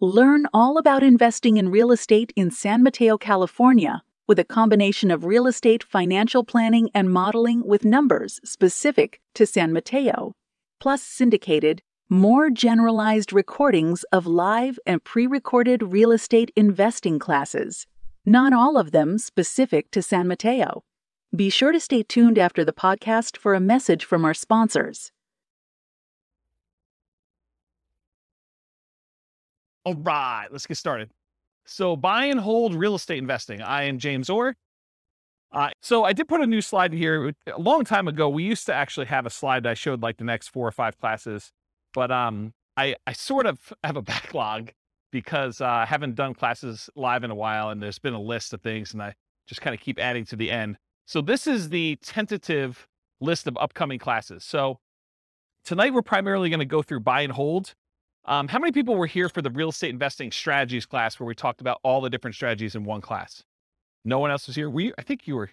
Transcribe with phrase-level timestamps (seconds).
[0.00, 5.24] Learn all about investing in real estate in San Mateo, California, with a combination of
[5.24, 10.34] real estate financial planning and modeling with numbers specific to San Mateo,
[10.80, 17.86] plus syndicated, more generalized recordings of live and pre recorded real estate investing classes,
[18.26, 20.84] not all of them specific to San Mateo.
[21.34, 25.10] Be sure to stay tuned after the podcast for a message from our sponsors.
[29.86, 31.10] All right, let's get started.
[31.64, 33.62] So, buy and hold real estate investing.
[33.62, 34.56] I am James Orr.
[35.52, 38.28] Uh, so, I did put a new slide here a long time ago.
[38.28, 40.72] We used to actually have a slide that I showed like the next four or
[40.72, 41.52] five classes,
[41.94, 44.72] but um, I I sort of have a backlog
[45.12, 48.52] because uh, I haven't done classes live in a while, and there's been a list
[48.52, 49.14] of things, and I
[49.46, 50.78] just kind of keep adding to the end.
[51.06, 52.88] So, this is the tentative
[53.20, 54.42] list of upcoming classes.
[54.42, 54.80] So,
[55.64, 57.76] tonight we're primarily going to go through buy and hold
[58.26, 61.34] um, how many people were here for the real estate investing strategies class where we
[61.34, 63.44] talked about all the different strategies in one class?
[64.04, 64.68] No one else was here.
[64.68, 65.50] We, I think you were.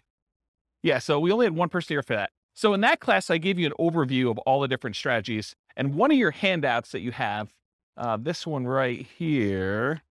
[0.82, 2.32] Yeah, so we only had one person here for that.
[2.54, 5.56] So in that class, I gave you an overview of all the different strategies.
[5.76, 7.54] And one of your handouts that you have,
[7.98, 10.02] uh, this one right here.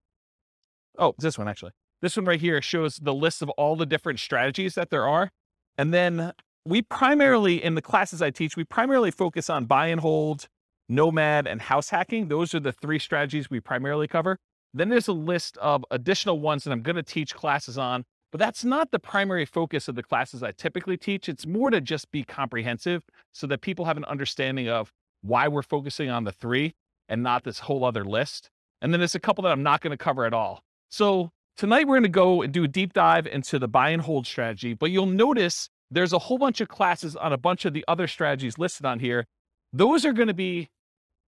[0.98, 1.72] Oh, this one actually.
[2.00, 5.30] This one right here shows the list of all the different strategies that there are.
[5.78, 6.32] And then
[6.64, 10.48] we primarily, in the classes I teach, we primarily focus on buy and hold,
[10.88, 12.28] nomad, and house hacking.
[12.28, 14.38] Those are the three strategies we primarily cover.
[14.74, 18.38] Then there's a list of additional ones that I'm going to teach classes on, but
[18.38, 21.28] that's not the primary focus of the classes I typically teach.
[21.28, 24.90] It's more to just be comprehensive so that people have an understanding of
[25.20, 26.74] why we're focusing on the three
[27.08, 28.48] and not this whole other list.
[28.80, 30.62] And then there's a couple that I'm not going to cover at all.
[30.90, 34.02] So tonight we're going to go and do a deep dive into the buy and
[34.02, 37.74] hold strategy, but you'll notice there's a whole bunch of classes on a bunch of
[37.74, 39.26] the other strategies listed on here.
[39.72, 40.68] Those are going to be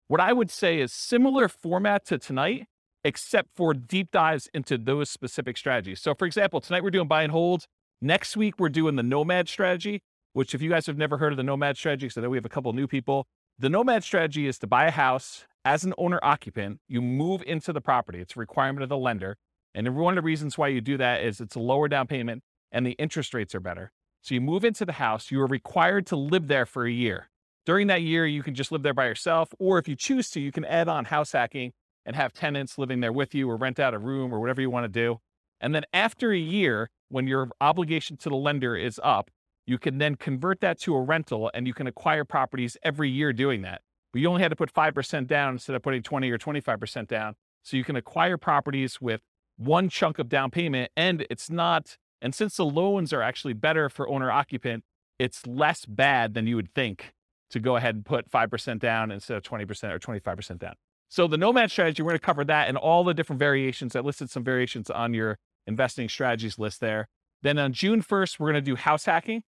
[0.08, 2.66] what I would say is similar format to tonight,
[3.04, 6.00] except for deep dives into those specific strategies.
[6.00, 7.66] So, for example, tonight we're doing buy and hold.
[8.00, 11.36] Next week, we're doing the nomad strategy, which, if you guys have never heard of
[11.36, 13.26] the nomad strategy, so know we have a couple new people,
[13.58, 16.80] the nomad strategy is to buy a house as an owner occupant.
[16.88, 19.36] You move into the property, it's a requirement of the lender.
[19.74, 22.42] And one of the reasons why you do that is it's a lower down payment
[22.70, 23.92] and the interest rates are better.
[24.20, 27.28] So you move into the house, you are required to live there for a year.
[27.64, 30.40] During that year, you can just live there by yourself, or if you choose to,
[30.40, 31.72] you can add on house hacking
[32.04, 34.68] and have tenants living there with you or rent out a room or whatever you
[34.68, 35.18] want to do.
[35.60, 39.30] And then after a year, when your obligation to the lender is up,
[39.64, 43.32] you can then convert that to a rental and you can acquire properties every year
[43.32, 43.82] doing that.
[44.12, 47.36] But you only had to put 5% down instead of putting 20 or 25% down.
[47.62, 49.20] So you can acquire properties with
[49.56, 53.88] one chunk of down payment and it's not, and since the loans are actually better
[53.88, 54.82] for owner occupant,
[55.20, 57.12] it's less bad than you would think
[57.52, 60.74] to go ahead and put 5% down instead of 20% or 25% down.
[61.08, 63.94] So the nomad strategy, we're going to cover that and all the different variations.
[63.94, 67.08] I listed some variations on your investing strategies list there.
[67.42, 69.42] Then on June 1st, we're going to do house hacking.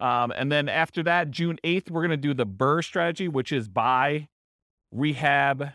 [0.00, 3.52] Um, and then after that, June 8th, we're going to do the BRRRR strategy, which
[3.52, 4.28] is buy,
[4.90, 5.70] rehab,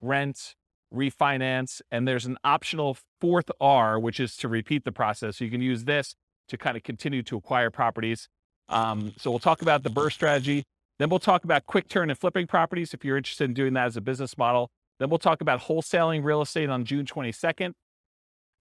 [0.00, 0.54] rent,
[0.92, 1.80] refinance.
[1.90, 5.38] And there's an optional fourth R, which is to repeat the process.
[5.38, 6.16] So you can use this
[6.48, 8.28] to kind of continue to acquire properties.
[8.68, 10.64] Um, so we'll talk about the BRRRR strategy.
[10.98, 13.86] Then we'll talk about quick turn and flipping properties if you're interested in doing that
[13.86, 14.70] as a business model.
[14.98, 17.72] Then we'll talk about wholesaling real estate on June 22nd.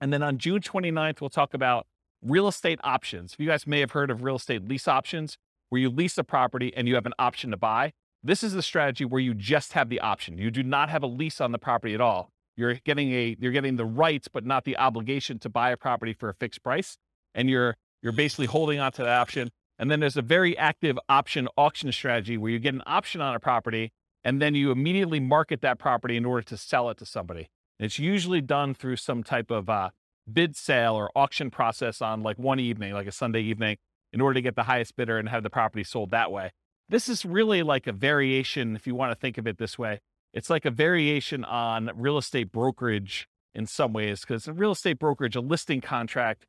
[0.02, 1.86] And then on June 29th, we'll talk about
[2.22, 3.36] real estate options.
[3.38, 5.38] You guys may have heard of real estate lease options,
[5.69, 7.94] where you lease a property and you have an option to buy.
[8.24, 10.38] This is the strategy where you just have the option.
[10.38, 12.30] You do not have a lease on the property at all.
[12.56, 16.14] You're getting a you're getting the rights, but not the obligation to buy a property
[16.14, 16.97] for a fixed price.
[17.34, 20.97] And you're you're basically holding on to that option and then there's a very active
[21.09, 23.91] option auction strategy where you get an option on a property
[24.23, 27.49] and then you immediately market that property in order to sell it to somebody.
[27.79, 29.90] And it's usually done through some type of uh,
[30.31, 33.78] bid sale or auction process on like one evening, like a Sunday evening,
[34.14, 36.52] in order to get the highest bidder and have the property sold that way.
[36.87, 39.99] This is really like a variation, if you want to think of it this way.
[40.34, 45.35] It's like a variation on real estate brokerage in some ways, because real estate brokerage,
[45.35, 46.46] a listing contract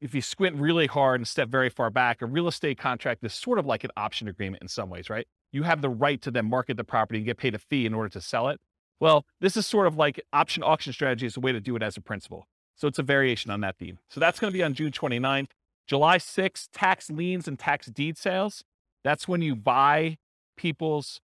[0.00, 3.34] if you squint really hard and step very far back, a real estate contract is
[3.34, 5.26] sort of like an option agreement in some ways, right?
[5.52, 7.94] You have the right to then market the property and get paid a fee in
[7.94, 8.60] order to sell it.
[9.00, 11.82] Well, this is sort of like option auction strategy is a way to do it
[11.82, 12.46] as a principle.
[12.76, 13.98] So it's a variation on that theme.
[14.08, 15.50] So that's going to be on June 29th.
[15.86, 18.64] July 6th, tax liens and tax deed sales.
[19.02, 20.16] That's when you buy
[20.56, 21.20] people's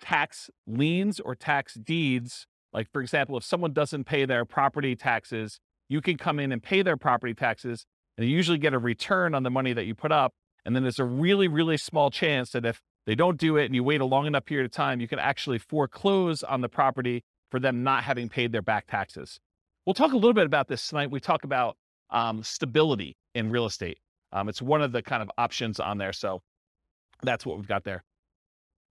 [0.00, 2.46] tax liens or tax deeds.
[2.72, 6.62] Like, for example, if someone doesn't pay their property taxes, you can come in and
[6.62, 7.84] pay their property taxes
[8.16, 10.32] and you usually get a return on the money that you put up.
[10.64, 13.74] And then there's a really, really small chance that if they don't do it and
[13.74, 17.24] you wait a long enough period of time, you can actually foreclose on the property
[17.50, 19.40] for them not having paid their back taxes.
[19.84, 21.10] We'll talk a little bit about this tonight.
[21.10, 21.76] We talk about
[22.10, 23.98] um, stability in real estate.
[24.32, 26.12] Um, it's one of the kind of options on there.
[26.12, 26.40] So
[27.22, 28.04] that's what we've got there.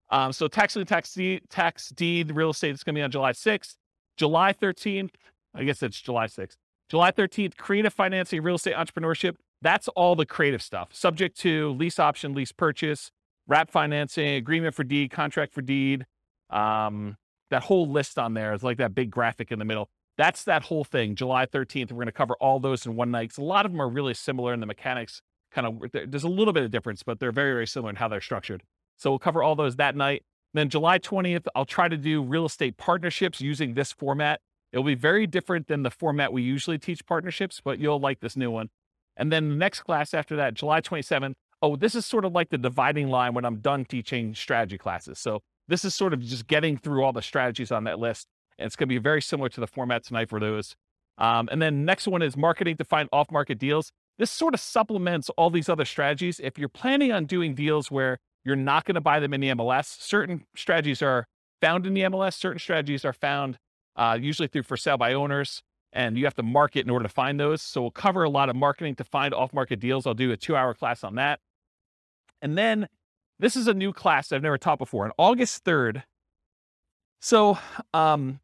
[0.10, 3.12] Um, so tax lien, tax deed, tax deed, real estate is going to be on
[3.12, 3.76] July 6th.
[4.18, 5.12] July 13th,
[5.54, 6.58] I guess it's July 6th.
[6.90, 9.36] July 13th, creative financing, real estate entrepreneurship.
[9.62, 13.12] That's all the creative stuff, subject to lease option, lease purchase,
[13.48, 16.06] wrap financing, agreement for deed, contract for deed.
[16.50, 17.18] Um,
[17.52, 19.90] that whole list on there is like that big graphic in the middle.
[20.18, 21.16] That's that whole thing.
[21.16, 23.38] July 13th, we're going to cover all those in one night.
[23.38, 25.22] A lot of them are really similar in the mechanics.
[25.52, 28.08] Kind of, there's a little bit of difference, but they're very, very similar in how
[28.08, 28.64] they're structured.
[28.98, 30.24] So we'll cover all those that night.
[30.54, 34.42] Then July 20th, I'll try to do real estate partnerships using this format.
[34.72, 38.36] It'll be very different than the format we usually teach partnerships, but you'll like this
[38.36, 38.70] new one.
[39.18, 41.34] And then the next class after that, July 27th.
[41.62, 45.20] Oh, this is sort of like the dividing line when I'm done teaching strategy classes.
[45.20, 48.28] So this is sort of just getting through all the strategies on that list.
[48.58, 50.76] And it's going to be very similar to the format tonight for those.
[51.18, 53.92] Um, and then next one is marketing to find off market deals.
[54.18, 56.40] This sort of supplements all these other strategies.
[56.42, 59.50] If you're planning on doing deals where you're not going to buy them in the
[59.50, 61.26] MLS, certain strategies are
[61.62, 63.58] found in the MLS, certain strategies are found
[64.00, 65.62] uh, usually through for sale by owners,
[65.92, 67.62] and you have to market in order to find those.
[67.62, 70.08] So we'll cover a lot of marketing to find off market deals.
[70.08, 71.40] I'll do a two hour class on that.
[72.42, 72.88] And then
[73.40, 75.04] this is a new class I've never taught before.
[75.06, 76.04] On August 3rd,
[77.20, 77.58] so
[77.94, 78.40] um,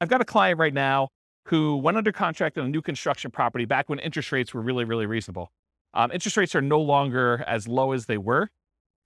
[0.00, 1.08] I've got a client right now
[1.46, 4.84] who went under contract on a new construction property back when interest rates were really,
[4.84, 5.52] really reasonable.
[5.94, 8.50] Um, interest rates are no longer as low as they were.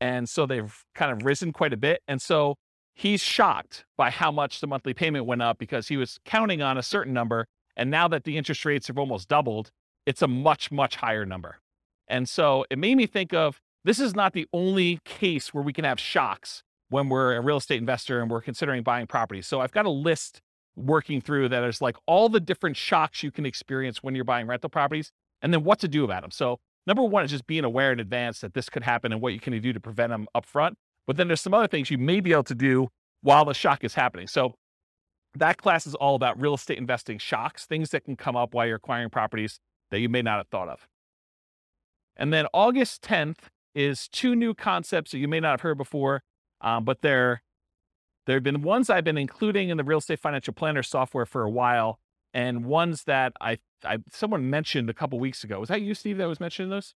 [0.01, 2.03] And so they've kind of risen quite a bit.
[2.09, 2.57] And so
[2.95, 6.79] he's shocked by how much the monthly payment went up because he was counting on
[6.79, 7.47] a certain number.
[7.77, 9.71] And now that the interest rates have almost doubled,
[10.07, 11.59] it's a much, much higher number.
[12.09, 15.73] And so it made me think of this is not the only case where we
[15.73, 19.47] can have shocks when we're a real estate investor and we're considering buying properties.
[19.47, 20.41] So I've got a list
[20.77, 24.47] working through that is like all the different shocks you can experience when you're buying
[24.47, 25.11] rental properties
[25.41, 26.31] and then what to do about them.
[26.31, 29.33] So number one is just being aware in advance that this could happen and what
[29.33, 30.77] you can do to prevent them up front.
[31.07, 32.89] But then there's some other things you may be able to do
[33.23, 34.27] while the shock is happening.
[34.27, 34.55] So
[35.35, 38.67] that class is all about real estate investing shocks, things that can come up while
[38.67, 39.59] you're acquiring properties
[39.91, 40.87] that you may not have thought of.
[42.17, 46.23] And then August 10th is two new concepts that you may not have heard before,
[46.61, 47.43] um, but they're
[48.27, 51.43] there have been ones I've been including in the real estate financial planner software for
[51.43, 51.99] a while,
[52.33, 55.59] and ones that I, I someone mentioned a couple weeks ago.
[55.59, 56.95] Was that you, Steve, that was mentioning those?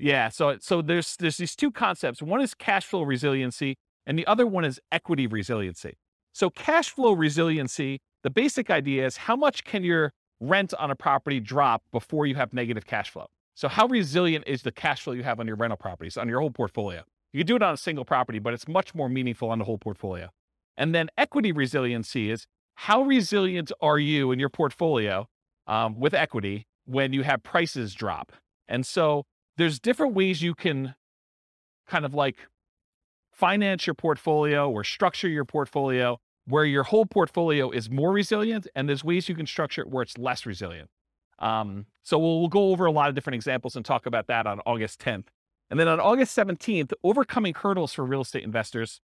[0.00, 2.22] Yeah, so so there's there's these two concepts.
[2.22, 3.76] One is cash flow resiliency,
[4.06, 5.98] and the other one is equity resiliency.
[6.32, 10.96] So cash flow resiliency, the basic idea is how much can your rent on a
[10.96, 13.26] property drop before you have negative cash flow?
[13.54, 16.40] So how resilient is the cash flow you have on your rental properties, on your
[16.40, 17.02] whole portfolio?
[17.34, 19.66] You can do it on a single property, but it's much more meaningful on the
[19.66, 20.30] whole portfolio.
[20.78, 25.28] And then equity resiliency is how resilient are you in your portfolio
[25.66, 28.32] um, with equity when you have prices drop?
[28.66, 29.26] And so
[29.60, 30.94] there's different ways you can
[31.86, 32.36] kind of like
[33.30, 38.88] finance your portfolio or structure your portfolio where your whole portfolio is more resilient and
[38.88, 40.88] there's ways you can structure it where it's less resilient.
[41.38, 44.46] Um, so we'll, we'll go over a lot of different examples and talk about that
[44.46, 45.26] on august 10th
[45.68, 49.02] and then on august 17th overcoming hurdles for real estate investors.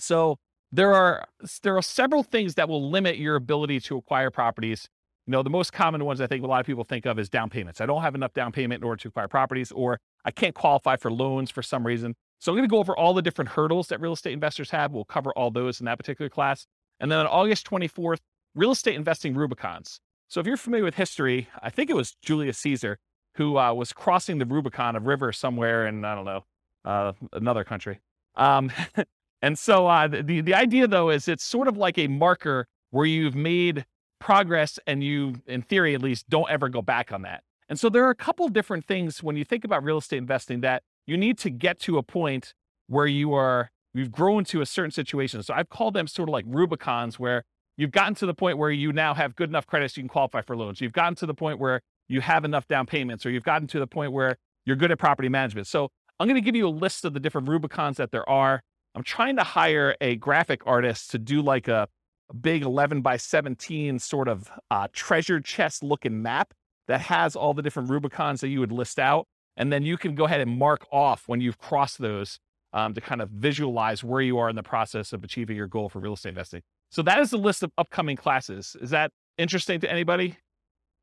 [0.00, 0.38] So
[0.72, 1.26] there are
[1.62, 4.88] there are several things that will limit your ability to acquire properties
[5.30, 7.28] you know, the most common ones I think a lot of people think of is
[7.28, 7.80] down payments.
[7.80, 10.96] I don't have enough down payment in order to acquire properties, or I can't qualify
[10.96, 12.16] for loans for some reason.
[12.40, 14.90] So I'm going to go over all the different hurdles that real estate investors have.
[14.90, 16.66] We'll cover all those in that particular class.
[16.98, 18.18] And then on August 24th,
[18.56, 20.00] real estate investing Rubicons.
[20.26, 22.98] So if you're familiar with history, I think it was Julius Caesar
[23.36, 26.44] who uh, was crossing the Rubicon, a river somewhere in, I don't know,
[26.84, 28.00] uh, another country.
[28.34, 28.72] Um,
[29.42, 33.06] and so uh, the, the idea, though, is it's sort of like a marker where
[33.06, 33.84] you've made
[34.20, 37.42] progress and you, in theory at least, don't ever go back on that.
[37.68, 40.60] And so there are a couple different things when you think about real estate investing
[40.60, 42.54] that you need to get to a point
[42.86, 45.42] where you are you've grown to a certain situation.
[45.42, 47.44] So I've called them sort of like Rubicons where
[47.76, 50.08] you've gotten to the point where you now have good enough credit so you can
[50.08, 50.80] qualify for loans.
[50.80, 53.78] You've gotten to the point where you have enough down payments or you've gotten to
[53.78, 55.66] the point where you're good at property management.
[55.66, 58.62] So I'm going to give you a list of the different Rubicons that there are.
[58.94, 61.88] I'm trying to hire a graphic artist to do like a
[62.34, 66.54] big 11 by 17 sort of uh, treasure chest looking map
[66.88, 69.26] that has all the different Rubicons that you would list out.
[69.56, 72.38] And then you can go ahead and mark off when you've crossed those
[72.72, 75.88] um, to kind of visualize where you are in the process of achieving your goal
[75.88, 76.62] for real estate investing.
[76.90, 78.76] So that is the list of upcoming classes.
[78.80, 80.36] Is that interesting to anybody?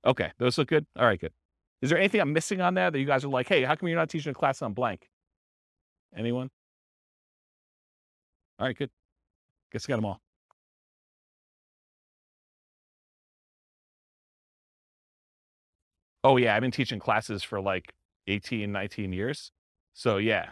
[0.05, 0.85] Okay, those look good.
[0.97, 1.33] All right, good.
[1.81, 3.87] Is there anything I'm missing on there that you guys are like, hey, how come
[3.89, 5.09] you're not teaching a class on blank?
[6.15, 6.49] Anyone?
[8.59, 8.89] All right, good.
[9.71, 10.21] Guess I got them all.
[16.27, 17.93] Oh yeah, I've been teaching classes for like
[18.27, 19.49] 18, 19 years.
[19.93, 20.49] So yeah.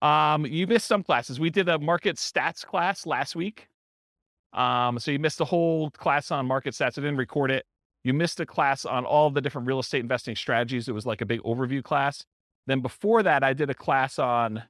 [0.00, 1.40] Um, you missed some classes.
[1.40, 3.66] We did a market stats class last week.
[4.52, 6.96] Um, so you missed a whole class on market stats.
[6.96, 7.66] I didn't record it.
[8.04, 10.86] You missed a class on all the different real estate investing strategies.
[10.86, 12.24] It was like a big overview class.
[12.68, 14.62] Then before that, I did a class on,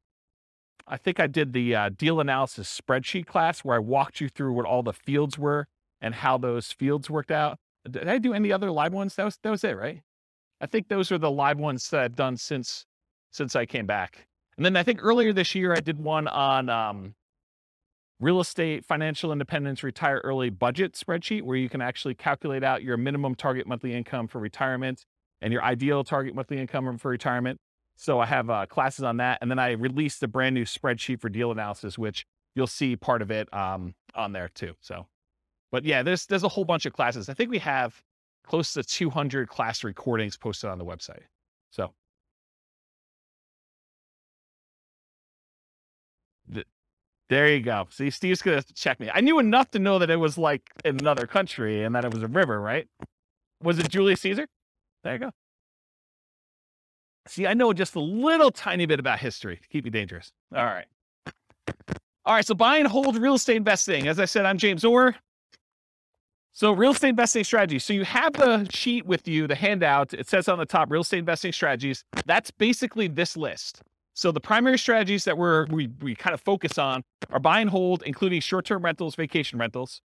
[0.86, 4.54] I think I did the uh, deal analysis spreadsheet class where I walked you through
[4.54, 5.68] what all the fields were
[6.00, 7.58] and how those fields worked out.
[7.90, 9.14] Did I do any other live ones?
[9.16, 10.02] That was that was it, right?
[10.60, 12.86] I think those are the live ones that I've done since
[13.30, 14.26] since I came back.
[14.56, 17.14] And then I think earlier this year I did one on um,
[18.20, 22.96] real estate financial independence retire early budget spreadsheet where you can actually calculate out your
[22.96, 25.04] minimum target monthly income for retirement
[25.40, 27.60] and your ideal target monthly income for retirement.
[27.94, 31.20] So I have uh, classes on that, and then I released a brand new spreadsheet
[31.20, 34.74] for deal analysis, which you'll see part of it um, on there too.
[34.80, 35.06] So
[35.70, 37.28] but yeah, there's there's a whole bunch of classes.
[37.28, 38.00] I think we have
[38.44, 41.22] close to 200 class recordings posted on the website.
[41.70, 41.92] So
[46.48, 46.64] the,
[47.28, 47.86] there you go.
[47.90, 49.10] See, Steve's gonna check me.
[49.12, 52.12] I knew enough to know that it was like in another country and that it
[52.12, 52.88] was a river, right?
[53.62, 54.46] Was it Julius Caesar?
[55.04, 55.30] There you go.
[57.26, 60.32] See, I know just a little tiny bit about history to keep me dangerous.
[60.54, 60.86] All right.
[62.24, 64.08] All right, so buy and hold real estate investing.
[64.08, 65.14] As I said, I'm James Orr.
[66.58, 67.84] So, real estate investing strategies.
[67.84, 70.12] So, you have the sheet with you, the handout.
[70.12, 72.02] It says on the top, real estate investing strategies.
[72.26, 73.80] That's basically this list.
[74.14, 77.70] So, the primary strategies that we're, we, we kind of focus on are buy and
[77.70, 80.00] hold, including short term rentals, vacation rentals,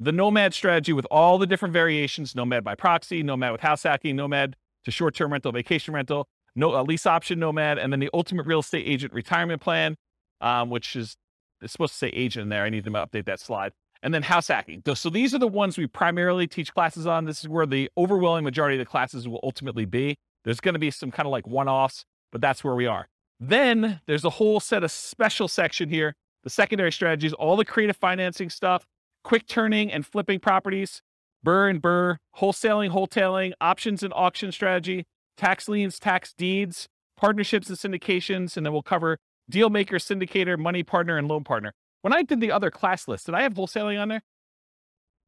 [0.00, 4.16] the nomad strategy with all the different variations nomad by proxy, nomad with house hacking,
[4.16, 8.46] nomad to short term rental, vacation rental, no, lease option nomad, and then the ultimate
[8.46, 9.94] real estate agent retirement plan,
[10.40, 11.18] um, which is
[11.60, 12.64] it's supposed to say agent in there.
[12.64, 14.82] I need to update that slide and then house hacking.
[14.94, 17.24] So these are the ones we primarily teach classes on.
[17.24, 20.16] This is where the overwhelming majority of the classes will ultimately be.
[20.44, 23.08] There's going to be some kind of like one-offs, but that's where we are.
[23.40, 26.14] Then there's a whole set of special section here.
[26.44, 28.86] The secondary strategies, all the creative financing stuff,
[29.24, 31.02] quick turning and flipping properties,
[31.42, 35.04] burr and burr, wholesaling, wholetailing, options and auction strategy,
[35.36, 39.18] tax liens, tax deeds, partnerships and syndications, and then we'll cover
[39.50, 41.72] deal maker, syndicator, money partner, and loan partner.
[42.02, 44.22] When I did the other class list, did I have wholesaling on there?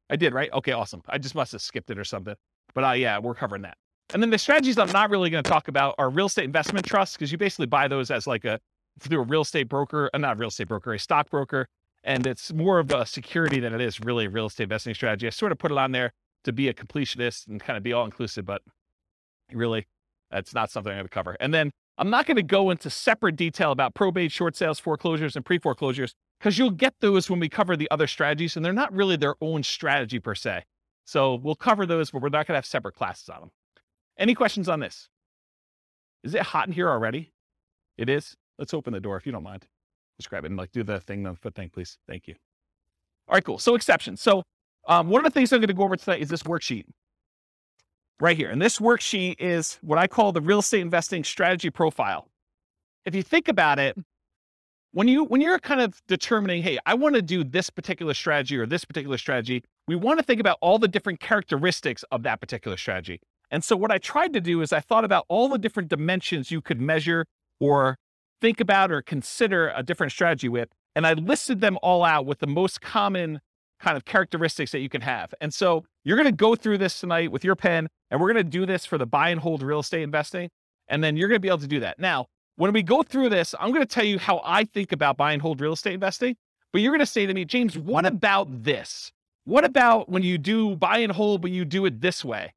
[0.09, 0.51] I did, right?
[0.51, 1.01] Okay, awesome.
[1.07, 2.35] I just must have skipped it or something.
[2.73, 3.77] But uh, yeah, we're covering that.
[4.13, 6.85] And then the strategies I'm not really going to talk about are real estate investment
[6.85, 8.59] trusts because you basically buy those as like a
[8.99, 11.67] through a real estate broker, uh, not a real estate broker, a stock broker,
[12.03, 15.27] and it's more of a security than it is really a real estate investing strategy.
[15.27, 16.11] I sort of put it on there
[16.43, 18.61] to be a completionist and kind of be all inclusive, but
[19.53, 19.87] really,
[20.29, 21.37] that's not something I'm going to cover.
[21.39, 21.71] And then
[22.01, 25.59] I'm not going to go into separate detail about probate, short sales, foreclosures, and pre
[25.59, 29.15] foreclosures because you'll get those when we cover the other strategies, and they're not really
[29.15, 30.63] their own strategy per se.
[31.05, 33.51] So we'll cover those, but we're not going to have separate classes on them.
[34.17, 35.09] Any questions on this?
[36.23, 37.33] Is it hot in here already?
[37.99, 38.35] It is.
[38.57, 39.67] Let's open the door if you don't mind.
[40.19, 41.99] Just grab it and like do the thing, the foot thing, please.
[42.07, 42.33] Thank you.
[43.27, 43.59] All right, cool.
[43.59, 44.21] So exceptions.
[44.21, 44.41] So
[44.87, 46.85] um, one of the things I'm going to go over tonight is this worksheet
[48.21, 48.49] right here.
[48.49, 52.27] And this worksheet is what I call the real estate investing strategy profile.
[53.05, 53.97] If you think about it,
[54.93, 58.57] when you when you're kind of determining hey i want to do this particular strategy
[58.57, 62.41] or this particular strategy we want to think about all the different characteristics of that
[62.41, 65.57] particular strategy and so what i tried to do is i thought about all the
[65.57, 67.25] different dimensions you could measure
[67.59, 67.97] or
[68.41, 72.39] think about or consider a different strategy with and i listed them all out with
[72.39, 73.39] the most common
[73.79, 76.99] kind of characteristics that you can have and so you're going to go through this
[76.99, 79.61] tonight with your pen and we're going to do this for the buy and hold
[79.61, 80.49] real estate investing
[80.87, 82.27] and then you're going to be able to do that now
[82.61, 85.33] when we go through this, I'm going to tell you how I think about buy
[85.33, 86.35] and hold real estate investing.
[86.71, 89.11] But you're going to say to me, James, what about this?
[89.45, 92.53] What about when you do buy and hold, but you do it this way?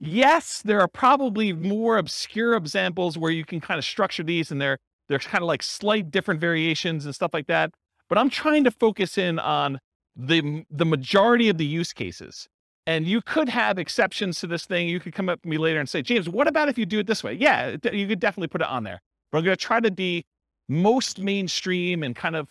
[0.00, 4.60] Yes, there are probably more obscure examples where you can kind of structure these and
[4.60, 7.70] they're, they're kind of like slight different variations and stuff like that.
[8.08, 9.78] But I'm trying to focus in on
[10.16, 12.48] the, the majority of the use cases.
[12.86, 14.88] And you could have exceptions to this thing.
[14.88, 16.98] You could come up to me later and say, James, what about if you do
[16.98, 17.32] it this way?
[17.32, 19.00] Yeah, you could definitely put it on there.
[19.32, 20.26] But I'm going to try to be
[20.68, 22.48] most mainstream and kind of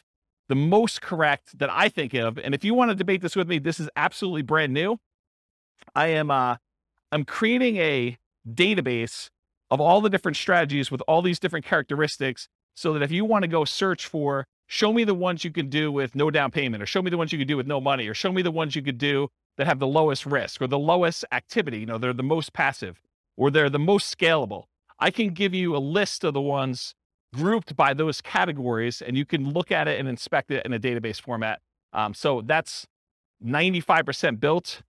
[0.49, 2.37] the most correct that I think of.
[2.37, 4.97] And if you want to debate this with me, this is absolutely brand new.
[5.95, 6.57] I am uh
[7.11, 8.17] I'm creating a
[8.51, 9.29] database
[9.69, 13.43] of all the different strategies with all these different characteristics so that if you want
[13.43, 16.81] to go search for show me the ones you can do with no down payment
[16.81, 18.51] or show me the ones you can do with no money or show me the
[18.51, 21.97] ones you could do that have the lowest risk or the lowest activity, you know,
[21.97, 23.01] they're the most passive
[23.37, 24.65] or they're the most scalable.
[24.99, 26.95] I can give you a list of the ones
[27.33, 30.79] grouped by those categories and you can look at it and inspect it in a
[30.79, 31.59] database format.
[31.91, 32.87] Um, so that's
[33.43, 34.81] 95% built.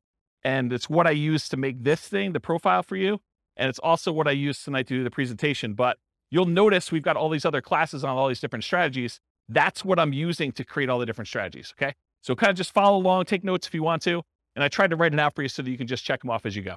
[0.43, 3.21] And it's what I use to make this thing, the profile for you.
[3.57, 5.75] And it's also what I use tonight to do the presentation.
[5.75, 5.99] But
[6.31, 9.21] you'll notice we've got all these other classes on all these different strategies.
[9.49, 11.73] That's what I'm using to create all the different strategies.
[11.79, 11.95] Okay.
[12.21, 14.23] So kind of just follow along, take notes if you want to.
[14.55, 16.21] And I tried to write it out for you so that you can just check
[16.21, 16.77] them off as you go.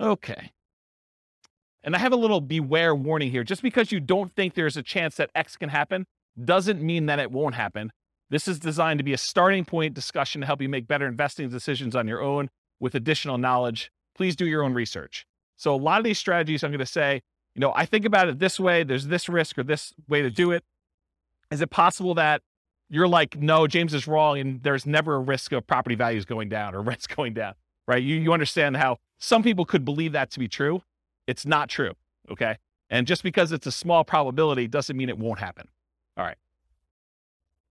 [0.00, 0.52] Okay.
[1.84, 3.44] And I have a little beware warning here.
[3.44, 6.06] Just because you don't think there's a chance that X can happen
[6.42, 7.92] doesn't mean that it won't happen.
[8.30, 11.50] This is designed to be a starting point discussion to help you make better investing
[11.50, 12.48] decisions on your own
[12.80, 13.90] with additional knowledge.
[14.14, 15.26] Please do your own research.
[15.56, 17.22] So, a lot of these strategies, I'm going to say,
[17.54, 20.30] you know, I think about it this way, there's this risk or this way to
[20.30, 20.64] do it.
[21.50, 22.40] Is it possible that
[22.92, 26.50] you're like, no, James is wrong, and there's never a risk of property values going
[26.50, 27.54] down or rents going down,
[27.88, 28.02] right?
[28.02, 30.82] You, you understand how some people could believe that to be true.
[31.26, 31.92] It's not true.
[32.30, 32.58] Okay.
[32.90, 35.68] And just because it's a small probability doesn't mean it won't happen.
[36.18, 36.36] All right.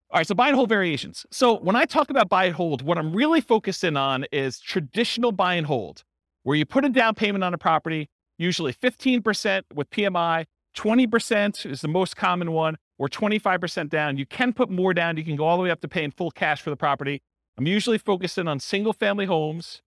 [0.09, 0.27] All right.
[0.27, 1.25] So buy and hold variations.
[1.29, 5.31] So when I talk about buy and hold, what I'm really focusing on is traditional
[5.31, 6.03] buy and hold,
[6.41, 8.09] where you put a down payment on a property,
[8.39, 14.15] usually 15% with PMI, 20% is the most common one, or 25% down.
[14.15, 15.17] You can put more down.
[15.17, 17.23] You can go all the way up to paying full cash for the property.
[17.57, 19.81] I'm usually focusing on single family homes,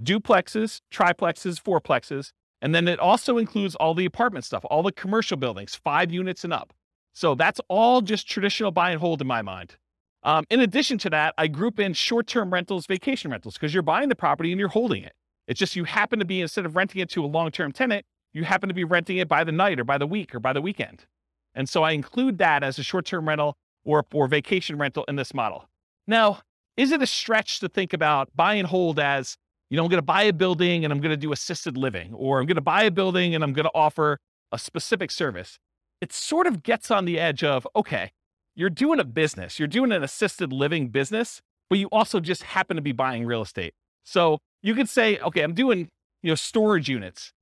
[0.00, 2.30] duplexes, triplexes, fourplexes,
[2.62, 6.44] and then it also includes all the apartment stuff, all the commercial buildings, five units
[6.44, 6.72] and up.
[7.12, 9.74] So that's all just traditional buy and hold in my mind.
[10.22, 13.82] Um, in addition to that, I group in short term rentals, vacation rentals, because you're
[13.82, 15.14] buying the property and you're holding it.
[15.48, 18.06] It's just you happen to be, instead of renting it to a long term tenant,
[18.32, 20.52] you happen to be renting it by the night or by the week or by
[20.52, 21.06] the weekend.
[21.54, 25.16] And so I include that as a short term rental or, or vacation rental in
[25.16, 25.68] this model.
[26.06, 26.40] Now,
[26.76, 29.36] is it a stretch to think about buy and hold as
[29.70, 32.12] you know, I'm going to buy a building and I'm going to do assisted living,
[32.12, 34.18] or I'm going to buy a building and I'm going to offer
[34.50, 35.58] a specific service.
[36.00, 38.10] It sort of gets on the edge of, okay,
[38.56, 42.76] you're doing a business, you're doing an assisted living business, but you also just happen
[42.76, 43.74] to be buying real estate.
[44.04, 45.88] So you could say, okay, I'm doing,
[46.22, 47.32] you know, storage units.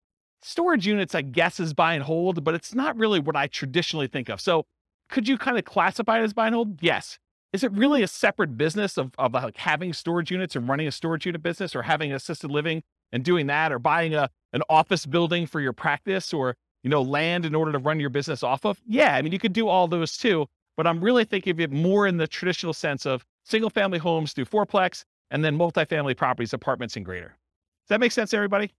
[0.42, 4.06] Storage units, I guess, is buy and hold, but it's not really what I traditionally
[4.06, 4.40] think of.
[4.40, 4.66] So
[5.08, 6.82] could you kind of classify it as buy and hold?
[6.82, 7.18] Yes.
[7.52, 10.92] Is it really a separate business of, of like having storage units and running a
[10.92, 15.04] storage unit business or having assisted living and doing that or buying a an office
[15.06, 18.64] building for your practice or you know land in order to run your business off
[18.64, 18.80] of?
[18.86, 20.46] Yeah i mean you could do all those too
[20.76, 24.32] but i'm really thinking of it more in the traditional sense of single family homes
[24.32, 27.28] through fourplex and then multifamily properties apartments and greater.
[27.28, 28.72] Does that make sense everybody?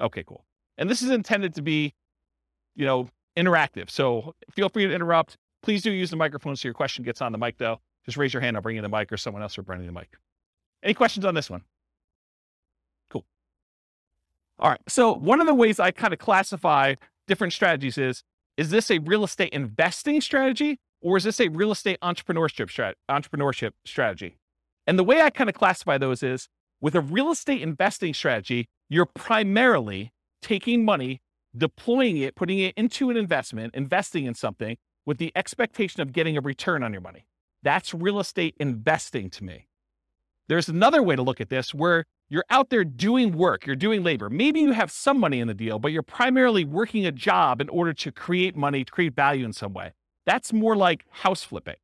[0.00, 0.44] Okay cool
[0.78, 1.94] and this is intended to be
[2.74, 6.74] you know interactive so feel free to interrupt please do use the microphone so your
[6.74, 8.56] question gets on the mic though just raise your hand.
[8.56, 10.10] I'll bring you the mic or someone else will bring you the mic.
[10.82, 11.62] Any questions on this one?
[13.10, 13.24] Cool.
[14.58, 14.80] All right.
[14.88, 16.94] So one of the ways I kind of classify
[17.26, 18.22] different strategies is,
[18.56, 22.94] is this a real estate investing strategy or is this a real estate entrepreneurship, strat-
[23.10, 24.36] entrepreneurship strategy?
[24.86, 26.48] And the way I kind of classify those is
[26.80, 30.12] with a real estate investing strategy, you're primarily
[30.44, 31.22] taking money,
[31.56, 34.76] deploying it, putting it into an investment, investing in something
[35.06, 37.26] with the expectation of getting a return on your money.
[37.62, 39.68] That's real estate investing to me.
[40.48, 44.02] There's another way to look at this where you're out there doing work, you're doing
[44.02, 44.28] labor.
[44.28, 47.70] Maybe you have some money in the deal, but you're primarily working a job in
[47.70, 49.92] order to create money, to create value in some way.
[50.26, 51.76] That's more like house flipping,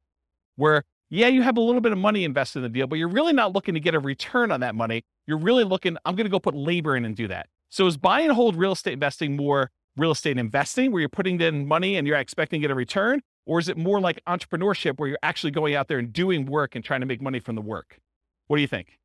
[0.57, 3.09] where, yeah, you have a little bit of money invested in the deal, but you're
[3.09, 5.03] really not looking to get a return on that money.
[5.27, 7.49] You're really looking, I'm going to go put labor in and do that.
[7.70, 11.40] So is buy and hold real estate investing more real estate investing where you're putting
[11.40, 13.20] in money and you're expecting to get a return?
[13.46, 16.74] Or is it more like entrepreneurship where you're actually going out there and doing work
[16.74, 17.98] and trying to make money from the work?
[18.48, 18.98] What do you think?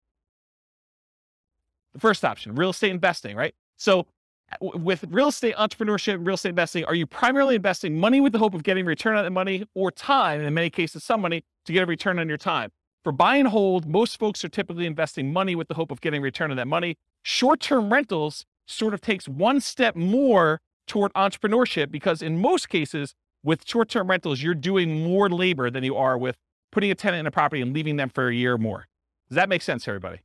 [1.94, 3.56] The first option, real estate investing, right?
[3.78, 4.08] So
[4.52, 8.40] uh, with real estate entrepreneurship, real estate investing, are you primarily investing money with the
[8.40, 11.74] hope of getting return on that money or time, in many cases, some money to
[11.74, 12.72] get a return on your time?
[13.04, 16.22] For buy and hold, most folks are typically investing money with the hope of getting
[16.22, 16.98] return on that money.
[17.24, 23.16] Short term rentals sort of takes one step more toward entrepreneurship because in most cases,
[23.44, 26.38] with short term rentals, you're doing more labor than you are with
[26.72, 28.88] putting a tenant in a property and leaving them for a year or more.
[29.30, 30.20] Does that make sense, everybody?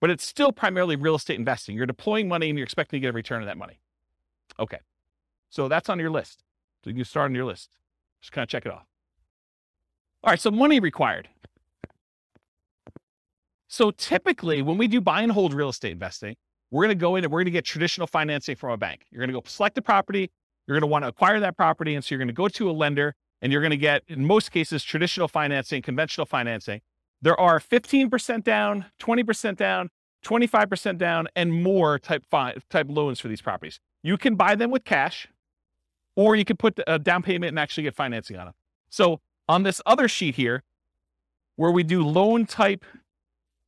[0.00, 1.76] But it's still primarily real estate investing.
[1.76, 3.80] You're deploying money and you're expecting to get a return on that money.
[4.58, 4.78] Okay.
[5.50, 6.44] So that's on your list.
[6.84, 7.70] So you can start on your list.
[8.20, 8.86] Just kind of check it off.
[10.22, 11.28] All right, so money required.
[13.68, 16.36] So typically, when we do buy and hold real estate investing,
[16.70, 19.06] we're going to go in and we're going to get traditional financing from a bank.
[19.10, 20.30] You're going to go select a property,
[20.66, 21.94] you're going to want to acquire that property.
[21.94, 24.24] And so you're going to go to a lender and you're going to get, in
[24.26, 26.80] most cases, traditional financing, conventional financing.
[27.22, 29.90] There are 15% down, 20% down,
[30.24, 33.80] 25% down, and more type, fi- type loans for these properties.
[34.02, 35.28] You can buy them with cash,
[36.16, 38.54] or you can put a down payment and actually get financing on them.
[38.90, 40.62] So on this other sheet here,
[41.56, 42.84] where we do loan type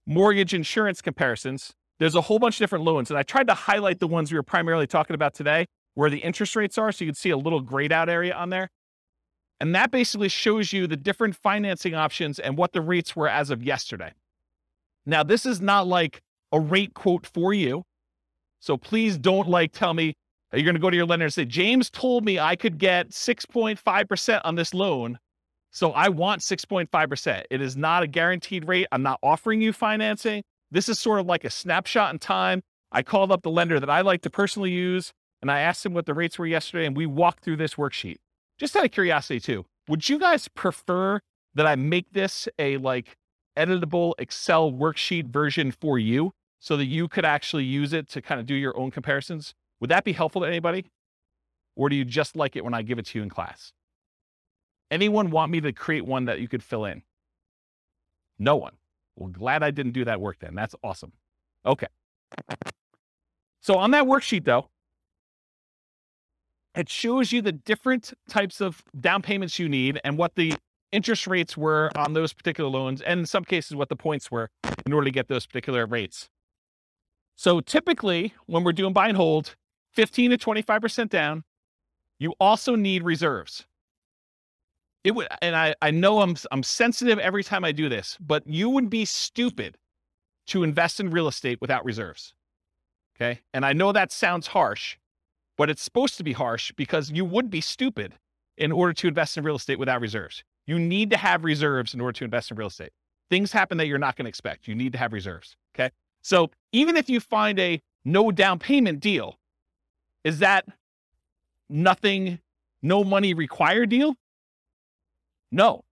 [0.06, 3.10] mortgage insurance comparisons, there's a whole bunch of different loans.
[3.10, 6.18] And I tried to highlight the ones we were primarily talking about today, where the
[6.18, 6.90] interest rates are.
[6.90, 8.70] So you can see a little grayed out area on there.
[9.60, 13.50] And that basically shows you the different financing options and what the rates were as
[13.50, 14.12] of yesterday.
[15.04, 17.84] Now, this is not like a rate quote for you.
[18.60, 20.14] So please don't like tell me
[20.52, 23.10] you're going to go to your lender and say, James told me I could get
[23.10, 25.18] 6.5% on this loan.
[25.70, 27.44] So I want 6.5%.
[27.50, 28.86] It is not a guaranteed rate.
[28.90, 30.42] I'm not offering you financing.
[30.70, 32.62] This is sort of like a snapshot in time.
[32.92, 35.94] I called up the lender that I like to personally use and I asked him
[35.94, 38.16] what the rates were yesterday and we walked through this worksheet.
[38.58, 41.20] Just out of curiosity too, would you guys prefer
[41.54, 43.16] that I make this a like
[43.56, 48.40] editable Excel worksheet version for you so that you could actually use it to kind
[48.40, 49.54] of do your own comparisons?
[49.80, 50.86] Would that be helpful to anybody?
[51.76, 53.72] Or do you just like it when I give it to you in class?
[54.90, 57.02] Anyone want me to create one that you could fill in?
[58.38, 58.74] No one.
[59.20, 60.54] Well, glad I didn't do that work then.
[60.54, 61.12] That's awesome.
[61.66, 61.88] Okay.
[63.60, 64.70] So on that worksheet, though,
[66.74, 70.54] it shows you the different types of down payments you need and what the
[70.90, 74.48] interest rates were on those particular loans, and in some cases, what the points were
[74.86, 76.30] in order to get those particular rates.
[77.36, 79.54] So typically, when we're doing buy and hold,
[79.92, 81.44] 15 to 25% down,
[82.18, 83.66] you also need reserves.
[85.02, 88.46] It would, and I, I know I'm, I'm sensitive every time I do this, but
[88.46, 89.76] you would be stupid
[90.48, 92.34] to invest in real estate without reserves.
[93.16, 93.40] Okay.
[93.54, 94.96] And I know that sounds harsh,
[95.56, 98.14] but it's supposed to be harsh because you would be stupid
[98.56, 100.42] in order to invest in real estate without reserves.
[100.66, 102.92] You need to have reserves in order to invest in real estate.
[103.30, 104.68] Things happen that you're not going to expect.
[104.68, 105.56] You need to have reserves.
[105.74, 105.90] Okay.
[106.22, 109.38] So even if you find a no down payment deal,
[110.24, 110.66] is that
[111.68, 112.38] nothing,
[112.82, 114.16] no money required deal?
[115.50, 115.84] No.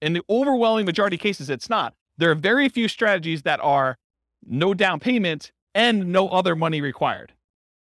[0.00, 1.94] In the overwhelming majority of cases, it's not.
[2.18, 3.98] There are very few strategies that are
[4.46, 7.32] no down payment and no other money required.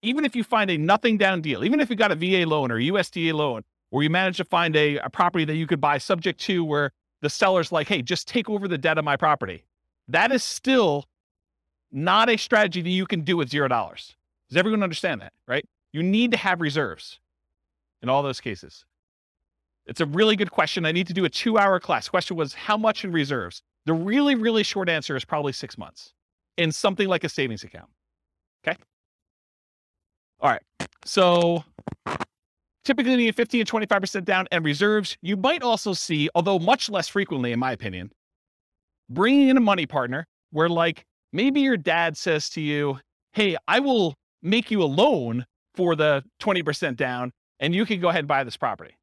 [0.03, 2.71] Even if you find a nothing down deal, even if you got a VA loan
[2.71, 5.99] or USDA loan, or you manage to find a, a property that you could buy
[5.99, 9.65] subject to where the seller's like, hey, just take over the debt of my property,
[10.09, 11.07] that is still
[11.93, 14.17] not a strategy that you can do with zero dollars.
[14.49, 15.67] Does everyone understand that, right?
[15.93, 17.19] You need to have reserves
[18.03, 18.85] in all those cases.
[19.91, 20.87] It's a really good question.
[20.87, 22.09] I need to do a two hour class.
[22.09, 23.61] Question was how much in reserves?
[23.87, 26.15] The really, really short answer is probably six months
[26.57, 27.91] in something like a savings account.
[28.65, 28.79] Okay.
[30.39, 30.63] All right.
[31.05, 31.65] So
[32.85, 35.17] typically you need 15 to 25% down and reserves.
[35.23, 38.13] You might also see, although much less frequently, in my opinion,
[39.09, 43.01] bringing in a money partner where, like, maybe your dad says to you,
[43.33, 48.09] Hey, I will make you a loan for the 20% down and you can go
[48.09, 48.95] ahead and buy this property.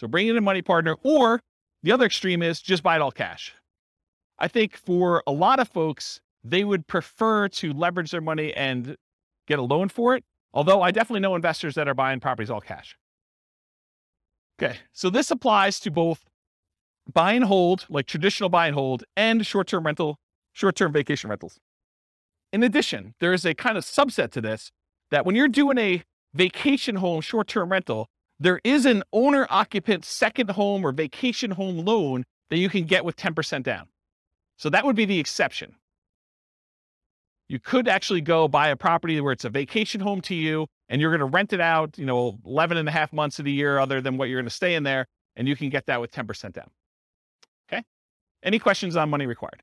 [0.00, 1.42] So bring in a money partner, or
[1.82, 3.52] the other extreme is just buy it all cash.
[4.38, 8.96] I think for a lot of folks, they would prefer to leverage their money and
[9.46, 10.24] get a loan for it.
[10.54, 12.96] Although I definitely know investors that are buying properties all cash.
[14.58, 16.24] Okay, so this applies to both
[17.12, 20.16] buy and hold, like traditional buy and hold, and short term rental,
[20.54, 21.58] short term vacation rentals.
[22.54, 24.72] In addition, there is a kind of subset to this
[25.10, 28.08] that when you're doing a vacation home short term rental,
[28.40, 33.04] there is an owner occupant second home or vacation home loan that you can get
[33.04, 33.86] with 10% down.
[34.56, 35.76] So that would be the exception.
[37.48, 41.00] You could actually go buy a property where it's a vacation home to you and
[41.00, 43.52] you're going to rent it out, you know, 11 and a half months of the
[43.52, 45.06] year other than what you're going to stay in there.
[45.36, 46.70] And you can get that with 10% down.
[47.70, 47.82] Okay.
[48.42, 49.62] Any questions on money required?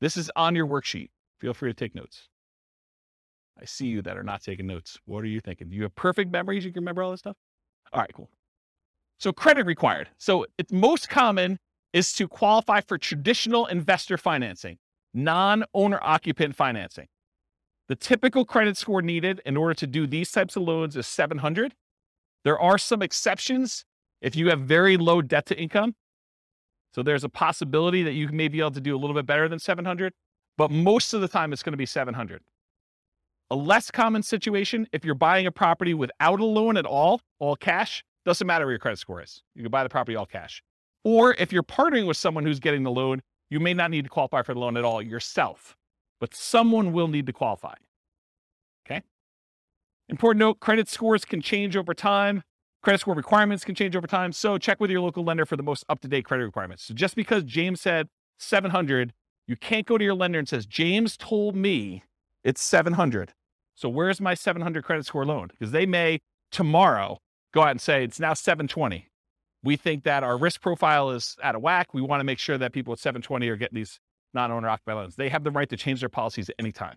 [0.00, 1.08] This is on your worksheet.
[1.40, 2.28] Feel free to take notes.
[3.60, 4.98] I see you that are not taking notes.
[5.04, 5.68] What are you thinking?
[5.68, 6.64] Do you have perfect memories?
[6.64, 7.36] You can remember all this stuff?
[7.92, 8.30] All right, cool.
[9.18, 10.08] So credit required.
[10.18, 11.58] So it's most common
[11.92, 14.78] is to qualify for traditional investor financing,
[15.14, 17.08] non-owner occupant financing.
[17.88, 21.74] The typical credit score needed in order to do these types of loans is 700.
[22.44, 23.84] There are some exceptions
[24.20, 25.94] if you have very low debt to income.
[26.94, 29.48] So there's a possibility that you may be able to do a little bit better
[29.48, 30.12] than 700,
[30.56, 32.42] but most of the time it's going to be 700.
[33.50, 37.56] A less common situation, if you're buying a property without a loan at all, all
[37.56, 39.42] cash, doesn't matter where your credit score is.
[39.54, 40.62] You can buy the property all cash.
[41.02, 44.10] Or if you're partnering with someone who's getting the loan, you may not need to
[44.10, 45.76] qualify for the loan at all yourself,
[46.20, 47.74] but someone will need to qualify.
[48.86, 49.02] Okay.
[50.10, 52.42] Important note credit scores can change over time.
[52.82, 54.32] Credit score requirements can change over time.
[54.32, 56.84] So check with your local lender for the most up to date credit requirements.
[56.84, 58.08] So just because James said
[58.38, 59.14] 700,
[59.46, 62.04] you can't go to your lender and says, James told me
[62.44, 63.32] it's 700.
[63.78, 65.50] So where's my 700 credit score loan?
[65.52, 66.18] Because they may
[66.50, 67.18] tomorrow
[67.54, 69.08] go out and say it's now 720.
[69.62, 71.94] We think that our risk profile is out of whack.
[71.94, 74.00] We want to make sure that people at 720 are getting these
[74.34, 75.14] non-owner occupied loans.
[75.14, 76.96] They have the right to change their policies at any time.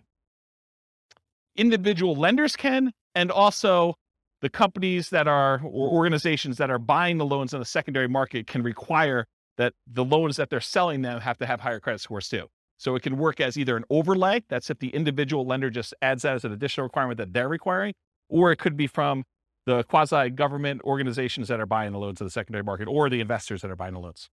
[1.55, 3.93] Individual lenders can, and also
[4.41, 8.47] the companies that are or organizations that are buying the loans in the secondary market
[8.47, 12.27] can require that the loans that they're selling them have to have higher credit scores
[12.27, 12.47] too.
[12.81, 16.23] So it can work as either an overlay, that's if the individual lender just adds
[16.23, 17.93] that as an additional requirement that they're requiring,
[18.27, 19.23] or it could be from
[19.67, 23.21] the quasi government organizations that are buying the loans in the secondary market or the
[23.21, 24.31] investors that are buying the loans.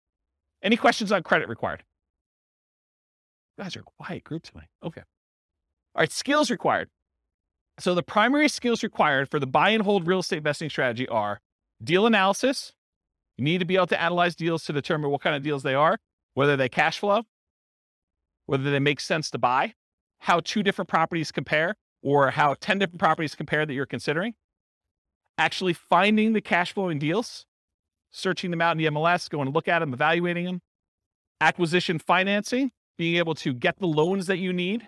[0.63, 1.83] Any questions on credit required?
[3.57, 4.69] You guys are quiet group tonight.
[4.81, 5.01] Okay.
[5.93, 6.87] All right, skills required.
[7.79, 11.41] So the primary skills required for the buy and hold real estate investing strategy are
[11.83, 12.71] deal analysis.
[13.37, 15.75] You need to be able to analyze deals to determine what kind of deals they
[15.75, 15.97] are,
[16.33, 17.23] whether they cash flow,
[18.47, 19.73] whether they make sense to buy,
[20.19, 24.33] how two different properties compare, or how 10 different properties compare that you're considering.
[25.37, 27.45] Actually finding the cash flowing deals,
[28.09, 30.61] searching them out in the MLS, going to look at them, evaluating them.
[31.39, 34.87] Acquisition financing, being able to get the loans that you need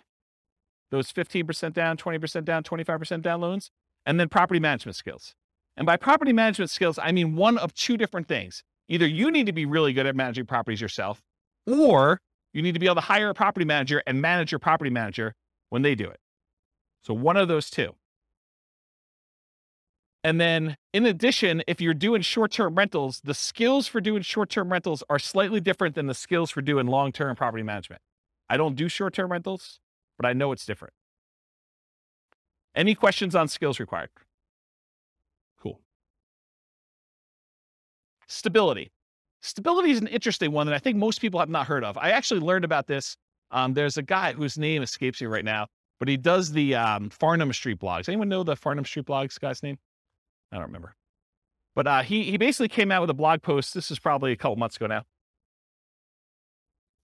[0.91, 3.71] those 15% down, 20% down, 25% down loans,
[4.05, 5.35] and then property management skills.
[5.77, 8.63] And by property management skills, I mean one of two different things.
[8.87, 11.21] Either you need to be really good at managing properties yourself,
[11.67, 12.19] or
[12.53, 15.35] you need to be able to hire a property manager and manage your property manager
[15.69, 16.19] when they do it.
[17.03, 17.95] So one of those two.
[20.23, 25.01] And then in addition, if you're doing short-term rentals, the skills for doing short-term rentals
[25.09, 28.01] are slightly different than the skills for doing long-term property management.
[28.49, 29.79] I don't do short-term rentals
[30.19, 30.93] but I know it's different.
[32.75, 34.09] Any questions on skills required?
[35.61, 35.79] Cool.
[38.27, 38.91] Stability.
[39.41, 41.97] Stability is an interesting one that I think most people have not heard of.
[41.97, 43.15] I actually learned about this.
[43.51, 45.67] Um, there's a guy whose name escapes me right now,
[45.99, 48.09] but he does the um, Farnam Street blogs.
[48.09, 49.77] Anyone know the Farnam Street blogs guy's name?
[50.51, 50.95] I don't remember.
[51.75, 53.73] But uh, he he basically came out with a blog post.
[53.73, 55.03] This is probably a couple months ago now,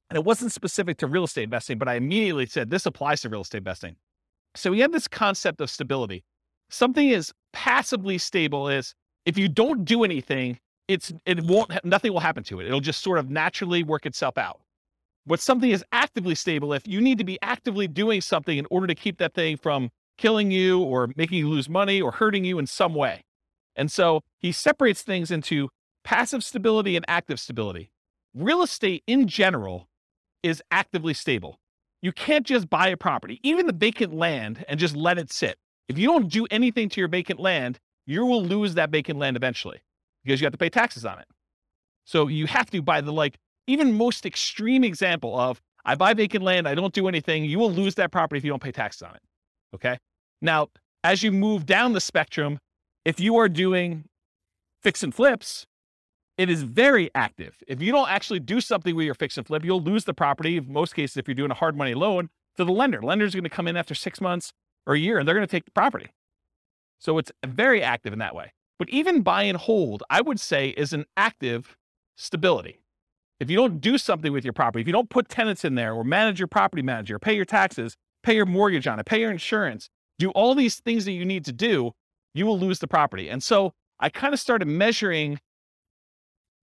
[0.10, 3.30] and it wasn't specific to real estate investing, but I immediately said this applies to
[3.30, 3.96] real estate investing.
[4.56, 6.24] So we have this concept of stability.
[6.70, 8.94] Something is passively stable is
[9.26, 12.68] if you don't do anything, it's it won't nothing will happen to it.
[12.68, 14.62] It'll just sort of naturally work itself out.
[15.26, 18.86] But something is actively stable if you need to be actively doing something in order
[18.88, 22.60] to keep that thing from killing you or making you lose money or hurting you
[22.60, 23.24] in some way.
[23.76, 25.70] And so he separates things into
[26.04, 27.92] passive stability and active stability.
[28.36, 29.88] Real estate in general
[30.44, 31.60] is actively stable.
[32.02, 35.58] You can't just buy a property, even the vacant land, and just let it sit.
[35.90, 39.36] If you don't do anything to your vacant land, you will lose that vacant land
[39.36, 39.82] eventually
[40.26, 41.28] because you have to pay taxes on it.
[42.04, 46.44] So you have to buy the like even most extreme example of I buy vacant
[46.44, 49.04] land, I don't do anything, you will lose that property if you don't pay taxes
[49.04, 49.22] on it.
[49.74, 49.98] Okay.
[50.42, 50.70] Now,
[51.04, 52.60] as you move down the spectrum,
[53.06, 54.06] if you are doing
[54.82, 55.66] fix and flips,
[56.38, 57.56] it is very active.
[57.68, 60.58] If you don't actually do something with your fix and flip, you'll lose the property.
[60.58, 63.44] In most cases, if you're doing a hard money loan to the lender, lender's going
[63.44, 64.52] to come in after six months
[64.86, 66.08] or a year and they're going to take the property.
[67.00, 68.54] So it's very active in that way.
[68.78, 71.78] But even buy and hold, I would say, is an active
[72.16, 72.80] stability.
[73.40, 75.94] If you don't do something with your property, if you don't put tenants in there
[75.94, 79.32] or manage your property manager, pay your taxes, pay your mortgage on it, pay your
[79.32, 81.92] insurance, do all these things that you need to do,
[82.34, 83.30] you will lose the property.
[83.30, 85.40] And so I kind of started measuring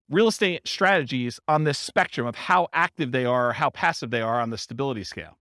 [0.09, 4.21] real estate strategies on this spectrum of how active they are or how passive they
[4.21, 5.39] are on the stability scale.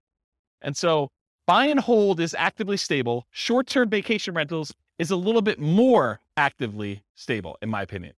[0.61, 1.09] And so
[1.47, 3.25] buy and hold is actively stable.
[3.31, 8.13] Short term vacation rentals is a little bit more actively stable, in my opinion.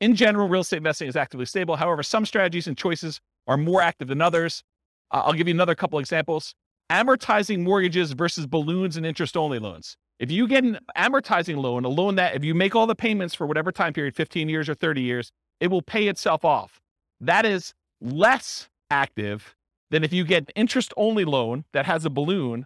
[0.00, 1.76] In general, real estate investing is actively stable.
[1.76, 4.64] However, some strategies and choices are more active than others.
[5.10, 6.54] I'll give you another couple examples.
[6.90, 9.96] Amortizing mortgages versus balloons and interest only loans.
[10.18, 13.34] If you get an amortizing loan, a loan that if you make all the payments
[13.34, 16.80] for whatever time period, 15 years or 30 years, it will pay itself off.
[17.20, 19.54] That is less active
[19.90, 22.64] than if you get an interest only loan that has a balloon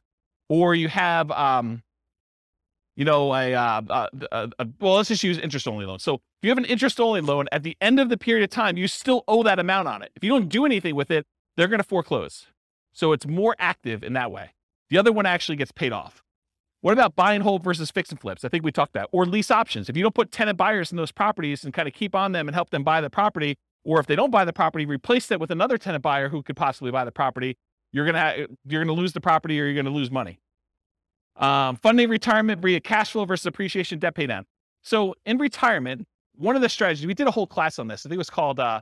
[0.48, 1.82] or you have, um,
[2.96, 5.98] you know, a, uh, a, a, a, well, let's just use interest only loan.
[5.98, 8.50] So if you have an interest only loan at the end of the period of
[8.50, 10.12] time, you still owe that amount on it.
[10.14, 11.26] If you don't do anything with it,
[11.56, 12.46] they're going to foreclose.
[12.92, 14.50] So it's more active in that way.
[14.90, 16.22] The other one actually gets paid off.
[16.80, 18.44] What about buy and hold versus fix and flips?
[18.44, 19.88] I think we talked about, or lease options.
[19.88, 22.46] If you don't put tenant buyers in those properties and kind of keep on them
[22.46, 25.40] and help them buy the property, or if they don't buy the property, replace it
[25.40, 27.56] with another tenant buyer who could possibly buy the property,
[27.90, 30.40] you're gonna ha- you're gonna lose the property or you're gonna lose money.
[31.36, 34.44] Um, funding retirement via cash flow versus appreciation debt pay down.
[34.82, 38.04] So in retirement, one of the strategies we did a whole class on this.
[38.04, 38.80] I think it was called uh,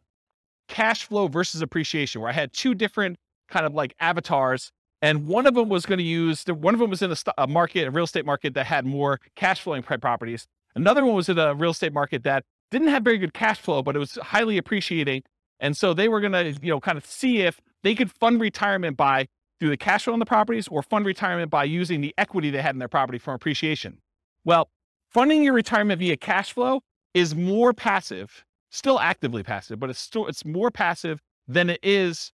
[0.68, 5.46] cash flow versus appreciation, where I had two different kind of like avatars, and one
[5.46, 7.46] of them was going to use the, one of them was in a, st- a
[7.46, 10.46] market, a real estate market that had more cash flowing properties.
[10.74, 13.82] Another one was in a real estate market that didn't have very good cash flow,
[13.82, 15.22] but it was highly appreciating.
[15.60, 18.40] And so they were going to, you know, kind of see if they could fund
[18.40, 19.28] retirement by
[19.62, 22.60] through the cash flow on the properties or fund retirement by using the equity they
[22.60, 23.98] had in their property from appreciation.
[24.44, 24.68] Well,
[25.08, 26.80] funding your retirement via cash flow
[27.14, 32.32] is more passive, still actively passive, but it's still it's more passive than it is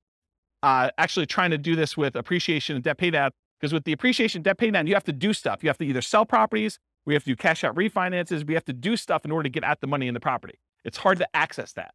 [0.63, 3.31] uh, actually trying to do this with appreciation and debt paydown.
[3.59, 5.63] Because with the appreciation debt paydown, you have to do stuff.
[5.63, 8.63] You have to either sell properties, we have to do cash out refinances, we have
[8.63, 10.61] to do stuff in order to get at the money in the property.
[10.85, 11.93] It's hard to access that.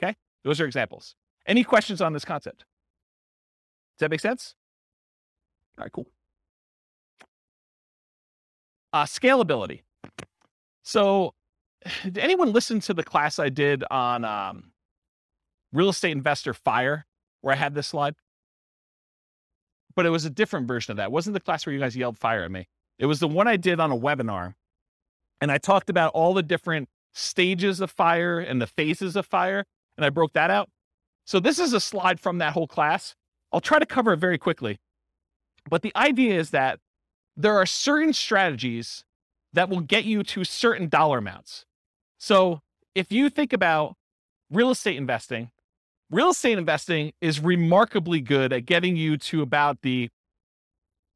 [0.00, 0.14] Okay,
[0.44, 1.16] those are examples.
[1.48, 2.60] Any questions on this concept?
[3.98, 4.54] Does that make sense?
[5.78, 6.08] All right, cool.
[8.92, 9.82] Uh, scalability.
[10.82, 11.34] So,
[12.02, 14.72] did anyone listen to the class I did on um,
[15.72, 17.06] real estate investor fire,
[17.42, 18.14] where I had this slide?
[19.94, 21.04] But it was a different version of that.
[21.04, 22.68] It wasn't the class where you guys yelled fire at me.
[22.98, 24.54] It was the one I did on a webinar,
[25.40, 29.64] and I talked about all the different stages of fire and the phases of fire,
[29.96, 30.70] and I broke that out.
[31.24, 33.14] So this is a slide from that whole class.
[33.52, 34.78] I'll try to cover it very quickly.
[35.68, 36.80] But the idea is that
[37.36, 39.04] there are certain strategies
[39.52, 41.64] that will get you to certain dollar amounts.
[42.18, 42.60] So
[42.94, 43.94] if you think about
[44.50, 45.50] real estate investing,
[46.10, 50.10] real estate investing is remarkably good at getting you to about the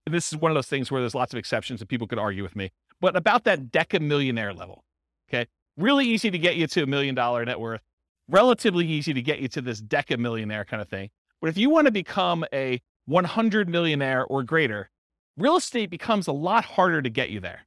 [0.06, 2.42] this is one of those things where there's lots of exceptions and people could argue
[2.42, 4.84] with me, but about that deca millionaire level.
[5.28, 5.46] Okay.
[5.76, 7.82] Really easy to get you to a million dollar net worth,
[8.28, 11.10] relatively easy to get you to this deca millionaire kind of thing.
[11.40, 14.90] But if you want to become a 100 millionaire or greater,
[15.36, 17.66] real estate becomes a lot harder to get you there.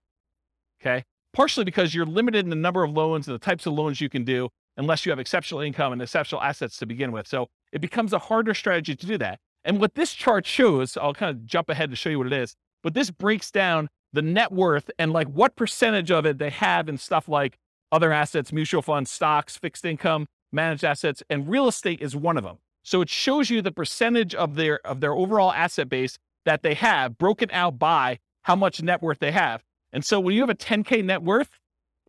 [0.82, 1.04] Okay.
[1.34, 4.10] Partially because you're limited in the number of loans and the types of loans you
[4.10, 7.28] can do unless you have exceptional income and exceptional assets to begin with.
[7.28, 9.40] So it becomes a harder strategy to do that.
[9.64, 12.34] And what this chart shows, I'll kind of jump ahead to show you what it
[12.34, 16.52] is, but this breaks down the net worth and like what percentage of it they
[16.52, 17.58] have in stuff like
[17.92, 22.44] other assets, mutual funds, stocks, fixed income, managed assets, and real estate is one of
[22.44, 22.58] them.
[22.86, 26.76] So it shows you the percentage of their of their overall asset base that they
[26.76, 29.64] have broken out by how much net worth they have.
[29.92, 31.50] And so when you have a 10k net worth,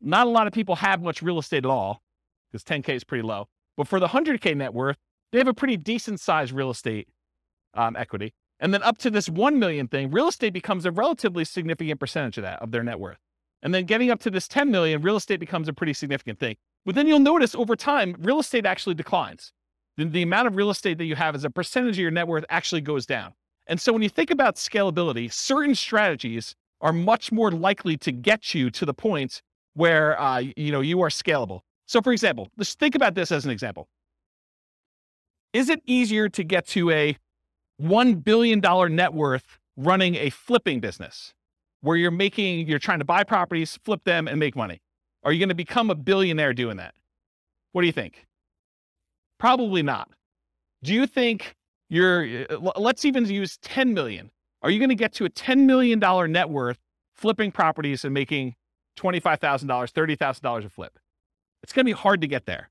[0.02, 2.02] not a lot of people have much real estate at all
[2.52, 3.48] because 10k is pretty low.
[3.78, 4.98] But for the 100k net worth,
[5.32, 7.08] they have a pretty decent sized real estate
[7.72, 8.34] um, equity.
[8.60, 12.36] And then up to this 1 million thing, real estate becomes a relatively significant percentage
[12.36, 13.18] of that, of their net worth.
[13.62, 16.56] And then getting up to this 10 million, real estate becomes a pretty significant thing.
[16.84, 19.52] But then you'll notice over time, real estate actually declines
[19.96, 22.28] the, the amount of real estate that you have as a percentage of your net
[22.28, 23.32] worth actually goes down.
[23.66, 28.54] And so when you think about scalability, certain strategies are much more likely to get
[28.54, 29.42] you to the point
[29.74, 31.60] where uh, you know you are scalable.
[31.86, 33.88] So for example, let's think about this as an example.
[35.52, 37.16] Is it easier to get to a
[37.82, 38.60] $1 billion
[38.94, 41.34] net worth running a flipping business
[41.80, 44.80] where you're making, you're trying to buy properties, flip them, and make money?
[45.22, 46.94] Are you going to become a billionaire doing that?
[47.72, 48.26] What do you think?
[49.38, 50.10] Probably not.
[50.82, 51.56] Do you think
[51.88, 54.30] you're, uh, let's even use 10 million.
[54.62, 55.98] Are you going to get to a $10 million
[56.32, 56.78] net worth
[57.14, 58.54] flipping properties and making
[58.98, 60.98] $25,000, $30,000 a flip?
[61.62, 62.70] It's going to be hard to get there.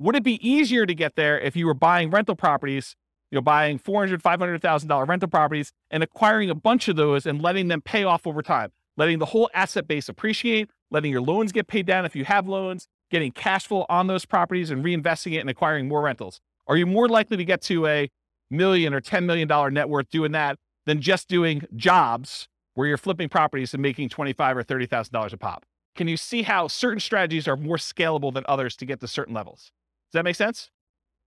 [0.00, 2.94] Would it be easier to get there if you were buying rental properties,
[3.30, 7.80] you're buying $400,000, $500,000 rental properties and acquiring a bunch of those and letting them
[7.80, 11.84] pay off over time, letting the whole asset base appreciate, letting your loans get paid
[11.84, 15.50] down if you have loans, getting cash flow on those properties and reinvesting it and
[15.50, 16.40] acquiring more rentals?
[16.66, 18.10] Are you more likely to get to a
[18.50, 23.28] million or $10 million net worth doing that than just doing jobs where you're flipping
[23.28, 25.64] properties and making 25 or $30,000 a pop?
[25.96, 29.34] Can you see how certain strategies are more scalable than others to get to certain
[29.34, 29.72] levels?
[30.10, 30.70] Does that make sense?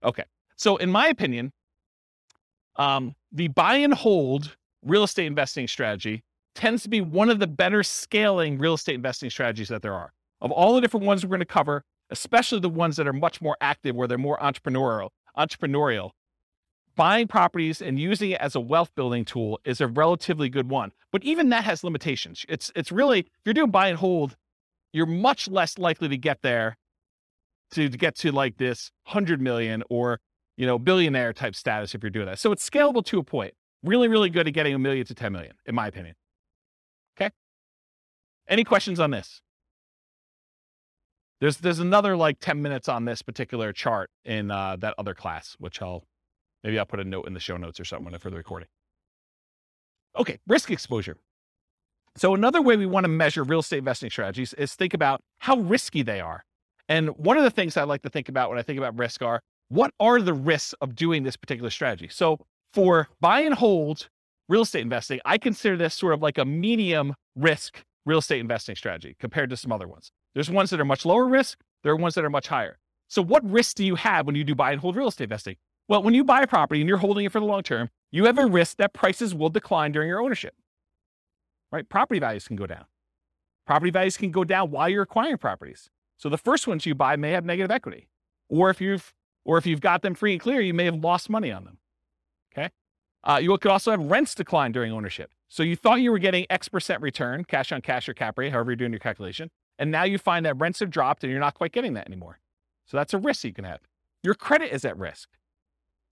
[0.04, 0.24] Okay.
[0.56, 1.52] So, in my opinion,
[2.78, 6.24] um, the buy and hold real estate investing strategy
[6.56, 10.14] tends to be one of the better scaling real estate investing strategies that there are
[10.42, 13.42] of all the different ones we're going to cover, especially the ones that are much
[13.42, 16.12] more active, where they're more entrepreneurial, entrepreneurial,
[16.96, 20.92] buying properties and using it as a wealth building tool is a relatively good one.
[21.12, 22.46] But even that has limitations.
[22.50, 24.38] It's it's really if you're doing buy and hold,
[24.94, 26.78] you're much less likely to get there
[27.72, 30.20] to, to get to like this 100 million or
[30.58, 32.40] you know billionaire type status if you're doing that.
[32.40, 33.54] So it's scalable to a point.
[33.84, 36.16] Really really good at getting a million to 10 million in my opinion.
[37.18, 37.32] Okay?
[38.48, 39.42] Any questions on this?
[41.42, 45.56] There's there's another like 10 minutes on this particular chart in uh, that other class,
[45.60, 46.04] which I'll
[46.64, 48.70] maybe I'll put a note in the show notes or something for the recording.
[50.18, 51.18] Okay, risk exposure.
[52.16, 55.58] So another way we want to measure real estate investing strategies is think about how
[55.58, 56.44] risky they are.
[56.88, 59.24] And one of the things I like to think about when I think about risk
[59.24, 62.10] are what are the risks of doing this particular strategy?
[62.10, 62.38] So
[62.74, 64.10] for buy and hold
[64.50, 68.76] real estate investing, I consider this sort of like a medium risk real estate investing
[68.76, 70.12] strategy compared to some other ones.
[70.34, 72.78] There's ones that are much lower risk, there are ones that are much higher.
[73.08, 75.58] So what risk do you have when you do buy and hold real estate investing?
[75.88, 78.26] Well, when you buy a property and you're holding it for the long term, you
[78.26, 80.56] have a risk that prices will decline during your ownership.
[81.72, 81.88] Right?
[81.88, 82.86] Property values can go down.
[83.66, 85.90] Property values can go down while you're acquiring properties.
[86.18, 88.08] So the first ones you buy may have negative equity.
[88.48, 89.14] Or if you've
[89.44, 91.78] or if you've got them free and clear, you may have lost money on them.
[92.54, 92.70] Okay.
[93.24, 95.32] Uh, you could also have rents decline during ownership.
[95.48, 98.52] So you thought you were getting X percent return, cash on cash or cap rate,
[98.52, 99.50] however you're doing your calculation.
[99.82, 102.40] And now you find that rents have dropped and you're not quite getting that anymore.
[102.86, 103.80] So that's a risk you can have.
[104.22, 105.28] Your credit is at risk.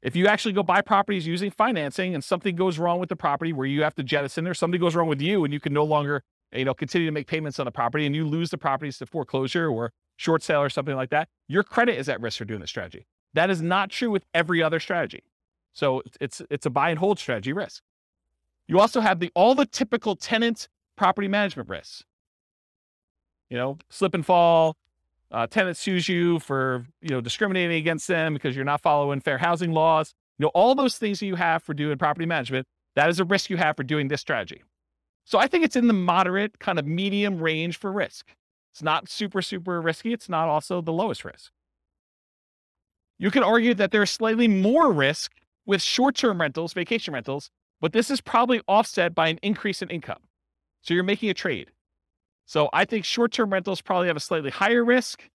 [0.02, 3.54] If you actually go buy properties using financing and something goes wrong with the property
[3.54, 5.84] where you have to jettison or something goes wrong with you and you can no
[5.84, 8.98] longer, you know, continue to make payments on the property and you lose the properties
[8.98, 12.46] to foreclosure or short sale or something like that, your credit is at risk for
[12.46, 13.06] doing the strategy.
[13.36, 15.22] That is not true with every other strategy.
[15.74, 17.84] So it's it's a buy and hold strategy risk.
[18.68, 20.68] You also have the all the typical tenant
[20.98, 22.04] property management risks.
[23.50, 24.76] You know, slip and fall,
[25.32, 29.38] uh, tenant sues you for you know discriminating against them because you're not following fair
[29.38, 30.14] housing laws.
[30.38, 33.26] You know, all those things that you have for doing property management, that is a
[33.26, 34.64] risk you have for doing this strategy.
[35.26, 38.34] So I think it's in the moderate kind of medium range for risk.
[38.74, 40.14] It's not super, super risky.
[40.14, 41.52] It's not also the lowest risk.
[43.18, 45.34] You could argue that there's slightly more risk
[45.66, 49.90] with short term rentals, vacation rentals, but this is probably offset by an increase in
[49.90, 50.22] income.
[50.82, 51.72] So you're making a trade.
[52.50, 55.30] So I think short term rentals probably have a slightly higher risk.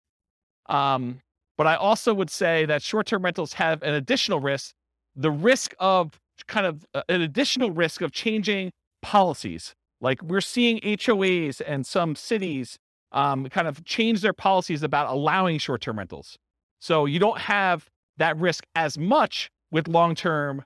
[0.67, 1.23] Um,
[1.59, 4.75] but I also would say that short term rentals have an additional risk
[5.17, 8.71] the risk of kind of uh, an additional risk of changing
[9.03, 9.75] policies.
[10.01, 12.79] Like we're seeing HOAs and some cities
[13.11, 16.39] um, kind of change their policies about allowing short term rentals.
[16.81, 20.65] So you don't have that risk as much with long term,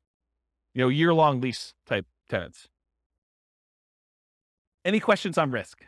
[0.74, 2.68] you know, year long lease type tenants.
[4.84, 5.78] Any questions on risk?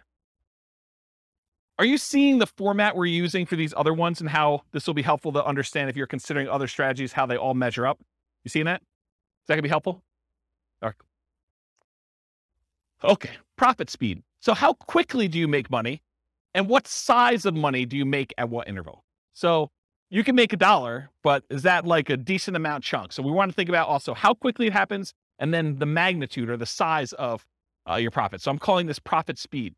[1.79, 4.95] Are you seeing the format we're using for these other ones and how this will
[4.95, 7.99] be helpful to understand if you're considering other strategies, how they all measure up?
[8.45, 8.81] You seeing that?
[8.81, 10.03] Is that gonna be helpful?
[10.83, 10.95] All right.
[13.05, 14.23] Okay, profit speed.
[14.41, 16.03] So, how quickly do you make money
[16.55, 19.05] and what size of money do you make at what interval?
[19.35, 19.71] So,
[20.09, 23.13] you can make a dollar, but is that like a decent amount chunk?
[23.13, 26.49] So, we want to think about also how quickly it happens and then the magnitude
[26.49, 27.45] or the size of
[27.91, 28.41] uh, your profit.
[28.41, 29.75] So, I'm calling this profit speed.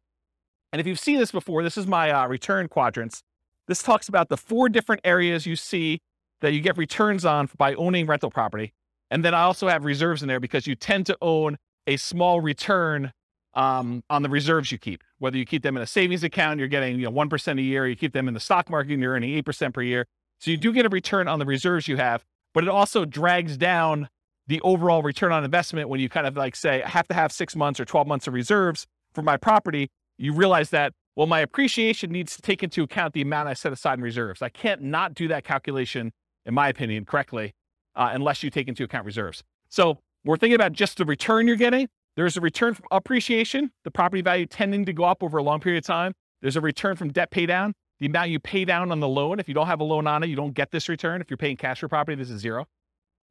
[0.73, 3.23] And if you've seen this before, this is my uh, return quadrants.
[3.67, 6.01] This talks about the four different areas you see
[6.41, 8.73] that you get returns on by owning rental property.
[9.11, 11.57] And then I also have reserves in there because you tend to own
[11.87, 13.13] a small return
[13.55, 15.03] um, on the reserves you keep.
[15.19, 17.63] Whether you keep them in a savings account, you're getting you know one percent a
[17.63, 17.87] year.
[17.87, 20.07] You keep them in the stock market, and you're earning eight percent per year.
[20.39, 23.57] So you do get a return on the reserves you have, but it also drags
[23.57, 24.09] down
[24.47, 27.33] the overall return on investment when you kind of like say I have to have
[27.33, 29.91] six months or twelve months of reserves for my property.
[30.19, 33.73] You realize that well, my appreciation needs to take into account the amount I set
[33.73, 34.41] aside in reserves.
[34.41, 36.13] I can't not do that calculation,
[36.47, 37.55] in my opinion, correctly,
[37.97, 39.43] uh, unless you take into account reserves.
[39.69, 41.89] So we're thinking about just the return you're getting.
[42.15, 45.59] There's a return from appreciation, the property value tending to go up over a long
[45.59, 46.13] period of time.
[46.41, 49.41] There's a return from debt pay down, the amount you pay down on the loan.
[49.41, 51.21] If you don't have a loan on it, you don't get this return.
[51.21, 52.67] If you're paying cash for property, this is zero.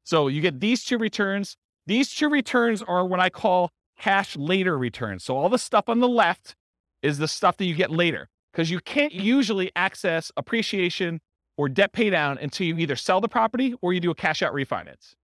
[0.04, 1.56] So you get these two returns.
[1.86, 5.24] These two returns are what I call cash later returns.
[5.24, 6.54] So all the stuff on the left
[7.02, 11.20] is the stuff that you get later because you can't usually access appreciation
[11.56, 14.42] or debt pay down until you either sell the property or you do a cash
[14.42, 15.14] out refinance.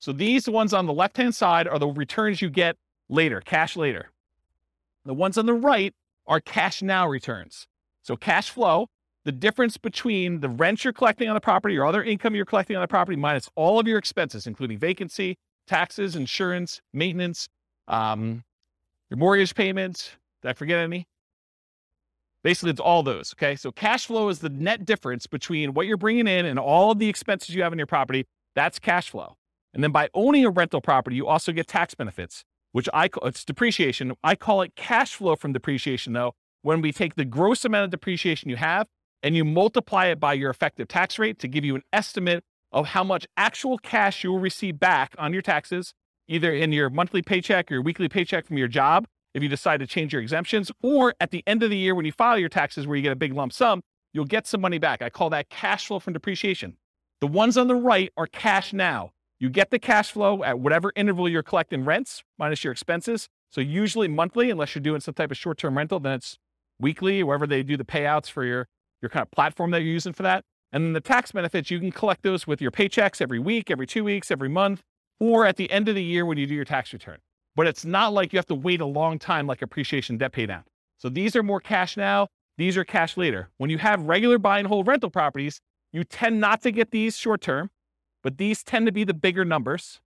[0.00, 2.76] So these ones on the left hand side are the returns you get
[3.08, 4.10] later, cash later.
[5.04, 5.94] The ones on the right
[6.26, 7.66] are cash now returns.
[8.02, 8.88] So cash flow,
[9.24, 12.76] the difference between the rent you're collecting on the property or other income you're collecting
[12.76, 17.48] on the property minus all of your expenses, including vacancy, taxes, insurance, maintenance,
[17.88, 18.44] um,
[19.10, 20.10] your mortgage payments.
[20.42, 21.06] Did I forget any?
[22.44, 23.34] Basically, it's all those.
[23.36, 23.56] Okay.
[23.56, 27.00] So cash flow is the net difference between what you're bringing in and all of
[27.00, 28.26] the expenses you have in your property.
[28.54, 29.34] That's cash flow.
[29.72, 33.28] And then by owning a rental property, you also get tax benefits which I call
[33.28, 34.14] it's depreciation.
[34.24, 36.32] I call it cash flow from depreciation, though,
[36.62, 38.88] when we take the gross amount of depreciation you have
[39.22, 42.42] and you multiply it by your effective tax rate to give you an estimate
[42.72, 45.94] of how much actual cash you will receive back on your taxes,
[46.26, 49.80] either in your monthly paycheck or your weekly paycheck from your job, if you decide
[49.80, 52.48] to change your exemptions, or at the end of the year when you file your
[52.48, 53.82] taxes where you get a big lump sum,
[54.12, 55.02] you'll get some money back.
[55.02, 56.76] I call that cash flow from depreciation.
[57.20, 59.10] The ones on the right are cash now.
[59.40, 63.28] You get the cash flow at whatever interval you're collecting rents minus your expenses.
[63.50, 66.38] So usually monthly, unless you're doing some type of short-term rental, then it's
[66.80, 68.68] weekly, wherever they do the payouts for your
[69.02, 70.44] your kind of platform that you're using for that.
[70.72, 73.86] And then the tax benefits, you can collect those with your paychecks every week, every
[73.86, 74.82] two weeks, every month,
[75.20, 77.18] or at the end of the year when you do your tax return.
[77.56, 80.46] But it's not like you have to wait a long time like appreciation debt pay
[80.46, 80.64] down.
[80.98, 82.28] So these are more cash now.
[82.56, 83.50] These are cash later.
[83.58, 85.60] When you have regular buy and hold rental properties,
[85.92, 87.70] you tend not to get these short term,
[88.22, 90.00] but these tend to be the bigger numbers.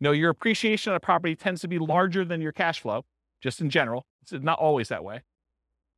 [0.00, 3.04] Know, your appreciation on a property tends to be larger than your cash flow,
[3.42, 4.06] just in general.
[4.22, 5.22] It's not always that way.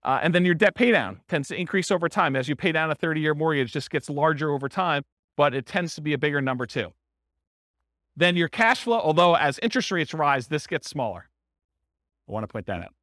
[0.03, 2.34] Uh, and then your debt paydown tends to increase over time.
[2.34, 5.03] As you pay down a 30 year mortgage, just gets larger over time,
[5.36, 6.93] but it tends to be a bigger number too.
[8.17, 11.29] Then your cash flow, although as interest rates rise, this gets smaller.
[12.29, 12.95] I want to point that out.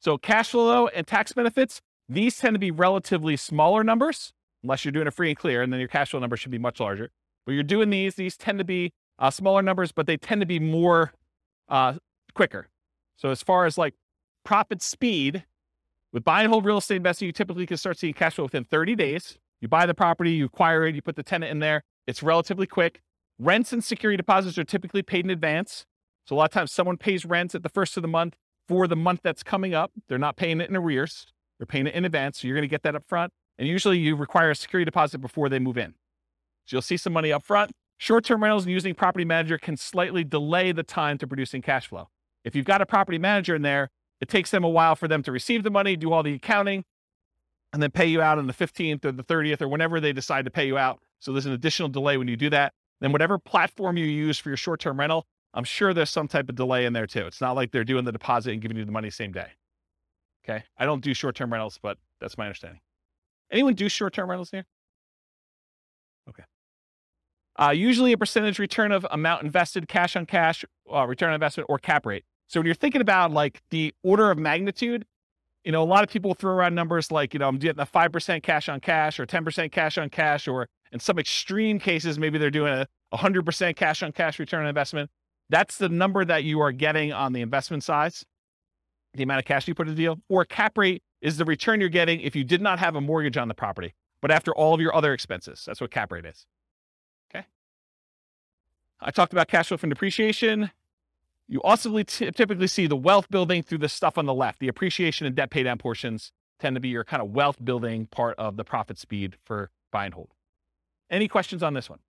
[0.00, 4.92] So cash flow and tax benefits, these tend to be relatively smaller numbers, unless you're
[4.92, 7.10] doing a free and clear, and then your cash flow number should be much larger.
[7.44, 10.46] But you're doing these, these tend to be uh, smaller numbers, but they tend to
[10.46, 11.12] be more
[11.68, 11.94] uh,
[12.34, 12.68] quicker.
[13.16, 13.94] So as far as like
[14.44, 15.44] profit speed,
[16.12, 18.64] with buy and hold real estate investing, you typically can start seeing cash flow within
[18.64, 19.38] 30 days.
[19.60, 21.82] You buy the property, you acquire it, you put the tenant in there.
[22.06, 23.02] It's relatively quick.
[23.38, 25.84] Rents and security deposits are typically paid in advance.
[26.24, 28.86] So a lot of times someone pays rent at the first of the month for
[28.88, 29.92] the month that's coming up.
[30.08, 31.26] They're not paying it in arrears.
[31.58, 32.40] They're paying it in advance.
[32.40, 33.32] So you're going to get that up front.
[33.58, 35.94] And usually you require a security deposit before they move in.
[36.64, 37.72] So you'll see some money up front.
[37.98, 42.08] Short-term rentals and using property manager can slightly delay the time to producing cash flow.
[42.44, 45.22] If you've got a property manager in there, it takes them a while for them
[45.22, 46.84] to receive the money, do all the accounting,
[47.72, 50.44] and then pay you out on the 15th or the 30th or whenever they decide
[50.44, 51.00] to pay you out.
[51.18, 52.72] So there's an additional delay when you do that.
[53.00, 56.54] Then whatever platform you use for your short-term rental, I'm sure there's some type of
[56.54, 57.26] delay in there too.
[57.26, 59.48] It's not like they're doing the deposit and giving you the money same day.
[60.44, 60.64] Okay.
[60.78, 62.80] I don't do short-term rentals, but that's my understanding.
[63.50, 64.64] Anyone do short-term rentals here?
[66.28, 66.44] Okay.
[67.58, 71.66] Uh, usually a percentage return of amount invested, cash on cash, uh, return on investment,
[71.70, 72.24] or cap rate.
[72.48, 75.04] So when you're thinking about like the order of magnitude,
[75.66, 77.86] you know, a lot of people throw around numbers like, you know, I'm getting a
[77.86, 82.38] 5% cash on cash or 10% cash on cash, or in some extreme cases, maybe
[82.38, 85.10] they're doing a 100% cash on cash return on investment.
[85.50, 88.24] That's the number that you are getting on the investment size,
[89.14, 90.20] the amount of cash you put in the deal.
[90.28, 93.36] Or cap rate is the return you're getting if you did not have a mortgage
[93.36, 93.92] on the property,
[94.22, 95.64] but after all of your other expenses.
[95.66, 96.46] That's what cap rate is.
[97.28, 97.44] Okay.
[99.00, 100.70] I talked about cash flow from depreciation.
[101.48, 104.58] You also typically see the wealth building through the stuff on the left.
[104.58, 108.34] The appreciation and debt paydown portions tend to be your kind of wealth building part
[108.38, 110.30] of the profit speed for buy and hold.
[111.08, 112.00] Any questions on this one?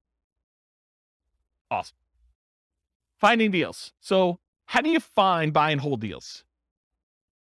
[1.69, 1.97] Awesome.
[3.19, 3.93] Finding deals.
[3.99, 6.43] So, how do you find buy and hold deals?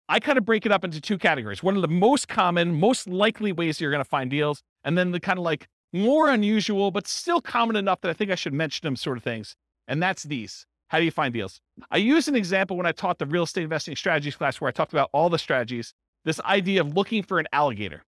[0.09, 1.63] I kind of break it up into two categories.
[1.63, 5.11] One of the most common, most likely ways you're going to find deals, and then
[5.11, 8.55] the kind of like more unusual, but still common enough that I think I should
[8.55, 9.57] mention them sort of things.
[9.87, 10.67] And that's these.
[10.89, 11.61] How do you find deals?
[11.91, 14.73] I used an example when I taught the real estate investing strategies class where I
[14.73, 18.05] talked about all the strategies, this idea of looking for an alligator.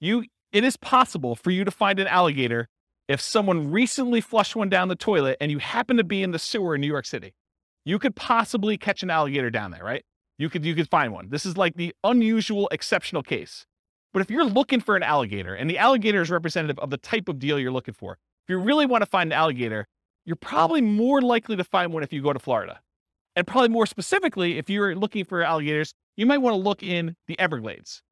[0.00, 2.68] You it is possible for you to find an alligator
[3.06, 6.38] if someone recently flushed one down the toilet and you happen to be in the
[6.38, 7.34] sewer in New York City.
[7.84, 10.04] You could possibly catch an alligator down there, right?
[10.38, 11.30] You could you could find one.
[11.30, 13.66] This is like the unusual exceptional case.
[14.12, 17.28] But if you're looking for an alligator and the alligator is representative of the type
[17.28, 19.86] of deal you're looking for, if you really want to find an alligator,
[20.28, 22.80] you're probably more likely to find one if you go to Florida.
[23.34, 27.16] And probably more specifically, if you're looking for alligators, you might want to look in
[27.28, 28.02] the Everglades.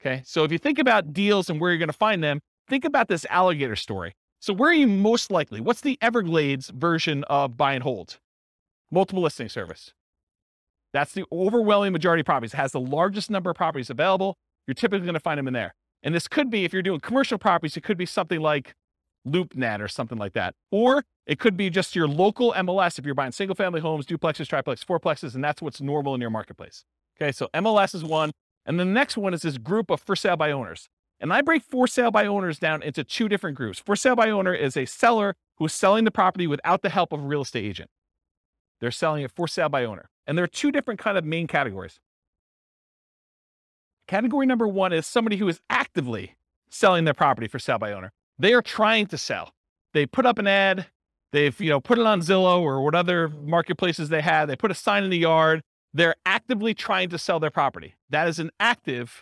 [0.00, 0.22] Okay.
[0.24, 3.08] So if you think about deals and where you're going to find them, think about
[3.08, 4.14] this alligator story.
[4.40, 5.60] So where are you most likely?
[5.60, 8.20] What's the Everglades version of buy and hold?
[8.90, 9.92] Multiple listing service.
[10.94, 12.54] That's the overwhelming majority of properties.
[12.54, 14.38] It has the largest number of properties available.
[14.66, 15.74] You're typically going to find them in there.
[16.02, 18.72] And this could be, if you're doing commercial properties, it could be something like
[19.26, 20.54] LoopNet or something like that.
[20.70, 24.46] Or it could be just your local MLS if you're buying single family homes, duplexes,
[24.46, 26.84] triplexes, fourplexes, and that's what's normal in your marketplace.
[27.16, 28.32] Okay, so MLS is one.
[28.66, 30.88] And the next one is this group of for sale by owners.
[31.20, 33.78] And I break for sale by owners down into two different groups.
[33.78, 37.20] For sale by owner is a seller who's selling the property without the help of
[37.20, 37.90] a real estate agent.
[38.80, 40.10] They're selling it for sale by owner.
[40.26, 42.00] And there are two different kind of main categories.
[44.06, 46.36] Category number one is somebody who is actively
[46.68, 48.12] selling their property for sale by owner.
[48.38, 49.52] They are trying to sell.
[49.92, 50.86] They put up an ad,
[51.34, 54.48] they've, you know, put it on Zillow or what other marketplaces they have.
[54.48, 55.62] They put a sign in the yard.
[55.92, 57.94] They're actively trying to sell their property.
[58.10, 59.12] That is an actively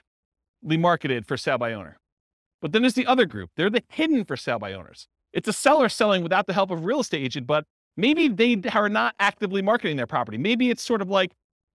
[0.63, 1.99] marketed for sale by owner.
[2.61, 3.51] But then there's the other group.
[3.57, 5.09] They're the hidden for sale by owners.
[5.33, 7.65] It's a seller selling without the help of a real estate agent, but
[7.97, 10.39] maybe they are not actively marketing their property.
[10.39, 11.33] Maybe it's sort of like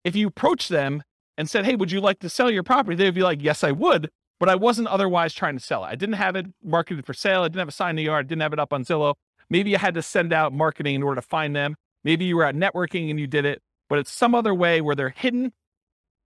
[0.04, 1.04] if you approach them
[1.38, 2.96] and said, Hey, would you like to sell your property?
[2.96, 4.10] They'd be like, Yes, I would
[4.44, 5.88] but I wasn't otherwise trying to sell it.
[5.88, 7.44] I didn't have it marketed for sale.
[7.44, 8.26] I didn't have a sign in the yard.
[8.26, 9.14] I Didn't have it up on Zillow.
[9.50, 11.76] Maybe you had to send out marketing in order to find them.
[12.04, 14.96] Maybe you were at networking and you did it, but it's some other way where
[14.96, 15.54] they're hidden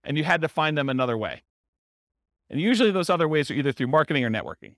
[0.04, 1.42] and you had to find them another way.
[2.50, 4.74] And usually those other ways are either through marketing or networking.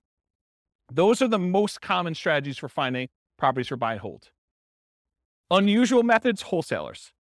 [0.92, 4.30] Those are the most common strategies for finding properties for buy and hold.
[5.50, 7.12] Unusual methods, wholesalers.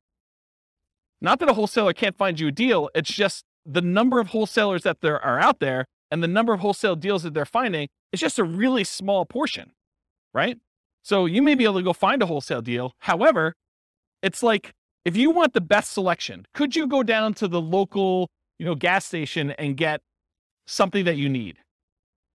[1.21, 4.83] Not that a wholesaler can't find you a deal, it's just the number of wholesalers
[4.83, 8.19] that there are out there and the number of wholesale deals that they're finding is
[8.19, 9.71] just a really small portion,
[10.33, 10.57] right?
[11.03, 12.93] So you may be able to go find a wholesale deal.
[12.99, 13.55] However,
[14.21, 14.73] it's like
[15.05, 18.75] if you want the best selection, could you go down to the local, you know,
[18.75, 20.01] gas station and get
[20.67, 21.57] something that you need?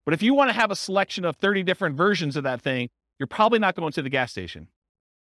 [0.04, 2.88] But if you want to have a selection of 30 different versions of that thing,
[3.18, 4.68] you're probably not going to the gas station.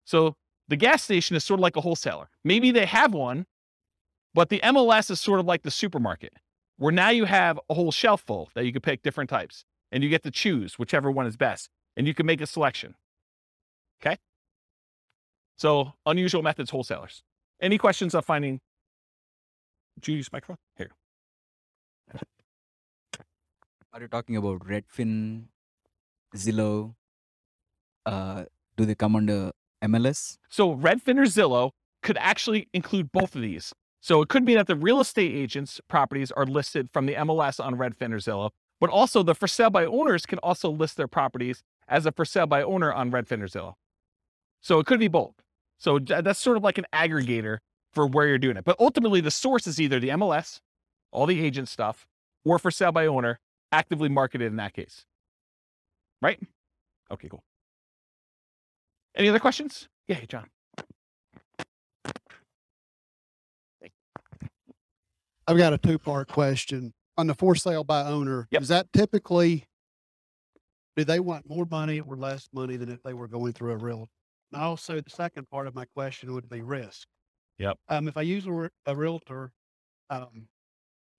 [0.05, 0.35] So
[0.67, 2.29] the gas station is sort of like a wholesaler.
[2.43, 3.45] Maybe they have one,
[4.33, 6.33] but the MLS is sort of like the supermarket,
[6.77, 10.03] where now you have a whole shelf full that you can pick different types and
[10.03, 12.95] you get to choose whichever one is best and you can make a selection.
[14.01, 14.17] Okay.
[15.57, 17.23] So unusual methods, wholesalers.
[17.61, 18.59] Any questions on finding?
[19.95, 20.57] Did you use microphone?
[20.77, 20.91] Here.
[23.93, 25.45] Are you talking about Redfin,
[26.35, 26.93] Zillow?
[28.05, 28.45] Uh,
[28.75, 29.51] do they come under
[29.83, 30.37] MLS?
[30.49, 31.71] So Redfin or Zillow
[32.03, 33.73] could actually include both of these.
[33.99, 37.63] So it could be that the real estate agents' properties are listed from the MLS
[37.63, 41.07] on Redfin or Zillow, but also the for sale by owners can also list their
[41.07, 43.73] properties as a for sale by owner on Redfin or Zillow.
[44.67, 45.33] So it could be both.
[45.77, 47.59] So that's sort of like an aggregator
[47.93, 48.65] for where you're doing it.
[48.65, 50.59] But ultimately, the source is either the MLS,
[51.09, 52.05] all the agent stuff,
[52.43, 53.39] or for sale by owner,
[53.71, 55.05] actively marketed in that case.
[56.21, 56.37] Right?
[57.09, 57.45] Okay, cool.
[59.15, 59.87] Any other questions?
[60.09, 60.47] Yeah, John.
[65.47, 68.49] I've got a two part question on the for sale by owner.
[68.51, 68.63] Yep.
[68.63, 69.63] Is that typically,
[70.97, 73.77] do they want more money or less money than if they were going through a
[73.77, 74.09] real?
[74.53, 77.07] Also, the second part of my question would be risk.
[77.57, 77.77] Yep.
[77.89, 79.51] Um, if I use a, re- a realtor,
[80.09, 80.47] um,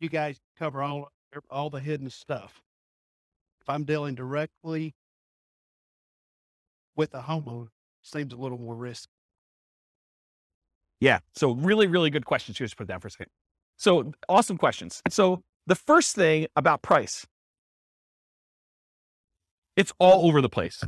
[0.01, 1.11] you guys cover all
[1.51, 2.63] all the hidden stuff.
[3.61, 4.95] If I'm dealing directly
[6.97, 7.69] with a homeowner,
[8.03, 9.11] seems a little more risk.
[11.01, 11.19] Yeah.
[11.35, 12.57] So really, really good questions.
[12.59, 13.29] Here's put down for a second.
[13.77, 15.03] So awesome questions.
[15.11, 17.27] So the first thing about price,
[19.77, 20.83] it's all over the place.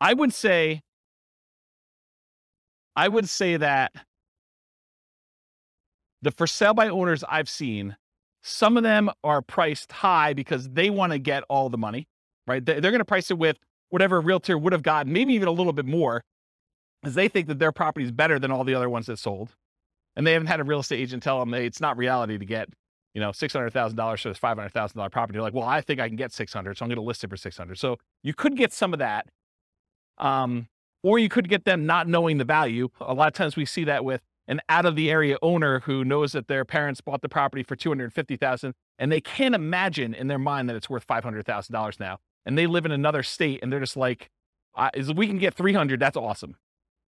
[0.00, 0.82] I would say,
[2.96, 3.92] I would say that
[6.22, 7.96] the for sale by owners I've seen,
[8.42, 12.06] some of them are priced high because they want to get all the money,
[12.46, 12.64] right?
[12.64, 13.58] They- They're going to price it with
[13.90, 16.22] whatever a realtor would have gotten, maybe even a little bit more,
[17.02, 19.54] because they think that their property is better than all the other ones that sold.
[20.16, 22.44] And they haven't had a real estate agent tell them that it's not reality to
[22.44, 22.68] get,
[23.14, 25.34] you know, six hundred thousand dollars for this five hundred thousand dollar property.
[25.36, 27.24] They're like, well, I think I can get six hundred, so I'm going to list
[27.24, 27.78] it for six hundred.
[27.78, 29.26] So you could get some of that,
[30.18, 30.68] um,
[31.04, 32.88] or you could get them not knowing the value.
[33.00, 36.04] A lot of times we see that with an out of the area owner who
[36.04, 39.54] knows that their parents bought the property for two hundred fifty thousand, and they can't
[39.54, 42.84] imagine in their mind that it's worth five hundred thousand dollars now, and they live
[42.84, 44.30] in another state, and they're just like,
[44.94, 46.00] "Is we can get three hundred?
[46.00, 46.56] That's awesome,"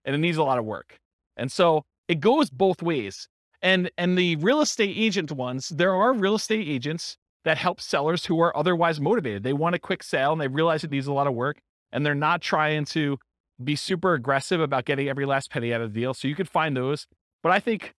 [0.04, 1.00] and it needs a lot of work,
[1.36, 3.28] and so it goes both ways.
[3.62, 8.26] And and the real estate agent ones, there are real estate agents that help sellers
[8.26, 9.44] who are otherwise motivated.
[9.44, 11.60] They want a quick sale and they realize it needs a lot of work
[11.92, 13.18] and they're not trying to
[13.64, 16.14] be super aggressive about getting every last penny out of the deal.
[16.14, 17.08] So you could find those.
[17.42, 17.94] But I think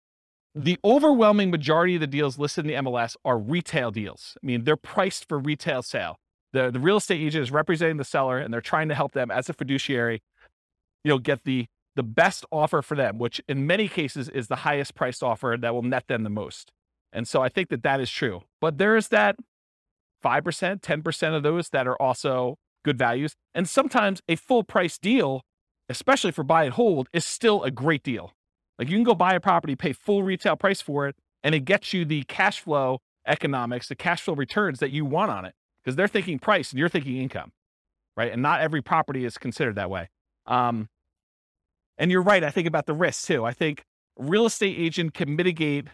[0.54, 4.36] the overwhelming majority of the deals listed in the MLS are retail deals.
[4.42, 6.16] I mean, they're priced for retail sale.
[6.52, 9.30] The the real estate agent is representing the seller and they're trying to help them
[9.30, 10.22] as a fiduciary,
[11.04, 14.57] you know, get the the best offer for them, which in many cases is the
[14.57, 16.70] highest priced offer that will net them the most.
[17.12, 18.42] And so I think that that is true.
[18.61, 19.36] But there is that
[20.22, 23.34] 5%, 10% of those that are also good values.
[23.54, 25.42] And sometimes a full price deal,
[25.89, 28.32] especially for buy and hold, is still a great deal.
[28.78, 31.61] Like you can go buy a property, pay full retail price for it, and it
[31.61, 35.55] gets you the cash flow economics, the cash flow returns that you want on it
[35.82, 37.53] because they're thinking price and you're thinking income,
[38.16, 38.32] right?
[38.32, 40.09] And not every property is considered that way.
[40.47, 40.89] Um,
[41.99, 42.45] and you're right.
[42.45, 43.45] I think about the risk too.
[43.45, 43.84] I think
[44.18, 45.87] real estate agent can mitigate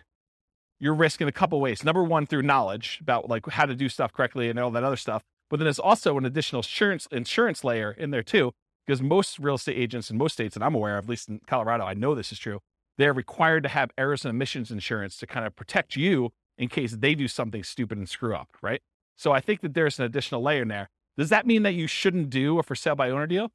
[0.80, 1.84] your risk in a couple ways.
[1.84, 4.96] Number one, through knowledge about like how to do stuff correctly and all that other
[4.96, 5.22] stuff.
[5.48, 8.52] But then there's also an additional insurance insurance layer in there too,
[8.86, 11.40] because most real estate agents in most states that I'm aware of, at least in
[11.46, 12.60] Colorado, I know this is true.
[12.98, 16.92] They're required to have errors and omissions insurance to kind of protect you in case
[16.92, 18.82] they do something stupid and screw up, right?
[19.16, 20.90] So I think that there's an additional layer in there.
[21.16, 23.50] Does that mean that you shouldn't do a for sale by owner deal?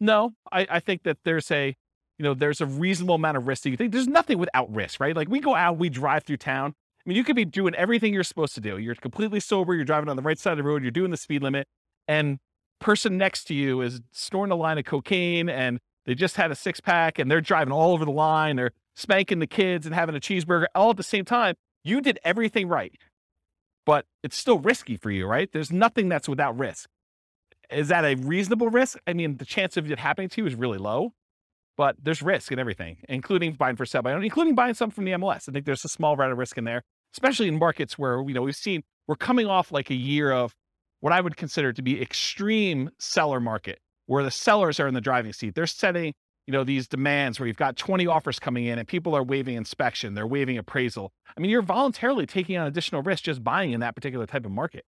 [0.00, 1.76] No, I, I think that there's a
[2.18, 5.00] you know, there's a reasonable amount of risk that you think there's nothing without risk,
[5.00, 5.16] right?
[5.16, 8.14] Like we go out, we drive through town, I mean, you could be doing everything
[8.14, 8.78] you're supposed to do.
[8.78, 9.74] You're completely sober.
[9.74, 10.82] You're driving on the right side of the road.
[10.82, 11.68] You're doing the speed limit,
[12.08, 12.38] and
[12.84, 16.54] person next to you is snorting a line of cocaine, and they just had a
[16.54, 18.56] six pack, and they're driving all over the line.
[18.56, 21.54] They're spanking the kids and having a cheeseburger all at the same time.
[21.82, 22.92] You did everything right,
[23.86, 25.50] but it's still risky for you, right?
[25.50, 26.90] There's nothing that's without risk.
[27.70, 28.98] Is that a reasonable risk?
[29.06, 31.14] I mean, the chance of it happening to you is really low,
[31.78, 35.06] but there's risk in everything, including buying for sale by owner, including buying some from
[35.06, 35.48] the MLS.
[35.48, 36.82] I think there's a small amount of risk in there,
[37.14, 40.54] especially in markets where you know we've seen we're coming off like a year of
[41.04, 45.02] what I would consider to be extreme seller market, where the sellers are in the
[45.02, 45.54] driving seat.
[45.54, 46.14] They're setting
[46.46, 49.54] you know these demands where you've got 20 offers coming in and people are waiving
[49.54, 51.12] inspection they're waiving appraisal.
[51.36, 54.52] I mean you're voluntarily taking on additional risk just buying in that particular type of
[54.52, 54.86] market.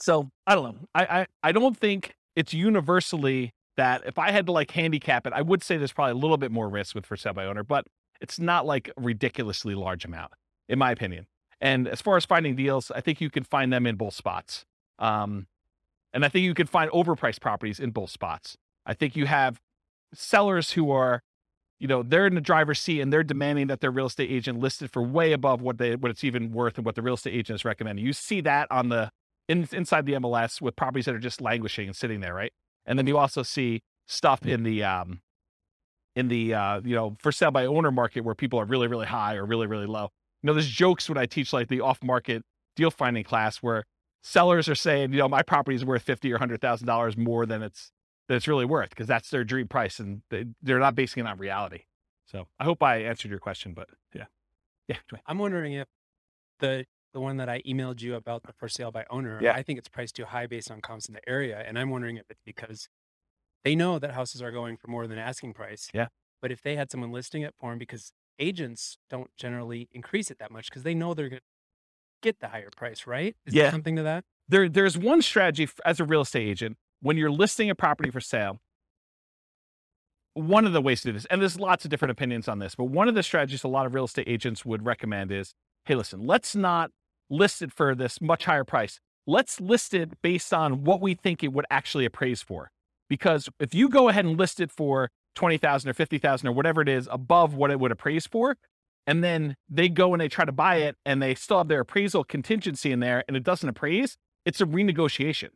[0.00, 0.88] So i don't know.
[0.96, 5.32] I i, I don't think it's universally that if i had to like handicap it
[5.32, 7.62] i would say there's probably a little bit more risk with for sale by owner
[7.62, 7.86] but
[8.20, 10.32] it's not like a ridiculously large amount
[10.68, 11.26] in my opinion
[11.60, 14.64] and as far as finding deals i think you can find them in both spots
[14.98, 15.46] um,
[16.12, 18.56] and i think you can find overpriced properties in both spots
[18.88, 19.60] I think you have
[20.14, 21.22] sellers who are,
[21.78, 24.58] you know, they're in the driver's seat and they're demanding that their real estate agent
[24.58, 27.34] listed for way above what they what it's even worth and what the real estate
[27.34, 28.04] agent is recommending.
[28.04, 29.10] You see that on the
[29.46, 32.52] in, inside the MLS with properties that are just languishing and sitting there, right?
[32.86, 35.20] And then you also see stuff in the um
[36.16, 39.06] in the uh you know for sale by owner market where people are really really
[39.06, 40.08] high or really really low.
[40.42, 42.44] You know, there's jokes when I teach like the off market
[42.76, 43.84] deal finding class where
[44.22, 47.46] sellers are saying, you know, my property is worth fifty or hundred thousand dollars more
[47.46, 47.90] than it's
[48.28, 51.28] that it's really worth because that's their dream price and they, they're not basing it
[51.28, 51.84] on reality.
[52.26, 54.26] So I hope I answered your question, but yeah.
[54.86, 54.96] Yeah.
[55.26, 55.88] I'm wondering if
[56.60, 59.52] the the one that I emailed you about the for sale by owner, Yeah.
[59.54, 61.62] I think it's priced too high based on comps in the area.
[61.66, 62.88] And I'm wondering if it's because
[63.64, 65.88] they know that houses are going for more than asking price.
[65.94, 66.08] Yeah.
[66.42, 70.38] But if they had someone listing it for them, because agents don't generally increase it
[70.38, 71.44] that much because they know they're going to
[72.22, 73.36] get the higher price, right?
[73.46, 73.70] Is there Yeah.
[73.70, 74.24] something to that?
[74.48, 78.20] There, there's one strategy as a real estate agent when you're listing a property for
[78.20, 78.58] sale.
[80.34, 82.74] One of the ways to do this, and there's lots of different opinions on this,
[82.76, 85.94] but one of the strategies a lot of real estate agents would recommend is hey,
[85.94, 86.90] listen, let's not
[87.30, 89.00] list it for this much higher price.
[89.26, 92.70] Let's list it based on what we think it would actually appraise for.
[93.08, 96.88] Because if you go ahead and list it for 20,000 or 50,000 or whatever it
[96.88, 98.56] is above what it would appraise for,
[99.06, 101.82] and then they go and they try to buy it and they still have their
[101.82, 105.50] appraisal contingency in there and it doesn't appraise, it's a renegotiation.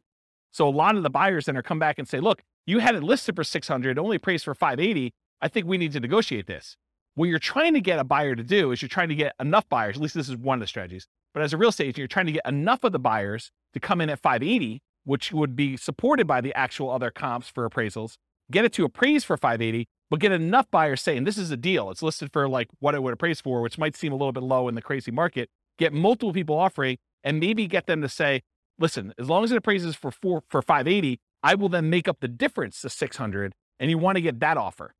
[0.52, 2.94] So a lot of the buyers then are come back and say, look, you had
[2.94, 5.12] it listed for 600, only appraised for 580.
[5.40, 6.76] I think we need to negotiate this.
[7.16, 9.68] What you're trying to get a buyer to do is you're trying to get enough
[9.68, 11.08] buyers, at least this is one of the strategies.
[11.34, 13.80] But as a real estate agent, you're trying to get enough of the buyers to
[13.80, 18.14] come in at 580, which would be supported by the actual other comps for appraisals,
[18.52, 21.90] get it to appraise for 580, but get enough buyers saying this is a deal.
[21.90, 24.42] It's listed for like what it would appraise for, which might seem a little bit
[24.42, 25.48] low in the crazy market.
[25.78, 28.42] Get multiple people offering and maybe get them to say,
[28.78, 32.18] listen, as long as it appraises for four for 580, I will then make up
[32.20, 33.54] the difference to 600.
[33.80, 34.94] And you want to get that offer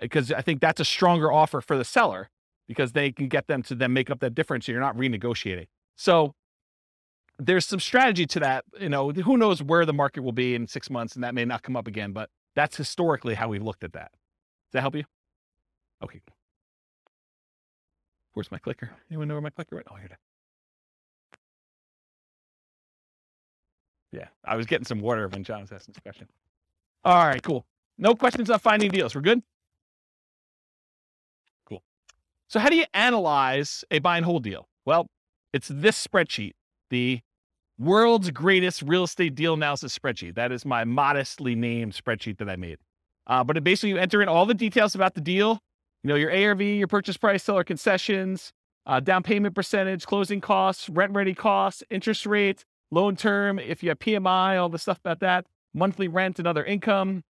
[0.00, 2.30] uh, because I think that's a stronger offer for the seller
[2.68, 4.66] because they can get them to then make up that difference.
[4.66, 5.66] So you're not renegotiating.
[5.96, 6.34] So
[7.38, 8.64] there's some strategy to that.
[8.78, 11.44] You know, who knows where the market will be in six months, and that may
[11.44, 12.12] not come up again.
[12.12, 14.12] But that's historically how we've looked at that.
[14.12, 15.04] Does that help you?
[16.02, 16.20] Okay.
[18.34, 18.90] Where's my clicker?
[19.10, 19.88] Anyone know where my clicker went?
[19.90, 20.18] Oh, here it is.
[24.12, 26.26] Yeah, I was getting some water when John was asking this question.
[27.04, 27.64] All right, cool.
[27.96, 29.14] No questions on finding deals.
[29.14, 29.42] We're good?
[31.66, 31.82] Cool.
[32.48, 34.68] So, how do you analyze a buy and hold deal?
[34.84, 35.06] Well,
[35.52, 36.52] it's this spreadsheet,
[36.90, 37.20] the
[37.80, 40.34] world's greatest real estate deal analysis spreadsheet.
[40.34, 42.78] That is my modestly named spreadsheet that I made.
[43.26, 45.60] Uh, but basically, you enter in all the details about the deal,
[46.02, 48.52] you know, your ARV, your purchase price, seller concessions,
[48.86, 53.88] uh, down payment percentage, closing costs, rent ready costs, interest rate, loan term, if you
[53.88, 57.22] have PMI, all the stuff about that, monthly rent and other income,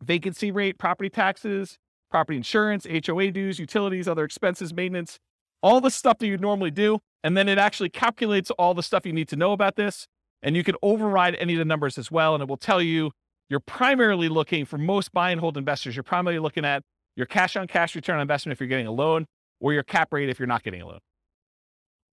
[0.00, 1.78] vacancy rate, property taxes,
[2.10, 5.18] property insurance, HOA dues, utilities, other expenses, maintenance,
[5.62, 6.98] all the stuff that you normally do.
[7.24, 10.06] And then it actually calculates all the stuff you need to know about this.
[10.42, 12.34] And you can override any of the numbers as well.
[12.34, 13.12] And it will tell you
[13.48, 16.82] you're primarily looking for most buy and hold investors, you're primarily looking at
[17.16, 19.26] your cash on cash return on investment if you're getting a loan
[19.60, 20.98] or your cap rate if you're not getting a loan.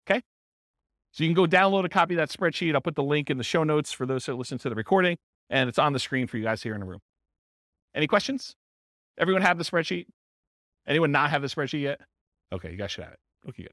[0.10, 0.22] Okay.
[1.12, 2.76] So you can go download a copy of that spreadsheet.
[2.76, 5.18] I'll put the link in the show notes for those that listen to the recording,
[5.50, 7.00] and it's on the screen for you guys here in the room.
[7.96, 8.56] Any questions?
[9.18, 10.06] Everyone have the spreadsheet?
[10.88, 12.02] Anyone not have the spreadsheet yet?
[12.52, 13.20] Okay, you guys should have it.
[13.50, 13.72] Okay, good.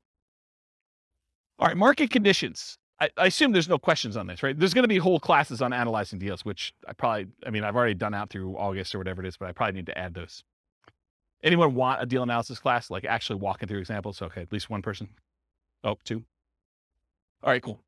[1.60, 2.78] All right, market conditions.
[3.00, 4.58] I, I assume there's no questions on this, right?
[4.58, 7.76] There's going to be whole classes on analyzing deals, which I probably, I mean, I've
[7.76, 10.14] already done out through August or whatever it is, but I probably need to add
[10.14, 10.42] those.
[11.42, 14.22] Anyone want a deal analysis class, like actually walking through examples?
[14.22, 15.08] Okay, at least one person.
[15.84, 16.24] Oh, two.
[17.42, 17.80] All right, cool.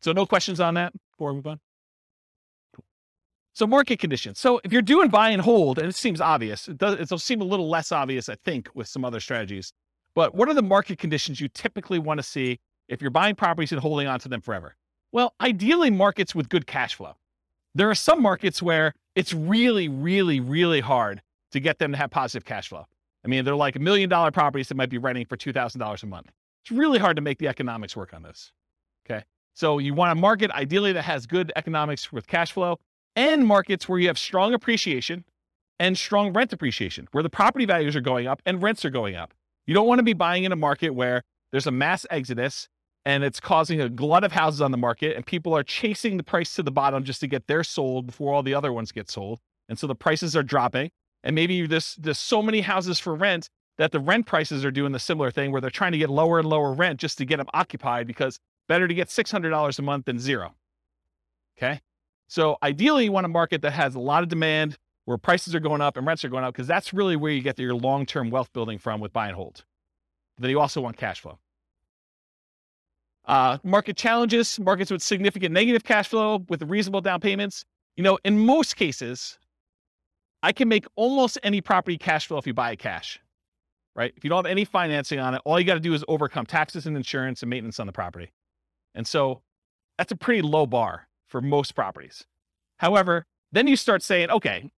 [0.00, 1.60] So no questions on that before we move on.
[2.74, 2.84] Cool.
[3.52, 4.38] So market conditions.
[4.38, 7.40] So if you're doing buy and hold, and it seems obvious, it does it'll seem
[7.40, 9.72] a little less obvious, I think, with some other strategies.
[10.14, 13.72] But what are the market conditions you typically want to see if you're buying properties
[13.72, 14.74] and holding on to them forever?
[15.12, 17.14] Well, ideally markets with good cash flow.
[17.74, 21.22] There are some markets where it's really, really, really hard
[21.52, 22.86] to get them to have positive cash flow.
[23.24, 26.06] I mean, they're like a million dollar properties that might be renting for $2,000 a
[26.06, 26.30] month.
[26.62, 28.52] It's really hard to make the economics work on this.
[29.08, 29.24] Okay.
[29.54, 32.78] So you want a market ideally that has good economics with cash flow
[33.16, 35.24] and markets where you have strong appreciation
[35.80, 39.16] and strong rent appreciation, where the property values are going up and rents are going
[39.16, 39.34] up.
[39.66, 42.68] You don't want to be buying in a market where there's a mass exodus
[43.04, 46.22] and it's causing a glut of houses on the market and people are chasing the
[46.22, 49.10] price to the bottom just to get their sold before all the other ones get
[49.10, 49.40] sold.
[49.68, 50.90] And so the prices are dropping
[51.22, 54.92] and maybe there's there's so many houses for rent that the rent prices are doing
[54.92, 57.36] the similar thing where they're trying to get lower and lower rent just to get
[57.36, 60.54] them occupied because better to get $600 a month than zero.
[61.56, 61.80] Okay.
[62.28, 64.76] So ideally, you want a market that has a lot of demand
[65.06, 67.40] where prices are going up and rents are going up because that's really where you
[67.40, 69.64] get your long term wealth building from with buy and hold.
[70.36, 71.38] But then you also want cash flow.
[73.28, 77.64] Uh, market challenges, markets with significant negative cash flow with reasonable down payments.
[77.96, 79.38] You know, in most cases,
[80.42, 83.20] I can make almost any property cash flow if you buy it cash,
[83.94, 84.14] right?
[84.16, 86.46] If you don't have any financing on it, all you got to do is overcome
[86.46, 88.32] taxes and insurance and maintenance on the property.
[88.94, 89.42] And so
[89.98, 92.24] that's a pretty low bar for most properties.
[92.78, 94.70] However, then you start saying, okay,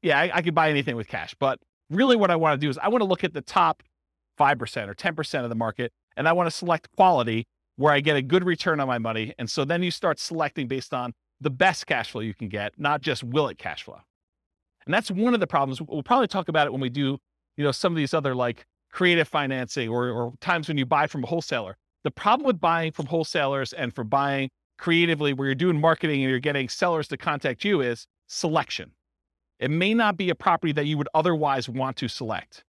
[0.00, 1.34] yeah, I, I could buy anything with cash.
[1.38, 1.58] But
[1.90, 3.82] really, what I want to do is I want to look at the top
[4.40, 7.44] 5% or 10% of the market, and I want to select quality
[7.76, 9.34] where I get a good return on my money.
[9.38, 12.72] And so then you start selecting based on the best cash flow you can get,
[12.78, 14.00] not just will it cash flow.
[14.86, 15.80] And that's one of the problems.
[15.80, 17.18] We'll probably talk about it when we do,
[17.56, 21.06] you know, some of these other like creative financing or, or times when you buy
[21.06, 21.76] from a wholesaler.
[22.04, 26.30] The problem with buying from wholesalers and for buying creatively where you're doing marketing and
[26.30, 28.92] you're getting sellers to contact you is selection.
[29.60, 32.64] It may not be a property that you would otherwise want to select.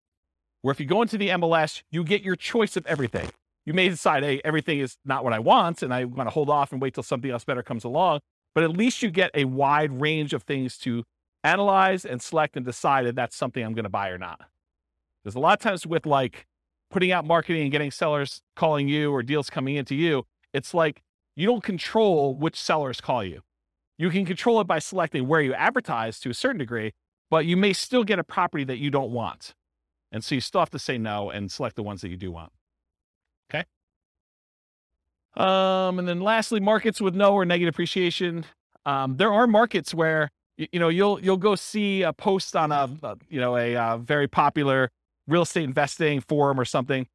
[0.63, 3.31] Where if you go into the MLS, you get your choice of everything.
[3.67, 6.49] You may decide, hey, everything is not what I want, and I want to hold
[6.49, 8.21] off and wait till something else better comes along.
[8.55, 11.05] But at least you get a wide range of things to
[11.45, 14.41] analyze and select and decide if that's something I'm going to buy or not.
[15.23, 16.47] There's a lot of times with like
[16.91, 21.03] putting out marketing and getting sellers calling you or deals coming into you, it's like
[21.37, 23.43] you don't control which sellers call you.
[23.97, 26.93] You can control it by selecting where you advertise to a certain degree,
[27.31, 29.55] but you may still get a property that you don't want.
[30.11, 32.33] And so you still have to say no and select the ones that you do
[32.33, 32.53] want.
[33.53, 33.65] Okay.
[35.37, 38.45] Um, and then lastly, markets with no or negative appreciation.
[38.87, 42.73] Um, there are markets where you, you, know you'll you'll go see a post on
[42.73, 44.91] a, a you know a, a uh, very popular
[45.27, 47.07] real estate investing forum or something,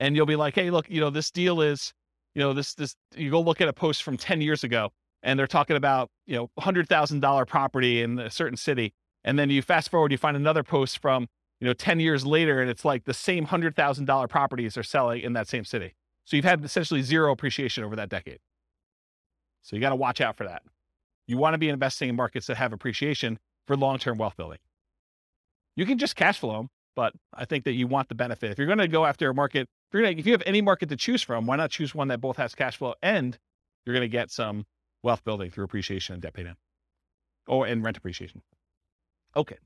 [0.00, 1.92] and you'll be like, hey, look, you know this deal is,
[2.34, 4.90] you know this this you go look at a post from ten years ago,
[5.22, 8.94] and they're talking about you know hundred thousand dollar property in a certain city,
[9.24, 11.28] and then you fast forward, you find another post from
[11.60, 15.32] you know, 10 years later, and it's like the same $100,000 properties are selling in
[15.34, 15.94] that same city.
[16.24, 18.38] So you've had essentially zero appreciation over that decade.
[19.62, 20.62] So you got to watch out for that.
[21.26, 24.58] You want to be investing in markets that have appreciation for long term wealth building.
[25.76, 28.50] You can just cash flow them, but I think that you want the benefit.
[28.50, 30.88] If you're going to go after a market, if, gonna, if you have any market
[30.90, 33.38] to choose from, why not choose one that both has cash flow and
[33.84, 34.66] you're going to get some
[35.02, 36.54] wealth building through appreciation and debt paydown,
[37.46, 38.42] or and rent appreciation.
[39.36, 39.58] Okay,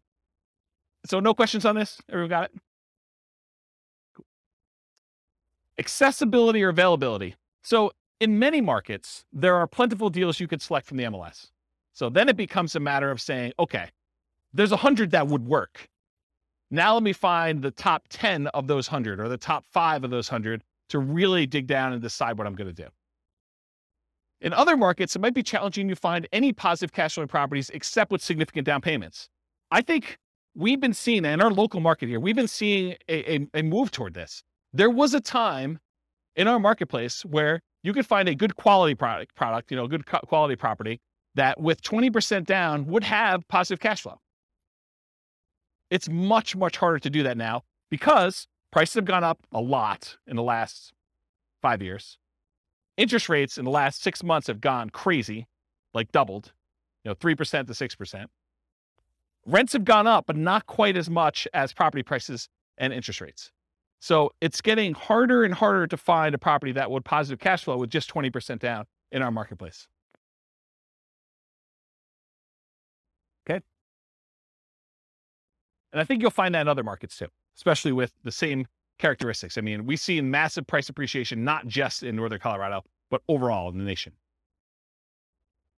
[1.06, 2.00] so no questions on this?
[2.08, 2.52] Everyone got it?
[4.16, 4.26] Cool.
[5.78, 7.36] Accessibility or availability.
[7.62, 11.50] So in many markets, there are plentiful deals you could select from the MLS.
[11.92, 13.88] So then it becomes a matter of saying, okay,
[14.52, 15.88] there's a hundred that would work.
[16.70, 20.10] Now let me find the top 10 of those hundred or the top five of
[20.10, 22.88] those hundred to really dig down and decide what I'm going to do.
[24.40, 28.12] In other markets, it might be challenging to find any positive cash flowing properties except
[28.12, 29.28] with significant down payments.
[29.70, 30.18] I think
[30.58, 33.92] we've been seeing in our local market here, we've been seeing a, a, a move
[33.92, 34.42] toward this.
[34.72, 35.78] There was a time
[36.34, 40.04] in our marketplace where you could find a good quality product, product, you know, good
[40.04, 41.00] quality property
[41.36, 44.18] that with 20% down would have positive cash flow.
[45.90, 50.16] It's much, much harder to do that now because prices have gone up a lot
[50.26, 50.92] in the last
[51.62, 52.18] five years.
[52.96, 55.46] Interest rates in the last six months have gone crazy,
[55.94, 56.52] like doubled,
[57.04, 58.26] you know, 3% to 6%.
[59.48, 63.50] Rents have gone up, but not quite as much as property prices and interest rates.
[63.98, 67.78] So it's getting harder and harder to find a property that would positive cash flow
[67.78, 69.88] with just 20% down in our marketplace.
[73.48, 73.62] Okay.
[75.92, 78.66] And I think you'll find that in other markets too, especially with the same
[78.98, 79.56] characteristics.
[79.56, 83.78] I mean, we see massive price appreciation, not just in Northern Colorado, but overall in
[83.78, 84.12] the nation.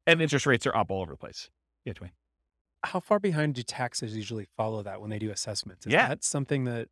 [0.08, 1.50] And interest rates are up all over the place.
[1.84, 2.10] Yeah, Dwayne.
[2.84, 5.86] How far behind do taxes usually follow that when they do assessments?
[5.86, 6.08] Is Yeah.
[6.08, 6.88] that something that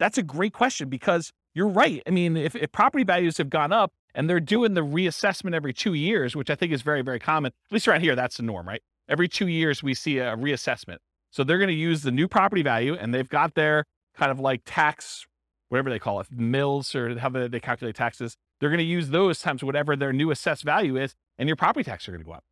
[0.00, 2.02] That's a great question because you're right.
[2.06, 5.72] I mean, if, if property values have gone up and they're doing the reassessment every
[5.72, 8.42] two years, which I think is very, very common, at least around here, that's the
[8.42, 8.82] norm, right?
[9.08, 10.96] Every two years, we see a reassessment.
[11.30, 13.84] So they're going to use the new property value and they've got their
[14.16, 15.26] kind of like tax,
[15.68, 18.36] whatever they call it, mills or how they, they calculate taxes.
[18.58, 21.84] They're going to use those times whatever their new assessed value is, and your property
[21.84, 22.44] taxes are going to go up.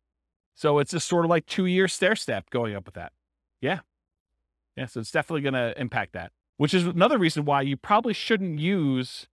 [0.55, 3.11] So it's just sort of like two year stair step going up with that.
[3.61, 3.79] Yeah.
[4.75, 4.85] Yeah.
[4.85, 8.59] So it's definitely going to impact that which is another reason why you probably shouldn't
[8.59, 9.27] use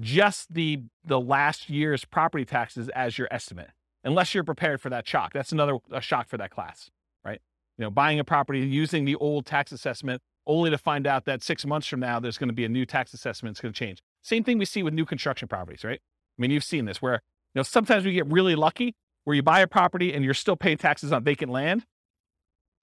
[0.00, 3.70] just the the last year's property taxes as your estimate
[4.04, 6.90] unless you're prepared for that shock that's another a shock for that class
[7.24, 7.40] right
[7.76, 11.42] you know buying a property using the old tax assessment only to find out that
[11.42, 13.78] six months from now there's going to be a new tax assessment it's going to
[13.78, 16.00] change same thing we see with new construction properties right
[16.38, 17.14] i mean you've seen this where
[17.54, 18.94] you know sometimes we get really lucky
[19.24, 21.84] where you buy a property and you're still paying taxes on vacant land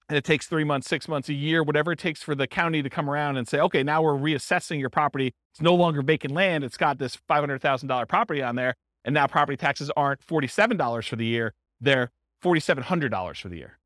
[0.08, 2.82] and it takes three months, six months, a year, whatever it takes for the county
[2.82, 5.34] to come around and say, okay, now we're reassessing your property.
[5.52, 6.62] It's no longer vacant land.
[6.62, 8.74] It's got this $500,000 property on there.
[9.04, 11.54] And now property taxes aren't $47 for the year.
[11.80, 12.10] They're
[12.42, 13.78] $4,700 for the year.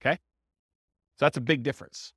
[0.00, 0.18] Okay.
[1.18, 2.12] So that's a big difference.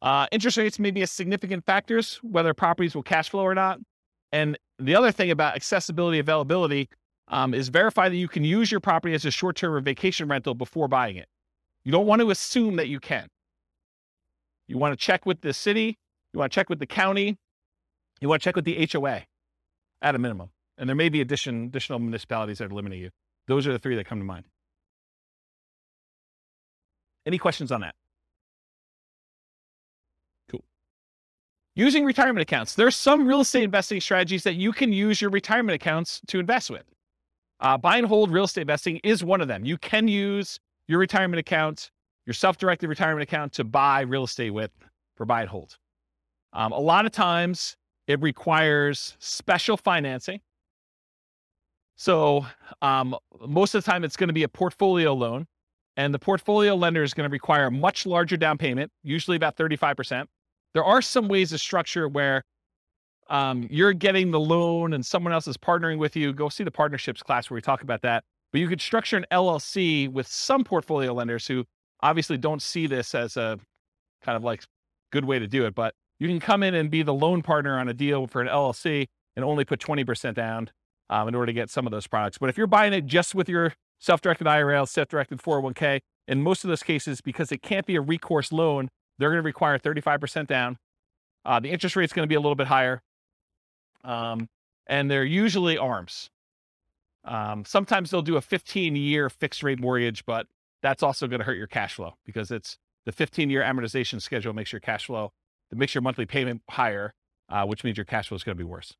[0.00, 3.78] Uh, interest rates may be a significant factors, whether properties will cash flow or not.
[4.32, 6.88] And the other thing about accessibility, availability,
[7.28, 10.28] um, is verify that you can use your property as a short term or vacation
[10.28, 11.28] rental before buying it.
[11.84, 13.28] You don't want to assume that you can.
[14.66, 15.98] You want to check with the city,
[16.32, 17.38] you want to check with the county,
[18.20, 19.22] you want to check with the HOA
[20.02, 20.50] at a minimum.
[20.76, 23.10] And there may be addition, additional municipalities that are limiting you.
[23.46, 24.44] Those are the three that come to mind.
[27.26, 27.94] Any questions on that?
[31.78, 32.74] Using retirement accounts.
[32.74, 36.70] There's some real estate investing strategies that you can use your retirement accounts to invest
[36.70, 36.82] with.
[37.60, 39.64] Uh, buy and hold real estate investing is one of them.
[39.64, 40.58] You can use
[40.88, 41.92] your retirement account,
[42.26, 44.72] your self-directed retirement account to buy real estate with
[45.14, 45.78] for buy and hold.
[46.52, 47.76] Um, a lot of times
[48.08, 50.40] it requires special financing.
[51.94, 52.44] So
[52.82, 53.14] um,
[53.46, 55.46] most of the time it's going to be a portfolio loan
[55.96, 59.56] and the portfolio lender is going to require a much larger down payment, usually about
[59.56, 60.26] 35%.
[60.78, 62.44] There are some ways to structure where
[63.28, 66.32] um, you're getting the loan and someone else is partnering with you.
[66.32, 68.22] Go see the partnerships class where we talk about that.
[68.52, 71.64] But you could structure an LLC with some portfolio lenders who
[72.00, 73.58] obviously don't see this as a
[74.22, 74.62] kind of like
[75.10, 75.74] good way to do it.
[75.74, 78.46] But you can come in and be the loan partner on a deal for an
[78.46, 80.70] LLC and only put 20% down
[81.10, 82.38] um, in order to get some of those products.
[82.38, 85.98] But if you're buying it just with your self-directed IRA, self-directed 401k,
[86.28, 89.46] in most of those cases, because it can't be a recourse loan, they're going to
[89.46, 90.78] require 35% down.
[91.44, 93.02] Uh, the interest rate is going to be a little bit higher.
[94.04, 94.48] Um,
[94.86, 96.30] and they're usually arms.
[97.24, 100.46] Um, sometimes they'll do a 15 year fixed rate mortgage, but
[100.82, 104.52] that's also going to hurt your cash flow because it's the 15 year amortization schedule
[104.52, 105.32] makes your cash flow,
[105.70, 107.14] it makes your monthly payment higher,
[107.48, 108.94] uh, which means your cash flow is going to be worse.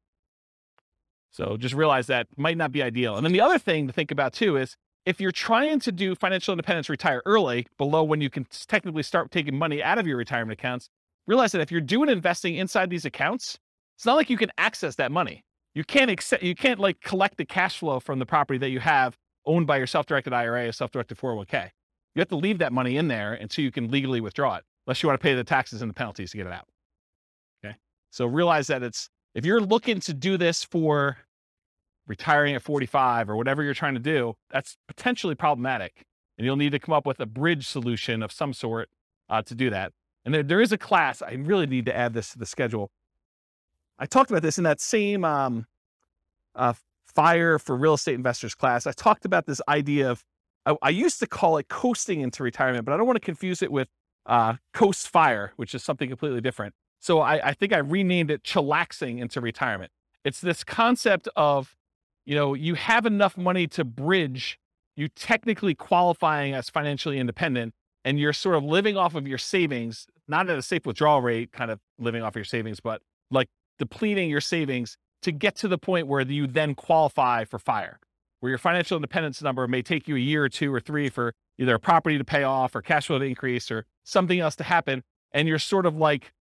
[1.30, 3.16] So just realize that might not be ideal.
[3.16, 4.76] And then the other thing to think about too is
[5.08, 9.30] if you're trying to do financial independence retire early, below when you can technically start
[9.30, 10.90] taking money out of your retirement accounts,
[11.26, 13.58] realize that if you're doing investing inside these accounts,
[13.96, 15.46] it's not like you can access that money.
[15.74, 18.80] You can't accept, you can't like collect the cash flow from the property that you
[18.80, 21.70] have owned by your self-directed IRA or self-directed 401k.
[22.14, 25.02] You have to leave that money in there until you can legally withdraw it, unless
[25.02, 26.66] you want to pay the taxes and the penalties to get it out.
[27.64, 27.76] Okay.
[28.10, 31.16] So realize that it's if you're looking to do this for
[32.08, 36.02] retiring at 45 or whatever you're trying to do, that's potentially problematic.
[36.36, 38.88] And you'll need to come up with a bridge solution of some sort
[39.28, 39.92] uh, to do that.
[40.24, 42.90] And there, there is a class, I really need to add this to the schedule.
[43.98, 45.66] I talked about this in that same um,
[46.54, 46.74] uh,
[47.06, 48.86] Fire for Real Estate Investors class.
[48.86, 50.24] I talked about this idea of,
[50.66, 53.62] I, I used to call it coasting into retirement, but I don't want to confuse
[53.62, 53.88] it with
[54.26, 56.74] uh, Coast Fire, which is something completely different.
[57.00, 59.90] So I, I think I renamed it chillaxing into retirement.
[60.24, 61.74] It's this concept of,
[62.28, 64.58] you know, you have enough money to bridge
[64.96, 67.72] you technically qualifying as financially independent
[68.04, 71.52] and you're sort of living off of your savings, not at a safe withdrawal rate,
[71.52, 73.00] kind of living off of your savings, but
[73.30, 73.48] like
[73.78, 77.98] depleting your savings to get to the point where you then qualify for fire,
[78.40, 81.32] where your financial independence number may take you a year or two or three for
[81.56, 84.64] either a property to pay off or cash flow to increase or something else to
[84.64, 85.02] happen.
[85.32, 86.34] And you're sort of like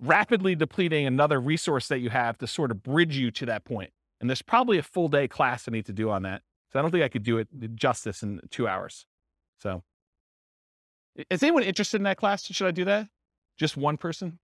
[0.00, 3.90] rapidly depleting another resource that you have to sort of bridge you to that point.
[4.20, 6.42] And there's probably a full day class I need to do on that.
[6.72, 9.06] So I don't think I could do it uh, justice in two hours.
[9.58, 9.82] So,
[11.30, 12.44] is anyone interested in that class?
[12.44, 13.08] Should I do that?
[13.56, 14.38] Just one person?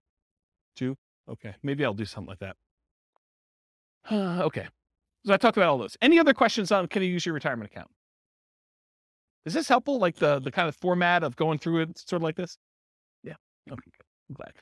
[0.76, 0.96] Two?
[1.28, 1.54] Okay.
[1.62, 2.56] Maybe I'll do something like that.
[4.12, 4.68] okay.
[5.24, 5.96] So I talked about all those.
[6.00, 7.90] Any other questions on can you use your retirement account?
[9.44, 9.98] Is this helpful?
[9.98, 12.58] Like the the kind of format of going through it, sort of like this?
[13.22, 13.34] Yeah.
[13.70, 13.90] Okay.
[13.96, 14.06] Good.
[14.30, 14.52] I'm glad.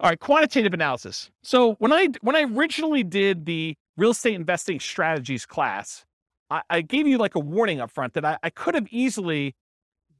[0.00, 0.18] All right.
[0.18, 1.30] Quantitative analysis.
[1.42, 6.06] So when I when I originally did the real estate investing strategies class,
[6.50, 9.54] I, I gave you like a warning up front that I, I could have easily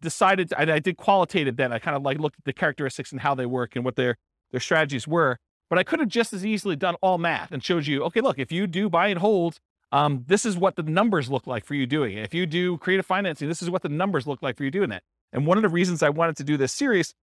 [0.03, 0.51] decided.
[0.51, 1.73] To, I, I did qualitative then.
[1.73, 4.17] I kind of like looked at the characteristics and how they work and what their
[4.51, 5.39] their strategies were.
[5.71, 8.39] But I could have just as easily done all math and showed you, okay, look,
[8.39, 9.61] if you do buy and hold,
[9.93, 12.25] um, this is what the numbers look like for you doing it.
[12.25, 14.91] If you do creative financing, this is what the numbers look like for you doing
[14.91, 15.03] it.
[15.33, 17.15] And one of the reasons I wanted to do this series,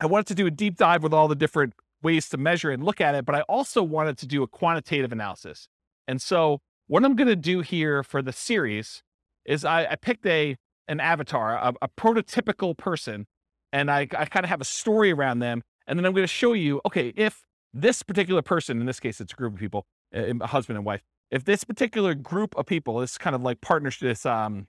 [0.00, 2.84] I wanted to do a deep dive with all the different ways to measure and
[2.84, 5.68] look at it, but I also wanted to do a quantitative analysis.
[6.06, 9.02] And so what I'm going to do here for the series
[9.44, 13.26] is I, I picked a an avatar, a, a prototypical person,
[13.72, 15.62] and I, I kind of have a story around them.
[15.86, 17.42] And then I'm going to show you, okay, if
[17.72, 20.84] this particular person, in this case, it's a group of people, a a husband and
[20.84, 24.66] wife, if this particular group of people, this kind of like partnership, this um,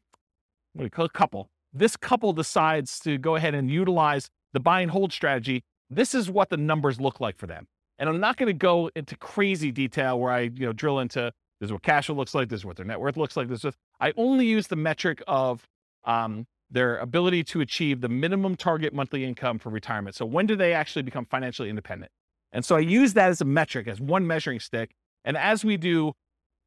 [0.73, 4.59] what do you call it, couple, this couple decides to go ahead and utilize the
[4.59, 7.67] buy and hold strategy, this is what the numbers look like for them.
[7.99, 11.31] And I'm not going to go into crazy detail where I, you know, drill into
[11.59, 13.47] this is what cash flow looks like, this is what their net worth looks like.
[13.47, 15.67] This is I only use the metric of
[16.05, 20.15] um, their ability to achieve the minimum target monthly income for retirement.
[20.15, 22.11] So when do they actually become financially independent?
[22.51, 24.91] And so I use that as a metric, as one measuring stick.
[25.23, 26.13] And as we do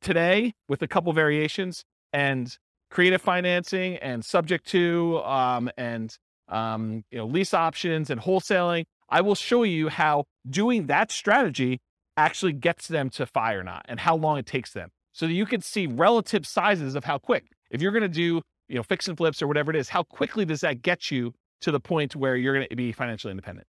[0.00, 2.56] today with a couple variations and
[2.90, 6.16] creative financing and subject to um, and
[6.48, 11.80] um, you know lease options and wholesaling, I will show you how doing that strategy
[12.16, 14.90] actually gets them to FI or not and how long it takes them.
[15.12, 17.46] So that you can see relative sizes of how quick.
[17.70, 20.02] If you're going to do you know fix and flips or whatever it is, how
[20.02, 23.66] quickly does that get you to the point where you're going to be financially independent?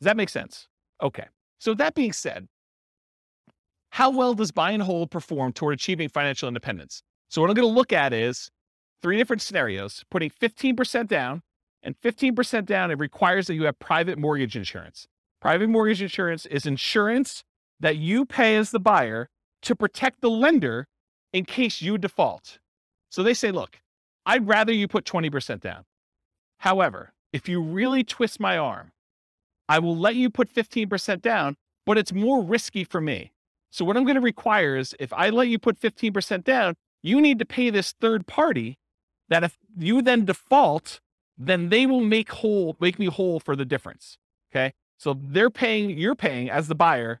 [0.00, 0.68] Does that make sense?
[1.02, 1.26] Okay.
[1.58, 2.46] So that being said,
[3.90, 7.02] how well does buy and hold perform toward achieving financial independence?
[7.30, 8.50] So what I'm going to look at is
[9.02, 11.42] three different scenarios, putting 15% down
[11.86, 15.06] and 15% down, it requires that you have private mortgage insurance.
[15.40, 17.44] Private mortgage insurance is insurance
[17.78, 19.28] that you pay as the buyer
[19.62, 20.88] to protect the lender
[21.32, 22.58] in case you default.
[23.08, 23.78] So they say, look,
[24.26, 25.84] I'd rather you put 20% down.
[26.58, 28.90] However, if you really twist my arm,
[29.68, 33.30] I will let you put 15% down, but it's more risky for me.
[33.70, 36.74] So what I'm going to require is if I let you put 15% down,
[37.04, 38.76] you need to pay this third party
[39.28, 41.00] that if you then default,
[41.38, 44.18] then they will make whole make me whole for the difference.
[44.52, 44.72] Okay?
[44.96, 47.20] So they're paying you're paying as the buyer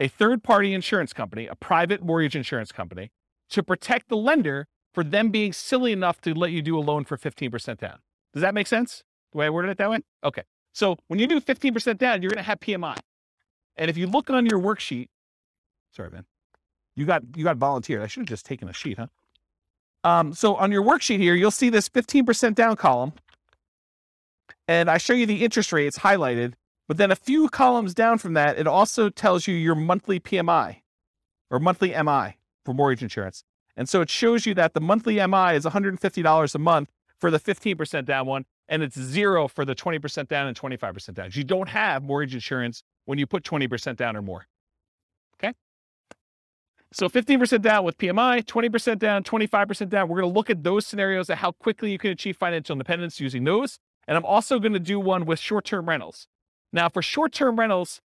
[0.00, 3.10] a third party insurance company, a private mortgage insurance company
[3.50, 7.04] to protect the lender for them being silly enough to let you do a loan
[7.04, 7.98] for 15% down.
[8.32, 9.04] Does that make sense?
[9.30, 10.00] The way I worded it that way?
[10.24, 10.42] Okay.
[10.72, 12.98] So when you do 15% down, you're going to have PMI.
[13.76, 15.08] And if you look on your worksheet,
[15.94, 16.24] sorry, man,
[16.94, 18.02] you got you got volunteered.
[18.02, 19.06] I should have just taken a sheet, huh?
[20.04, 23.12] Um, so on your worksheet here, you'll see this 15% down column.
[24.72, 26.54] And I show you the interest rates highlighted,
[26.88, 30.80] but then a few columns down from that, it also tells you your monthly PMI
[31.50, 33.44] or monthly MI for mortgage insurance.
[33.76, 37.38] And so it shows you that the monthly MI is $150 a month for the
[37.38, 41.28] 15% down one, and it's zero for the 20% down and 25% down.
[41.32, 44.46] You don't have mortgage insurance when you put 20% down or more.
[45.36, 45.52] Okay?
[46.94, 50.08] So 15% down with PMI, 20% down, 25% down.
[50.08, 53.20] We're going to look at those scenarios of how quickly you can achieve financial independence
[53.20, 53.78] using those.
[54.08, 56.26] And I'm also going to do one with short term rentals.
[56.72, 58.00] Now, for short term rentals,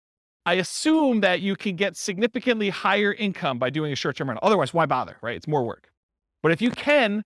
[0.46, 4.46] I assume that you can get significantly higher income by doing a short term rental.
[4.46, 5.36] Otherwise, why bother, right?
[5.36, 5.90] It's more work.
[6.44, 7.24] But if you can,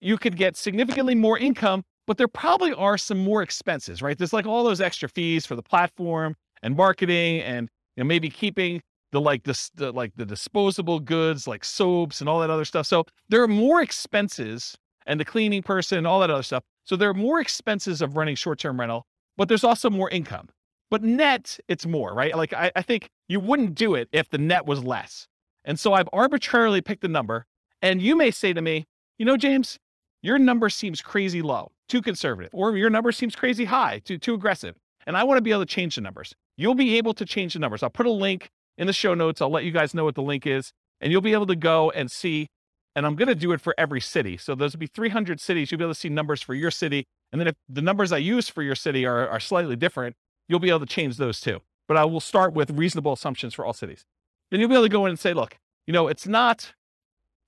[0.00, 4.16] you could get significantly more income, but there probably are some more expenses, right?
[4.18, 8.28] There's like all those extra fees for the platform and marketing and you know, maybe
[8.28, 8.80] keeping
[9.12, 12.86] the like this the, like the disposable goods like soaps and all that other stuff.
[12.86, 14.76] So there are more expenses
[15.06, 16.64] and the cleaning person, all that other stuff.
[16.84, 19.06] So there are more expenses of running short-term rental,
[19.36, 20.48] but there's also more income.
[20.90, 22.36] But net, it's more, right?
[22.36, 25.26] Like I, I think you wouldn't do it if the net was less.
[25.64, 27.46] And so I've arbitrarily picked a number.
[27.82, 28.86] And you may say to me,
[29.18, 29.78] you know, James,
[30.22, 34.34] your number seems crazy low, too conservative, or your number seems crazy high, too too
[34.34, 34.76] aggressive.
[35.06, 36.34] And I want to be able to change the numbers.
[36.56, 37.82] You'll be able to change the numbers.
[37.82, 39.40] I'll put a link in the show notes.
[39.40, 41.90] I'll let you guys know what the link is, and you'll be able to go
[41.90, 42.48] and see.
[42.96, 44.36] And I'm going to do it for every city.
[44.36, 45.70] So there's will be 300 cities.
[45.70, 47.06] You'll be able to see numbers for your city.
[47.30, 50.16] And then if the numbers I use for your city are, are slightly different,
[50.48, 51.60] you'll be able to change those too.
[51.86, 54.04] But I will start with reasonable assumptions for all cities.
[54.50, 56.74] Then you'll be able to go in and say, look, you know, it's not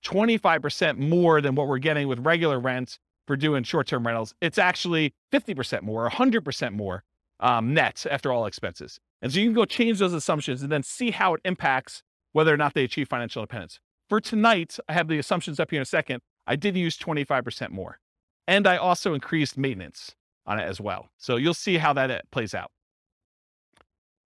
[0.05, 2.99] 25% more than what we're getting with regular rents,
[3.29, 7.03] for doing short term rentals, it's actually 50% more, 100% more
[7.39, 8.99] um, net after all expenses.
[9.21, 12.01] And so you can go change those assumptions and then see how it impacts
[12.31, 13.79] whether or not they achieve financial independence.
[14.09, 16.21] For tonight, I have the assumptions up here in a second.
[16.47, 17.99] I did use 25% more.
[18.47, 20.15] And I also increased maintenance
[20.47, 21.09] on it as well.
[21.19, 22.71] So you'll see how that uh, plays out.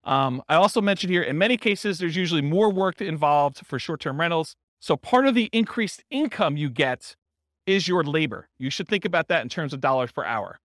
[0.06, 4.00] Um, I also mentioned here, in many cases, there's usually more work involved for short
[4.00, 4.56] term rentals.
[4.80, 7.18] So part of the increased income you get
[7.66, 8.48] is your labor.
[8.58, 10.60] You should think about that in terms of dollars per hour.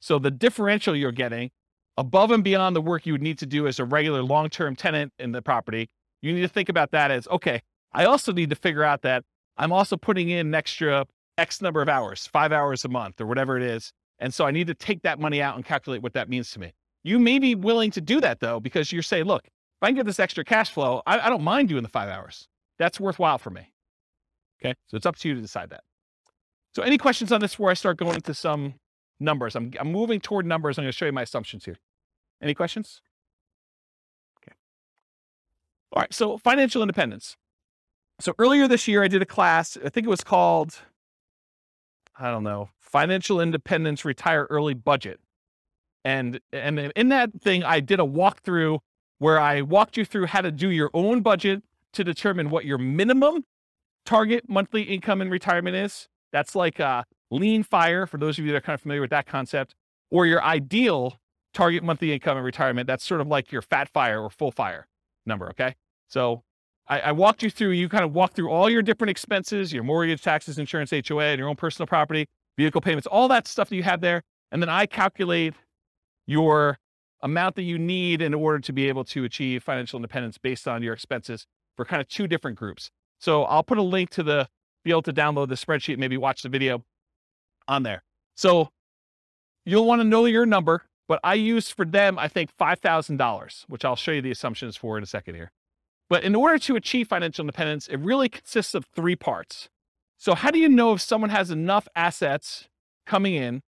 [0.00, 1.50] So the differential you're getting
[1.96, 4.76] above and beyond the work you would need to do as a regular long term
[4.76, 5.90] tenant in the property,
[6.20, 9.24] you need to think about that as okay, I also need to figure out that
[9.56, 11.06] I'm also putting in an extra
[11.38, 13.92] X number of hours, five hours a month or whatever it is.
[14.18, 16.60] And so I need to take that money out and calculate what that means to
[16.60, 16.72] me.
[17.02, 19.96] You may be willing to do that though, because you're saying, look, if I can
[19.96, 22.48] get this extra cash flow, I, I don't mind doing the five hours.
[22.78, 23.72] That's worthwhile for me.
[24.60, 24.74] Okay.
[24.86, 25.82] So it's up to you to decide that.
[26.74, 28.74] So any questions on this before I start going into some
[29.18, 29.56] numbers?
[29.56, 30.78] I'm, I'm moving toward numbers.
[30.78, 31.76] I'm going to show you my assumptions here.
[32.40, 33.02] Any questions?
[34.38, 34.54] Okay.
[35.92, 36.14] All right.
[36.14, 37.36] So financial independence.
[38.20, 39.76] So earlier this year, I did a class.
[39.84, 40.78] I think it was called,
[42.18, 45.18] I don't know, Financial Independence Retire Early Budget.
[46.04, 48.78] And and in that thing, I did a walkthrough
[49.18, 51.62] where I walked you through how to do your own budget
[51.92, 53.44] to determine what your minimum
[54.04, 56.08] target monthly income in retirement is.
[56.32, 59.10] That's like a lean fire for those of you that are kind of familiar with
[59.10, 59.74] that concept,
[60.10, 61.20] or your ideal
[61.54, 62.86] target monthly income in retirement.
[62.86, 64.88] That's sort of like your fat fire or full fire
[65.24, 65.50] number.
[65.50, 65.76] Okay.
[66.08, 66.42] So
[66.92, 69.82] I, I walked you through, you kind of walked through all your different expenses, your
[69.82, 72.26] mortgage, taxes, insurance, HOA, and your own personal property,
[72.58, 74.22] vehicle payments, all that stuff that you have there.
[74.50, 75.54] And then I calculate
[76.26, 76.78] your
[77.22, 80.82] amount that you need in order to be able to achieve financial independence based on
[80.82, 81.46] your expenses
[81.76, 82.90] for kind of two different groups.
[83.18, 84.48] So I'll put a link to the
[84.84, 86.84] be able to download the spreadsheet, maybe watch the video
[87.68, 88.02] on there.
[88.36, 88.68] So
[89.64, 93.82] you'll want to know your number, but I use for them, I think $5,000, which
[93.82, 95.52] I'll show you the assumptions for in a second here.
[96.12, 99.70] But in order to achieve financial independence, it really consists of three parts.
[100.18, 102.68] So, how do you know if someone has enough assets
[103.06, 103.62] coming in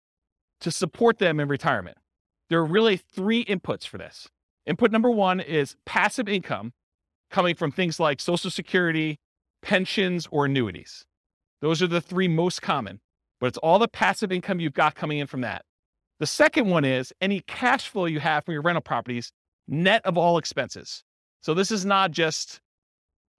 [0.61, 1.99] to support them in retirement?
[2.49, 4.27] There are really three inputs for this.
[4.65, 6.73] Input number one is passive income
[7.29, 9.19] coming from things like Social Security,
[9.61, 11.05] pensions, or annuities.
[11.61, 13.01] Those are the three most common,
[13.39, 15.63] but it's all the passive income you've got coming in from that.
[16.19, 19.31] The second one is any cash flow you have from your rental properties,
[19.67, 21.03] net of all expenses.
[21.41, 22.61] So this is not just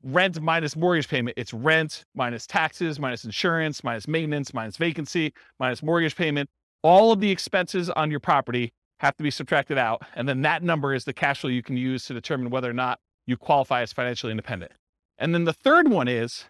[0.04, 1.38] rent minus mortgage payment.
[1.38, 6.50] It's rent minus taxes, minus insurance, minus maintenance, minus vacancy, minus mortgage payment.
[6.84, 10.02] All of the expenses on your property have to be subtracted out.
[10.16, 12.74] And then that number is the cash flow you can use to determine whether or
[12.74, 14.72] not you qualify as financially independent.
[15.18, 16.46] And then the third one is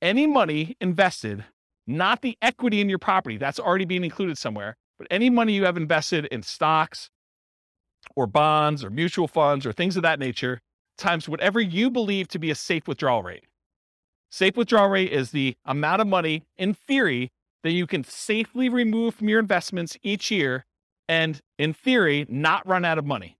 [0.00, 1.44] any money invested,
[1.86, 5.64] not the equity in your property, that's already being included somewhere, but any money you
[5.64, 7.10] have invested in stocks
[8.14, 10.60] or bonds or mutual funds or things of that nature
[10.96, 13.44] times whatever you believe to be a safe withdrawal rate.
[14.30, 17.30] Safe withdrawal rate is the amount of money, in theory,
[17.62, 20.64] that you can safely remove from your investments each year
[21.08, 23.36] and, in theory, not run out of money.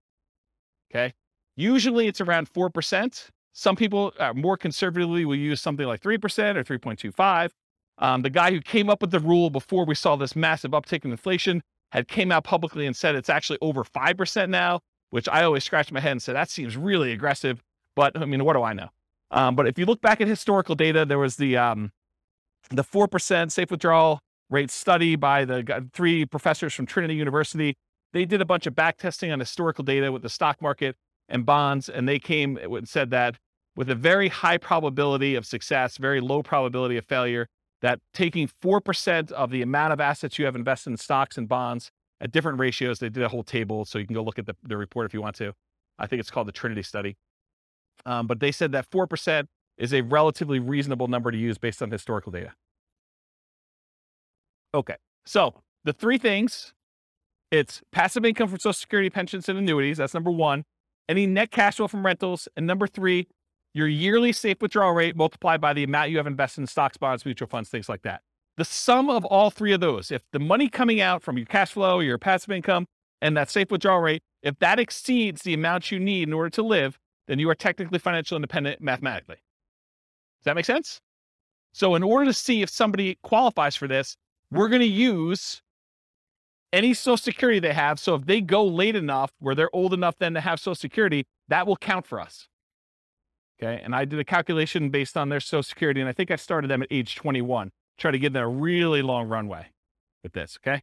[0.91, 1.13] Okay.
[1.57, 3.29] Usually it's around 4%.
[3.53, 7.51] Some people uh, more conservatively will use something like 3% or 3.25.
[7.99, 11.05] Um, the guy who came up with the rule before we saw this massive uptick
[11.05, 11.63] in inflation
[11.93, 14.81] had came out publicly and said it's actually over 5% now
[15.15, 17.63] which I always scratch my head and say that seems really aggressive.
[17.95, 18.89] But I mean, what do I know?
[19.31, 21.93] Um, but if you look back at historical data, there was the um,
[22.71, 24.19] the four percent safe withdrawal
[24.51, 27.77] rate study by the three professors from Trinity University.
[28.13, 30.97] They did a bunch of back testing on historical data with the stock market
[31.29, 33.37] and bonds, and they came and said that
[33.77, 37.47] with a very high probability of success, very low probability of failure,
[37.83, 41.93] that taking 4% of the amount of assets you have invested in stocks and bonds
[42.25, 42.99] at different ratios.
[42.99, 45.15] They did a whole table, so you can go look at the, the report if
[45.15, 45.53] you want to.
[45.99, 47.17] I think it's called the Trinity study.
[48.07, 49.47] Um, but they said that 4%
[49.79, 52.53] is a relatively reasonable number to use based on historical data.
[54.73, 56.73] Okay, so the three things
[57.51, 59.99] it's passive income from Social Security, pensions, and annuities.
[59.99, 60.65] That's number one.
[61.09, 62.49] Any net cash flow from rentals.
[62.57, 63.29] And number three,
[63.75, 67.25] your yearly safe withdrawal rate multiplied by the amount you have invested in stocks, bonds,
[67.25, 68.23] mutual funds, things like that
[68.57, 71.73] the sum of all three of those, if the money coming out from your cash
[71.73, 72.87] flow, your passive income,
[73.21, 76.63] and that safe withdrawal rate, if that exceeds the amount you need in order to
[76.63, 79.37] live, then you are technically financially independent mathematically.
[79.37, 81.01] Does that make sense?
[81.73, 84.17] So, in order to see if somebody qualifies for this,
[84.51, 85.63] we're going to use
[86.73, 87.99] any Social Security they have.
[87.99, 91.25] So, if they go late enough where they're old enough then to have Social Security,
[91.49, 92.47] that will count for us.
[93.61, 93.81] Okay.
[93.83, 96.71] And I did a calculation based on their Social Security, and I think I started
[96.71, 99.69] them at age 21 try to give them a really long runway.
[100.23, 100.59] with this.
[100.67, 100.83] Okay.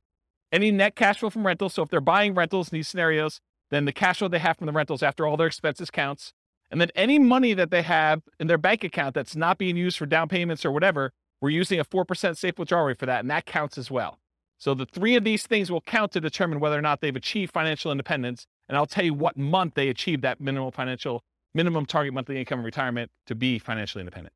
[0.52, 1.74] Any net cash flow from rentals.
[1.74, 4.68] So if they're buying rentals in these scenarios, then the cash flow they have from
[4.68, 6.34] the rentals after all their expenses counts.
[6.70, 9.98] And then any money that they have in their bank account that's not being used
[9.98, 11.12] for down payments or whatever,
[11.42, 13.22] we're using a 4% safe withdrawal rate for that.
[13.22, 14.20] And that counts as well.
[14.58, 17.52] So the three of these things will count to determine whether or not they've achieved
[17.52, 18.46] financial independence.
[18.70, 21.24] And I'll tell you what month they achieved that minimum financial,
[21.54, 24.34] minimum target monthly income in retirement to be financially independent.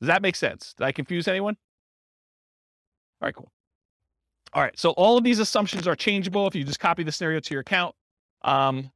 [0.00, 0.74] Does that make sense?
[0.76, 1.56] Did I confuse anyone?
[3.22, 3.52] All right, cool.
[4.52, 7.38] All right, so all of these assumptions are changeable if you just copy the scenario
[7.40, 7.94] to your account.
[8.42, 8.90] Um,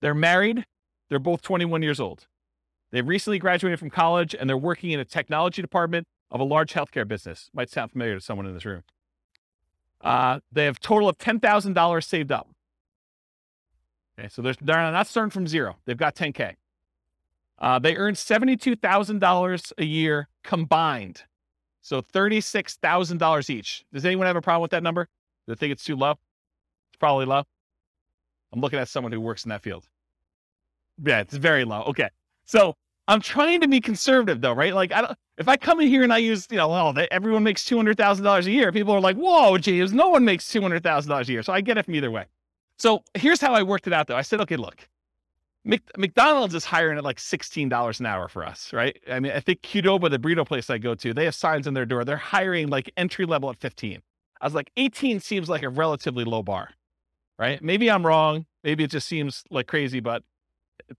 [0.00, 0.64] they're married.
[1.08, 2.26] They're both 21 years old.
[2.92, 6.72] They've recently graduated from college and they're working in a technology department of a large
[6.72, 7.50] healthcare business.
[7.52, 8.84] Might sound familiar to someone in this room.
[10.00, 12.48] Uh, they have total of $10,000 saved up.
[14.18, 15.76] Okay, so they're, they're not starting from zero.
[15.86, 16.54] They've got 10K.
[17.58, 21.24] Uh, they earn $72,000 a year combined.
[21.82, 23.84] So $36,000 each.
[23.92, 25.04] Does anyone have a problem with that number?
[25.46, 26.12] Do they think it's too low?
[26.12, 27.42] It's probably low.
[28.52, 29.88] I'm looking at someone who works in that field.
[31.02, 31.82] Yeah, it's very low.
[31.82, 32.08] Okay.
[32.44, 32.74] So
[33.08, 34.74] I'm trying to be conservative though, right?
[34.74, 37.42] Like I don't if I come in here and I use, you know, well, everyone
[37.42, 40.48] makes two hundred thousand dollars a year, people are like, "Whoa, James, no one makes
[40.48, 42.26] two hundred thousand dollars a year." So I get it from either way.
[42.78, 44.16] So here's how I worked it out, though.
[44.16, 44.88] I said, "Okay, look,
[45.64, 48.98] McDonald's is hiring at like sixteen dollars an hour for us, right?
[49.10, 51.74] I mean, I think Qdoba, the burrito place I go to, they have signs on
[51.74, 52.04] their door.
[52.04, 54.02] They're hiring like entry level at fifteen.
[54.40, 56.70] I was like, eighteen seems like a relatively low bar,
[57.38, 57.62] right?
[57.62, 58.46] Maybe I'm wrong.
[58.64, 60.24] Maybe it just seems like crazy, but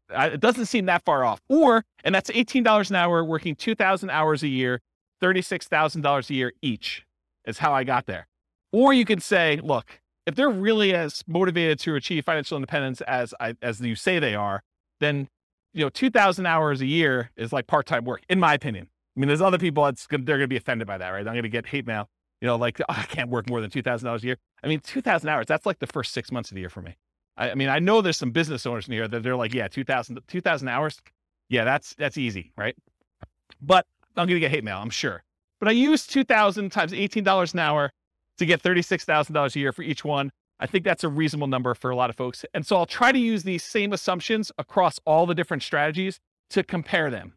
[0.09, 1.41] it doesn't seem that far off.
[1.49, 4.81] Or, and that's $18 an hour, working 2,000 hours a year,
[5.21, 7.05] $36,000 a year each
[7.45, 8.27] is how I got there.
[8.71, 13.33] Or you can say, look, if they're really as motivated to achieve financial independence as
[13.39, 14.63] I, as you say they are,
[14.99, 15.27] then
[15.73, 18.87] you know, 2,000 hours a year is like part-time work, in my opinion.
[19.15, 21.19] I mean, there's other people that's gonna, they're going to be offended by that, right?
[21.19, 22.09] I'm going to get hate mail,
[22.41, 24.37] you know, like oh, I can't work more than $2,000 a year.
[24.63, 26.95] I mean, 2,000 hours, that's like the first six months of the year for me.
[27.37, 29.67] I, I mean, I know there's some business owners in here that they're like, yeah,
[29.67, 31.01] 2000, 2000 hours.
[31.49, 32.75] Yeah, that's, that's easy, right?
[33.61, 33.85] But
[34.15, 35.23] I'm going to get hate mail, I'm sure.
[35.59, 37.91] But I use 2000 times $18 an hour
[38.43, 40.31] to get $36,000 a year for each one.
[40.59, 42.45] I think that's a reasonable number for a lot of folks.
[42.53, 46.19] And so I'll try to use these same assumptions across all the different strategies
[46.51, 47.33] to compare them.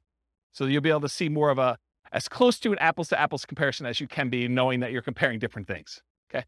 [0.52, 1.78] So you'll be able to see more of a
[2.12, 5.02] as close to an apples to apples comparison as you can be, knowing that you're
[5.02, 6.02] comparing different things.
[6.30, 6.44] Okay.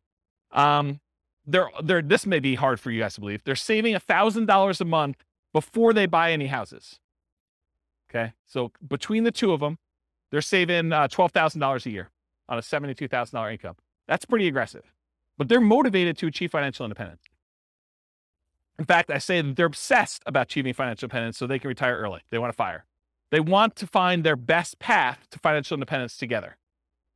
[0.52, 1.00] Um,
[1.46, 3.42] they're they're this may be hard for you guys to believe.
[3.44, 7.00] They're saving a thousand dollars a month before they buy any houses.
[8.10, 9.78] Okay, so between the two of them,
[10.30, 12.10] they're saving uh, twelve thousand dollars a year
[12.48, 13.76] on a seventy-two thousand dollar income.
[14.08, 14.92] That's pretty aggressive,
[15.36, 17.22] but they're motivated to achieve financial independence.
[18.78, 21.96] In fact, I say that they're obsessed about achieving financial independence so they can retire
[21.96, 22.22] early.
[22.30, 22.84] They want to fire.
[23.30, 26.56] They want to find their best path to financial independence together.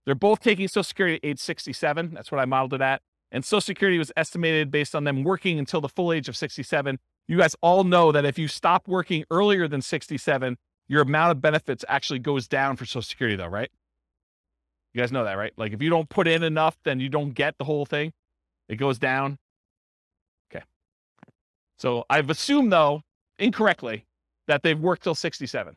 [0.04, 2.12] They're both taking Social Security at age 67.
[2.12, 3.02] That's what I modeled it at
[3.32, 6.98] and Social Security was estimated based on them working until the full age of 67.
[7.26, 11.40] You guys all know that if you stop working earlier than 67, your amount of
[11.40, 13.70] benefits actually goes down for Social Security, though, right?
[14.94, 15.52] You guys know that, right?
[15.56, 18.12] Like if you don't put in enough, then you don't get the whole thing.
[18.68, 19.38] It goes down.
[20.50, 20.64] Okay.
[21.78, 23.02] So I've assumed, though,
[23.38, 24.06] incorrectly,
[24.48, 25.76] that they've worked till 67.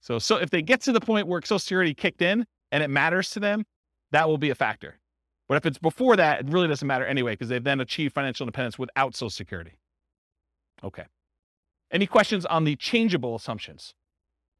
[0.00, 2.88] So, so if they get to the point where Social Security kicked in and it
[2.88, 3.64] matters to them,
[4.10, 4.98] that will be a factor.
[5.48, 8.44] But if it's before that, it really doesn't matter anyway, because they've then achieved financial
[8.44, 9.78] independence without Social Security.
[10.82, 11.04] Okay.
[11.90, 13.94] Any questions on the changeable assumptions?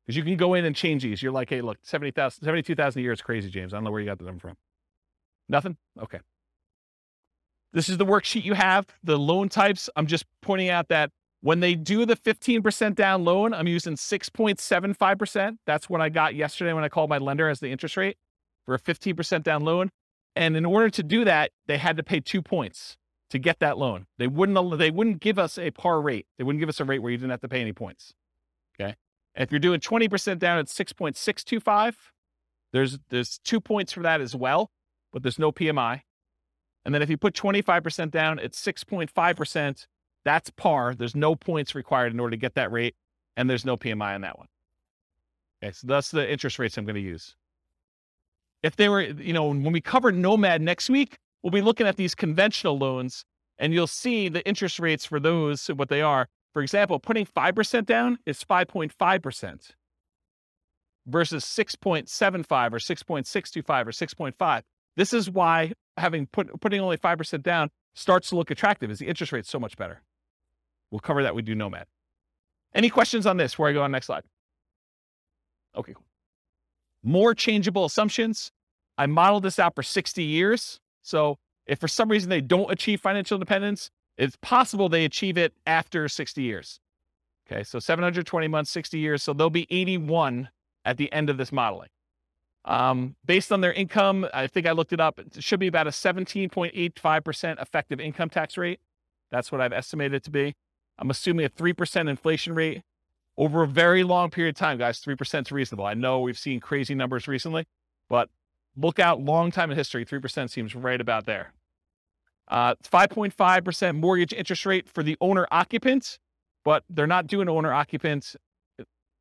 [0.05, 1.23] Because you can go in and change these.
[1.23, 3.73] You're like, hey, look, 70,000, 72,000 a year is crazy, James.
[3.73, 4.57] I don't know where you got the number from.
[5.49, 5.77] Nothing?
[6.01, 6.19] Okay.
[7.73, 9.89] This is the worksheet you have, the loan types.
[9.97, 11.11] I'm just pointing out that
[11.41, 15.57] when they do the 15% down loan, I'm using 6.75%.
[15.67, 18.17] That's what I got yesterday when I called my lender as the interest rate
[18.65, 19.91] for a 15% down loan.
[20.37, 22.97] And in order to do that, they had to pay two points
[23.31, 24.07] to get that loan.
[24.19, 26.27] They wouldn't they wouldn't give us a par rate.
[26.39, 28.15] They wouldn't give us a rate where you didn't have to pay any points.
[29.35, 31.95] If you're doing 20% down at 6.625,
[32.73, 34.71] there's there's two points for that as well,
[35.13, 36.01] but there's no PMI.
[36.85, 39.87] And then if you put 25% down at 6.5%,
[40.25, 40.95] that's par.
[40.95, 42.95] There's no points required in order to get that rate,
[43.37, 44.49] and there's no PMI on that one.
[45.63, 47.37] Okay, so that's the interest rates I'm going to use
[48.63, 51.97] if they were, you know, when we cover Nomad next week, we'll be looking at
[51.97, 53.25] these conventional loans
[53.59, 56.29] and you'll see the interest rates for those, what they are.
[56.53, 59.71] For example, putting 5% down is 5.5%
[61.07, 64.63] versus 6.75 or 6.625 or 6.5.
[64.97, 69.09] This is why having put putting only 5% down starts to look attractive is the
[69.09, 70.03] interest rate so much better.
[70.91, 71.87] We'll cover that We do Nomad.
[72.75, 74.25] Any questions on this before I go on next slide?
[75.75, 76.05] Okay, cool
[77.03, 78.53] more changeable assumptions.
[78.97, 80.81] I modeled this out for 60 years.
[81.03, 83.91] So if for some reason they don't achieve financial independence,
[84.23, 86.79] it's possible they achieve it after 60 years.
[87.51, 89.21] Okay, so 720 months, 60 years.
[89.21, 90.49] So they'll be 81
[90.85, 91.89] at the end of this modeling.
[92.65, 95.19] Um, based on their income, I think I looked it up.
[95.19, 98.79] It should be about a 17.85% effective income tax rate.
[99.33, 100.55] That's what I've estimated it to be.
[101.01, 102.83] I'm assuming a 3% inflation rate
[103.37, 105.01] over a very long period of time, guys.
[105.01, 105.85] 3% is reasonable.
[105.85, 107.67] I know we've seen crazy numbers recently,
[108.09, 108.29] but
[108.77, 110.05] look out long time in history.
[110.05, 111.55] 3% seems right about there.
[112.49, 116.19] Uh, 5.5% mortgage interest rate for the owner occupant,
[116.65, 118.37] but they're not doing owner occupants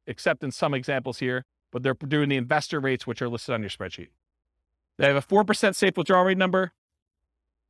[0.07, 3.61] except in some examples here, but they're doing the investor rates, which are listed on
[3.61, 4.09] your spreadsheet.
[4.97, 6.73] They have a 4% safe withdrawal rate number.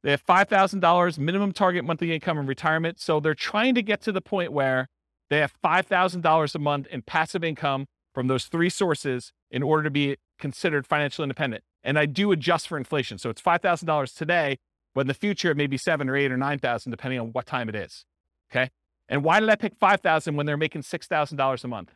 [0.03, 2.99] They have $5,000 minimum target monthly income in retirement.
[2.99, 4.89] So they're trying to get to the point where
[5.29, 9.91] they have $5,000 a month in passive income from those three sources in order to
[9.91, 11.63] be considered financially independent.
[11.83, 13.17] And I do adjust for inflation.
[13.17, 14.57] So it's $5,000 today,
[14.93, 17.45] but in the future, it may be seven or eight or 9,000, depending on what
[17.45, 18.05] time it is.
[18.51, 18.69] Okay.
[19.07, 21.93] And why did I pick 5,000 when they're making $6,000 a month?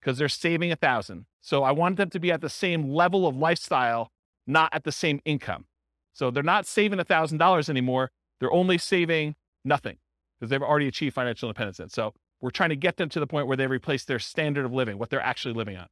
[0.00, 1.26] Because they're saving a thousand.
[1.40, 4.12] So I want them to be at the same level of lifestyle,
[4.46, 5.66] not at the same income.
[6.12, 8.10] So they're not saving a thousand dollars anymore.
[8.40, 9.34] They're only saving
[9.64, 9.96] nothing
[10.38, 11.92] because they've already achieved financial independence.
[11.92, 14.72] So we're trying to get them to the point where they replace their standard of
[14.72, 15.86] living, what they're actually living on.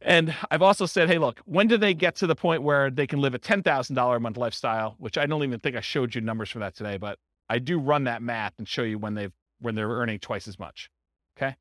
[0.00, 3.06] And I've also said, hey, look, when do they get to the point where they
[3.06, 6.20] can live a $10,000 a month lifestyle, which I don't even think I showed you
[6.20, 7.18] numbers for that today, but
[7.48, 10.56] I do run that math and show you when they've when they're earning twice as
[10.56, 10.88] much.
[11.36, 11.56] Okay.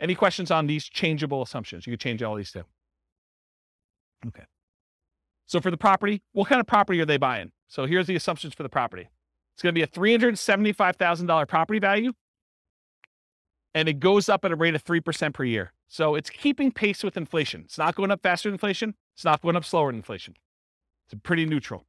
[0.00, 1.86] Any questions on these changeable assumptions?
[1.86, 2.64] You can change all these too.
[4.26, 4.44] Okay.
[5.46, 7.52] So for the property, what kind of property are they buying?
[7.68, 9.08] So here's the assumptions for the property.
[9.54, 12.12] It's going to be a $375,000 property value
[13.74, 15.72] and it goes up at a rate of 3% per year.
[15.88, 17.62] So it's keeping pace with inflation.
[17.64, 18.94] It's not going up faster than inflation.
[19.14, 20.34] It's not going up slower than inflation.
[21.06, 21.86] It's pretty neutral.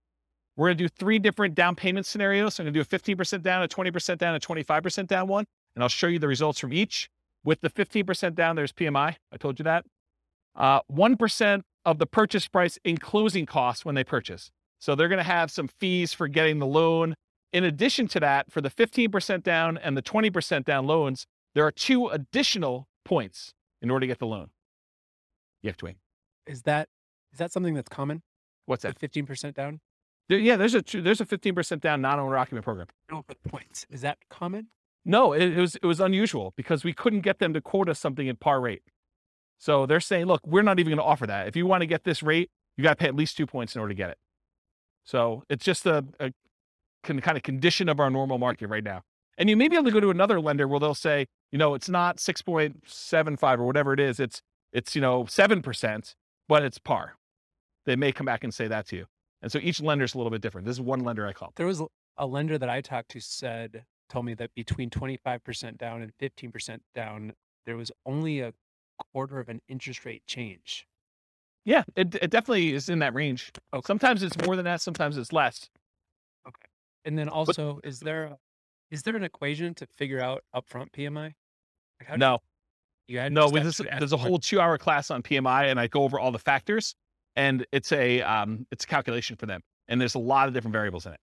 [0.55, 2.59] We're going to do three different down payment scenarios.
[2.59, 5.45] I'm going to do a 15% down, a 20% down, a 25% down one.
[5.75, 7.09] And I'll show you the results from each.
[7.43, 9.15] With the 15% down, there's PMI.
[9.31, 9.85] I told you that.
[10.55, 14.51] Uh, 1% of the purchase price in closing costs when they purchase.
[14.79, 17.15] So they're going to have some fees for getting the loan.
[17.51, 21.71] In addition to that, for the 15% down and the 20% down loans, there are
[21.71, 24.49] two additional points in order to get the loan.
[25.61, 25.97] You have to wait.
[26.47, 26.89] Is that
[27.31, 28.21] is that something that's common?
[28.65, 28.97] What's that?
[28.97, 29.79] Fifteen percent down.
[30.29, 32.85] There, yeah, there's a there's a 15% down non-owner occupant program.
[33.11, 33.87] Oh, no, but points.
[33.89, 34.67] Is that common?
[35.03, 37.99] No, it, it was it was unusual because we couldn't get them to quote us
[37.99, 38.83] something at par rate.
[39.57, 41.47] So they're saying, look, we're not even going to offer that.
[41.47, 43.75] If you want to get this rate, you got to pay at least two points
[43.75, 44.17] in order to get it.
[45.03, 46.31] So it's just a, a
[47.03, 49.01] kind of condition of our normal market right now.
[49.37, 51.73] And you may be able to go to another lender where they'll say, you know,
[51.73, 54.19] it's not 6.75 or whatever it is.
[54.19, 56.15] It's, it's, you know, 7%,
[56.47, 57.15] but it's par.
[57.85, 59.05] They may come back and say that to you.
[59.41, 60.67] And so each lender is a little bit different.
[60.67, 61.53] This is one lender I called.
[61.55, 61.81] There was
[62.17, 66.79] a lender that I talked to said, told me that between 25% down and 15%
[66.93, 67.33] down,
[67.65, 68.53] there was only a
[69.13, 70.85] quarter of an interest rate change.
[71.65, 73.51] Yeah, it, it definitely is in that range.
[73.73, 73.85] Okay.
[73.85, 75.69] Sometimes it's more than that, sometimes it's less.
[76.47, 76.67] Okay.
[77.05, 78.37] And then also, is there a,
[78.91, 81.33] is there an equation to figure out upfront PMI?
[81.99, 82.39] Like No,
[83.07, 85.11] you, had no, just we have just, to add there's a whole two hour class
[85.11, 86.95] on PMI and I go over all the factors
[87.35, 89.61] and it's a, um, it's a calculation for them.
[89.87, 91.19] And there's a lot of different variables in it,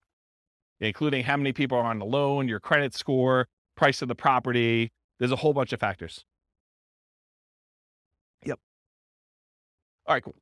[0.80, 4.90] including how many people are on the loan, your credit score, price of the property.
[5.18, 6.24] There's a whole bunch of factors.
[8.44, 8.58] Yep.
[10.06, 10.34] All right, cool.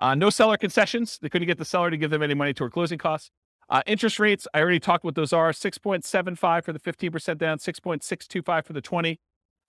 [0.00, 1.18] Uh, no seller concessions.
[1.22, 3.30] They couldn't get the seller to give them any money toward closing costs.
[3.72, 8.66] Uh, interest rates, I already talked what those are 6.75 for the 15% down, 6.625
[8.66, 9.18] for the 20,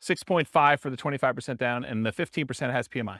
[0.01, 3.19] 6.5 for the 25% down, and the 15% has PMI.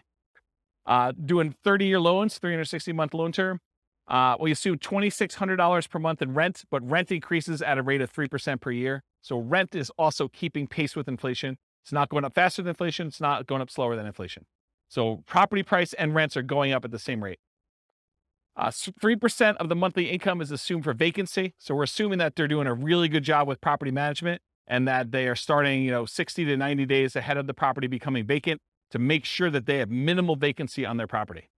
[0.85, 3.61] Uh, doing 30 year loans, 360 month loan term.
[4.09, 8.11] Uh, we assume $2,600 per month in rent, but rent increases at a rate of
[8.11, 9.03] 3% per year.
[9.21, 11.57] So rent is also keeping pace with inflation.
[11.85, 13.07] It's not going up faster than inflation.
[13.07, 14.45] It's not going up slower than inflation.
[14.89, 17.39] So property price and rents are going up at the same rate.
[18.55, 21.55] Uh, 3% of the monthly income is assumed for vacancy.
[21.57, 25.11] So we're assuming that they're doing a really good job with property management and that
[25.11, 28.61] they are starting, you know, 60 to 90 days ahead of the property becoming vacant
[28.91, 31.49] to make sure that they have minimal vacancy on their property.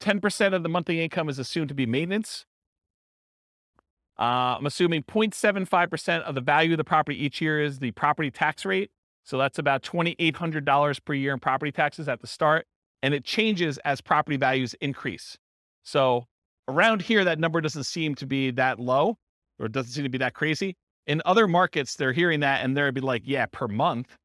[0.00, 2.46] 10% of the monthly income is assumed to be maintenance.
[4.18, 8.30] Uh, I'm assuming 0.75% of the value of the property each year is the property
[8.30, 8.90] tax rate.
[9.24, 12.66] So that's about $2,800 per year in property taxes at the start.
[13.02, 15.38] And it changes as property values increase.
[15.84, 16.26] So
[16.68, 19.16] around here, that number doesn't seem to be that low
[19.58, 20.76] or it doesn't seem to be that crazy.
[21.06, 24.16] In other markets, they're hearing that and they'll be like, yeah, per month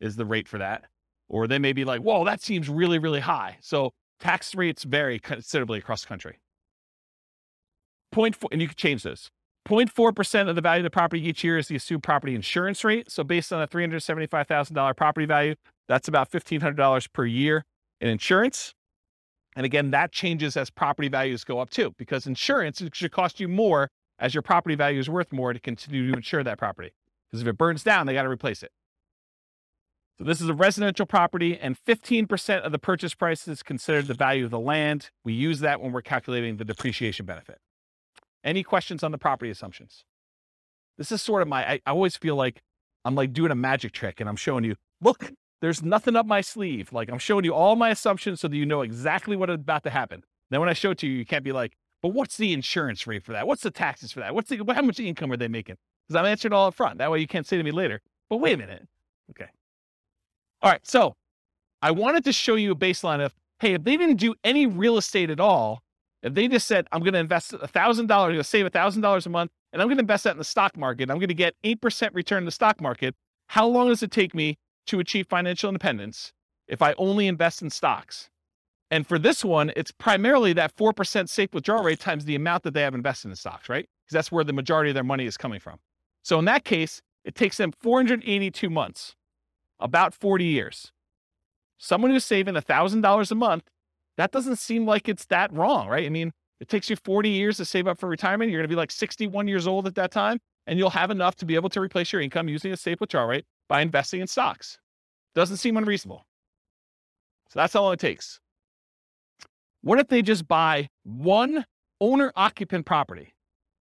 [0.00, 0.84] is the rate for that.
[1.28, 3.58] Or they may be like, whoa, that seems really, really high.
[3.60, 6.38] So tax rates vary considerably across the country.
[8.10, 9.30] Point four, and you can change this.
[9.68, 13.10] 0.4% of the value of the property each year is the assumed property insurance rate.
[13.10, 15.54] So based on a $375,000 property value,
[15.88, 17.64] that's about $1,500 per year
[18.00, 18.74] in insurance.
[19.54, 23.48] And again, that changes as property values go up too, because insurance should cost you
[23.48, 23.88] more
[24.18, 26.92] as your property value is worth more to continue to insure that property.
[27.30, 28.70] Because if it burns down, they got to replace it.
[30.18, 34.14] So this is a residential property, and 15% of the purchase price is considered the
[34.14, 35.10] value of the land.
[35.24, 37.58] We use that when we're calculating the depreciation benefit.
[38.44, 40.04] Any questions on the property assumptions?
[40.98, 42.62] This is sort of my, I, always feel like
[43.04, 45.32] I'm like doing a magic trick and I'm showing you, look,
[45.62, 46.92] there's nothing up my sleeve.
[46.92, 49.84] Like I'm showing you all my assumptions so that you know exactly what is about
[49.84, 50.22] to happen.
[50.50, 53.06] Then when I show it to you, you can't be like, but what's the insurance
[53.06, 53.46] rate for that?
[53.46, 54.34] What's the taxes for that?
[54.34, 55.76] What's the, how much income are they making?
[56.06, 56.98] Because I'm answering all up front.
[56.98, 58.88] That way you can't say to me later, but wait a minute.
[59.30, 59.48] Okay.
[60.60, 60.84] All right.
[60.84, 61.14] So
[61.80, 64.98] I wanted to show you a baseline of, hey, if they didn't do any real
[64.98, 65.84] estate at all,
[66.24, 69.28] if they just said, I'm going to invest $1,000, I'm going to save $1,000 a
[69.28, 71.54] month, and I'm going to invest that in the stock market, I'm going to get
[71.64, 73.14] 8% return in the stock market,
[73.46, 76.32] how long does it take me to achieve financial independence
[76.68, 78.28] if I only invest in stocks?
[78.90, 82.74] And for this one, it's primarily that 4% safe withdrawal rate times the amount that
[82.74, 83.88] they have invested in stocks, right?
[84.04, 85.78] Because that's where the majority of their money is coming from.
[86.22, 89.14] So in that case, it takes them 482 months,
[89.80, 90.92] about 40 years.
[91.78, 93.64] Someone who's saving $1,000 a month
[94.16, 96.04] that doesn't seem like it's that wrong, right?
[96.04, 98.50] I mean, it takes you 40 years to save up for retirement.
[98.50, 101.34] You're going to be like 61 years old at that time, and you'll have enough
[101.36, 104.26] to be able to replace your income using a safe withdrawal rate by investing in
[104.26, 104.76] stocks.
[105.34, 106.26] Doesn't seem unreasonable.
[107.48, 108.38] So that's all it takes.
[109.80, 111.64] What if they just buy one
[111.98, 113.32] owner occupant property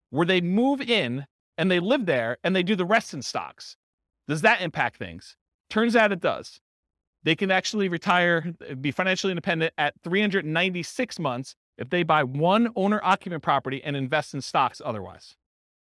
[0.10, 1.26] where they move in
[1.58, 3.76] and they live there and they do the rest in stocks?
[4.30, 5.36] Does that impact things?
[5.70, 6.62] Turns out it does
[7.24, 13.02] they can actually retire, be financially independent at 396 months if they buy one owner
[13.04, 15.36] occupant property and invest in stocks otherwise.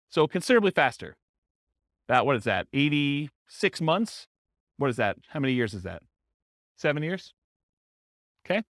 [0.08, 1.16] So considerably faster.
[2.08, 2.66] That, what is that,
[3.50, 4.26] 86 months?
[4.76, 5.16] What is that?
[5.28, 6.02] How many years is that?
[6.76, 7.34] Seven years?
[8.46, 8.62] Okay.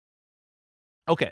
[1.07, 1.31] Okay.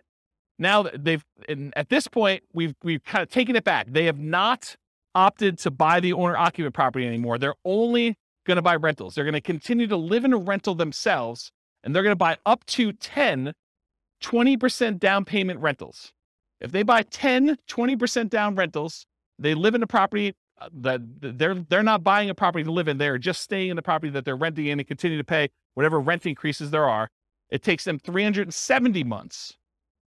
[0.57, 3.87] Now they've, and at this point, we've, we've kind of taken it back.
[3.89, 4.75] They have not
[5.15, 7.37] opted to buy the owner occupant property anymore.
[7.37, 8.15] They're only
[8.45, 9.15] going to buy rentals.
[9.15, 11.51] They're going to continue to live in a rental themselves,
[11.83, 13.53] and they're going to buy up to 10
[14.21, 16.11] 20% down payment rentals.
[16.59, 19.05] If they buy 10 20% down rentals,
[19.37, 22.87] they live in a property Uh, that they're they're not buying a property to live
[22.87, 22.97] in.
[22.97, 25.99] They're just staying in the property that they're renting in and continue to pay whatever
[25.99, 27.09] rent increases there are.
[27.49, 29.57] It takes them 370 months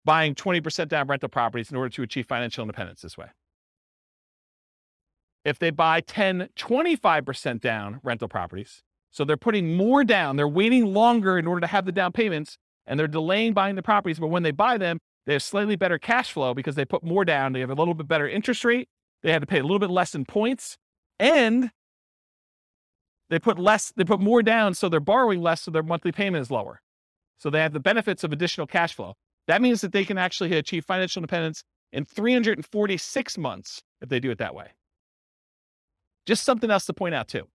[0.04, 3.28] buying 20% down rental properties in order to achieve financial independence this way
[5.46, 8.84] if they buy 10, 25% down rental properties.
[9.12, 10.36] So they're putting more down.
[10.36, 13.82] They're waiting longer in order to have the down payments and they're delaying buying the
[13.82, 14.20] properties.
[14.20, 17.26] But when they buy them, they have slightly better cash flow because they put more
[17.26, 17.54] down.
[17.54, 18.90] They have a little bit better interest rate.
[19.24, 20.78] They had to pay a little bit less in points
[21.20, 21.72] and
[23.30, 24.74] they put less, they put more down.
[24.74, 25.62] So they're borrowing less.
[25.62, 26.82] So their monthly payment is lower.
[27.38, 29.16] So they have the benefits of additional cash flow.
[29.48, 34.32] That means that they can actually achieve financial independence in 346 months if they do
[34.32, 34.68] it that way.
[36.26, 37.48] Just something else to point out too.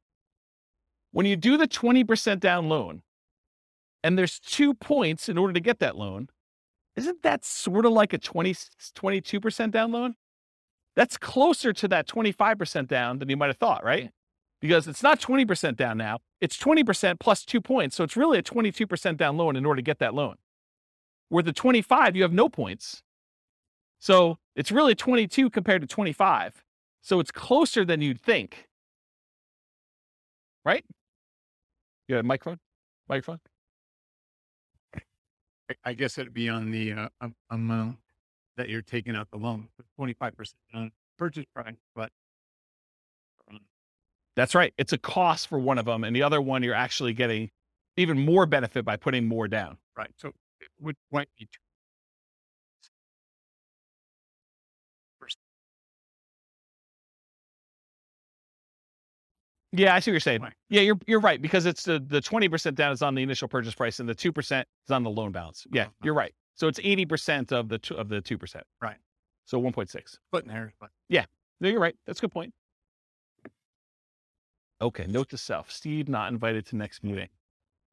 [1.12, 3.02] When you do the 20% down loan,
[4.02, 6.28] and there's two points in order to get that loan,
[6.96, 10.14] isn't that sort of like a 20, 22% down loan?
[10.96, 14.10] That's closer to that 25% down than you might have thought, right?
[14.60, 17.96] Because it's not 20% down now, it's 20% plus two points.
[17.96, 20.36] So it's really a 22% down loan in order to get that loan.
[21.28, 23.02] Where the 25, you have no points.
[23.98, 26.62] So it's really 22 compared to 25.
[27.02, 28.68] So it's closer than you'd think.
[30.64, 30.84] Right?
[32.08, 32.58] You have a microphone?
[33.08, 33.40] Microphone?
[35.84, 37.96] I- guess it'd be on the uh, am- amount
[38.56, 42.10] that you're taking out the loan, twenty-five percent on purchase price, but
[44.36, 44.74] That's right.
[44.78, 47.50] It's a cost for one of them, and the other one you're actually getting
[47.96, 49.78] even more benefit by putting more down.
[49.96, 50.28] right, so
[50.60, 51.58] it would might be two
[59.72, 60.40] Yeah, I see what you're saying.
[60.68, 63.48] Yeah, you're you're right because it's the the twenty percent down is on the initial
[63.48, 65.66] purchase price, and the two percent is on the loan balance.
[65.72, 65.92] Yeah, Uh-huh.
[66.04, 66.32] you're right.
[66.54, 68.64] So it's eighty percent of the two, of the two percent.
[68.80, 68.96] Right.
[69.46, 70.18] So one point six.
[70.28, 71.24] splitting hairs, but Yeah.
[71.60, 71.96] No, you're right.
[72.06, 72.52] That's a good point.
[74.80, 77.28] Okay, note to self: Steve not invited to next meeting.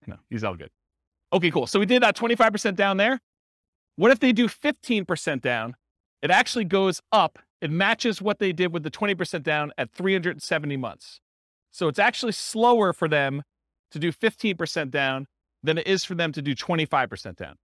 [0.08, 0.72] No, he's all good.
[1.34, 1.68] Okay, cool.
[1.68, 3.20] So we did that twenty five percent down there.
[3.96, 5.76] What if they do fifteen percent down?
[6.22, 7.40] It actually goes up.
[7.62, 10.78] It matches what they did with the twenty percent down at three hundred and seventy
[10.78, 11.22] months.
[11.72, 13.44] So it's actually slower for them
[13.92, 15.28] to do 15% down
[15.64, 17.56] than it is for them to do 25% down.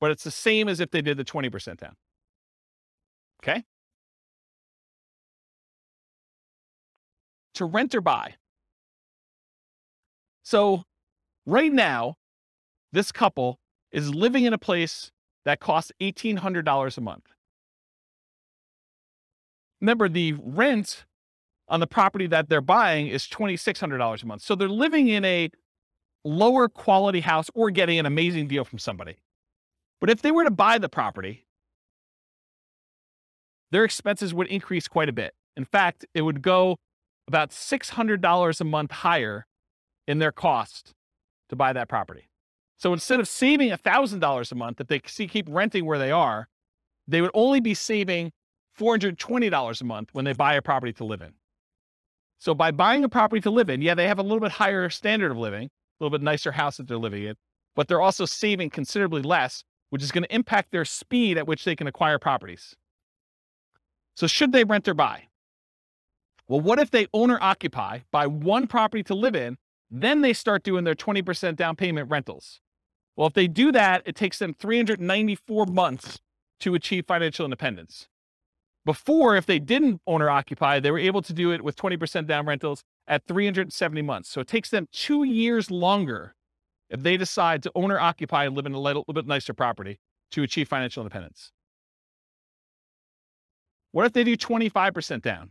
[0.00, 1.94] But it's the same as if they did the 20% down.
[3.42, 3.64] Okay?
[7.54, 8.34] To rent or buy.
[10.44, 10.84] So,
[11.46, 12.14] right now,
[12.92, 13.58] this couple
[13.92, 15.10] is living in a place
[15.44, 17.26] that costs $1,800 a month.
[19.80, 21.04] Remember, the rent
[21.68, 24.42] on the property that they're buying is $2,600 a month.
[24.42, 25.50] So they're living in a
[26.24, 29.16] lower quality house or getting an amazing deal from somebody.
[30.00, 31.46] But if they were to buy the property,
[33.70, 35.34] their expenses would increase quite a bit.
[35.56, 36.76] In fact, it would go
[37.26, 39.46] about $600 a month higher
[40.06, 40.92] in their cost
[41.50, 42.30] to buy that property.
[42.78, 46.48] So instead of saving $1,000 a month if they keep renting where they are,
[47.06, 48.32] they would only be saving
[48.78, 51.32] $420 a month when they buy a property to live in.
[52.38, 54.88] So by buying a property to live in, yeah, they have a little bit higher
[54.90, 57.34] standard of living, a little bit nicer house that they're living in,
[57.74, 61.64] but they're also saving considerably less, which is going to impact their speed at which
[61.64, 62.76] they can acquire properties.
[64.14, 65.24] So should they rent or buy?
[66.48, 69.58] Well, what if they owner occupy, buy one property to live in,
[69.90, 72.60] then they start doing their 20% down payment rentals?
[73.16, 76.20] Well, if they do that, it takes them 394 months
[76.60, 78.08] to achieve financial independence.
[78.84, 82.46] Before, if they didn't owner occupy, they were able to do it with 20% down
[82.46, 84.30] rentals at 370 months.
[84.30, 86.34] So it takes them two years longer
[86.90, 89.98] if they decide to owner occupy and live in a little, little bit nicer property
[90.32, 91.52] to achieve financial independence.
[93.92, 95.50] What if they do 25% down?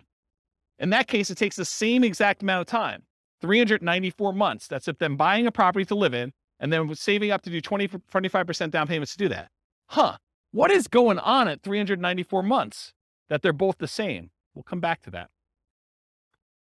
[0.79, 3.03] In that case, it takes the same exact amount of time
[3.41, 4.67] 394 months.
[4.67, 7.61] That's if them buying a property to live in and then saving up to do
[7.61, 9.49] 20, 25% down payments to do that.
[9.87, 10.17] Huh.
[10.51, 12.93] What is going on at 394 months
[13.29, 14.31] that they're both the same?
[14.53, 15.29] We'll come back to that.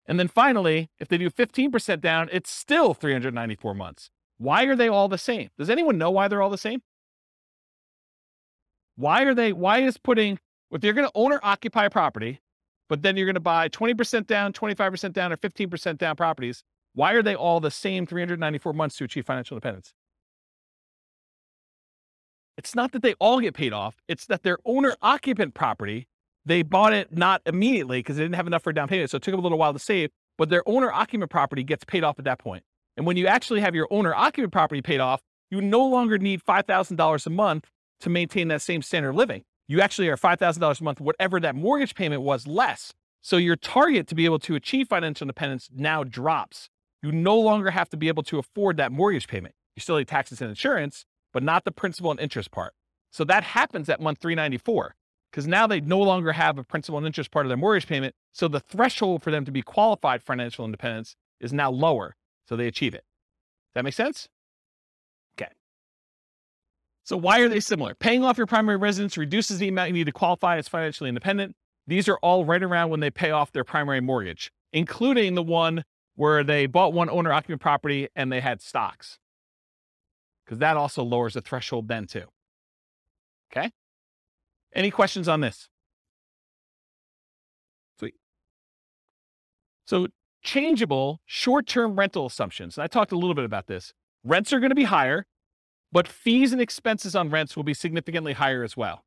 [0.06, 4.10] And then finally, if they do 15% down, it's still 394 months.
[4.38, 5.50] Why are they all the same?
[5.58, 6.80] Does anyone know why they're all the same?
[8.96, 10.38] Why are they, why is putting,
[10.72, 12.40] if you're going to own or occupy a property,
[12.88, 17.12] but then you're going to buy 20% down, 25% down, or 15% down properties, why
[17.12, 19.92] are they all the same 394 months to achieve financial independence?
[22.56, 26.08] It's not that they all get paid off, it's that their owner occupant property,
[26.44, 29.10] they bought it not immediately because they didn't have enough for down payment.
[29.10, 31.84] So it took them a little while to save, but their owner occupant property gets
[31.84, 32.64] paid off at that point.
[32.98, 35.22] And when you actually have your owner occupant property paid off,
[35.52, 37.70] you no longer need $5,000 a month
[38.00, 39.44] to maintain that same standard of living.
[39.68, 42.92] You actually are $5,000 a month, whatever that mortgage payment was less.
[43.22, 46.70] So your target to be able to achieve financial independence now drops.
[47.00, 49.54] You no longer have to be able to afford that mortgage payment.
[49.76, 52.74] You still need taxes and insurance, but not the principal and interest part.
[53.12, 54.96] So that happens at month 394
[55.30, 58.16] because now they no longer have a principal and interest part of their mortgage payment.
[58.32, 62.16] So the threshold for them to be qualified for financial independence is now lower.
[62.48, 63.04] So they achieve it.
[63.04, 64.26] Does that make sense?
[65.38, 65.52] Okay.
[67.04, 67.94] So why are they similar?
[67.94, 71.54] Paying off your primary residence reduces the amount you need to qualify as financially independent.
[71.86, 75.84] These are all right around when they pay off their primary mortgage, including the one
[76.14, 79.18] where they bought one owner occupant property and they had stocks.
[80.44, 82.24] Because that also lowers the threshold then too.
[83.52, 83.70] Okay.
[84.74, 85.68] Any questions on this?
[87.98, 88.14] Sweet.
[89.84, 90.08] So
[90.42, 92.76] changeable short-term rental assumptions.
[92.76, 93.92] And I talked a little bit about this.
[94.24, 95.26] Rents are going to be higher,
[95.92, 99.04] but fees and expenses on rents will be significantly higher as well.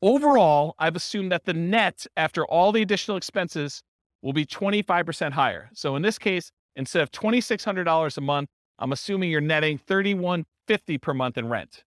[0.00, 3.82] Overall, I've assumed that the net after all the additional expenses
[4.22, 5.70] will be 25% higher.
[5.74, 8.48] So in this case, instead of $2600 a month,
[8.78, 11.82] I'm assuming you're netting 3,150 per month in rent.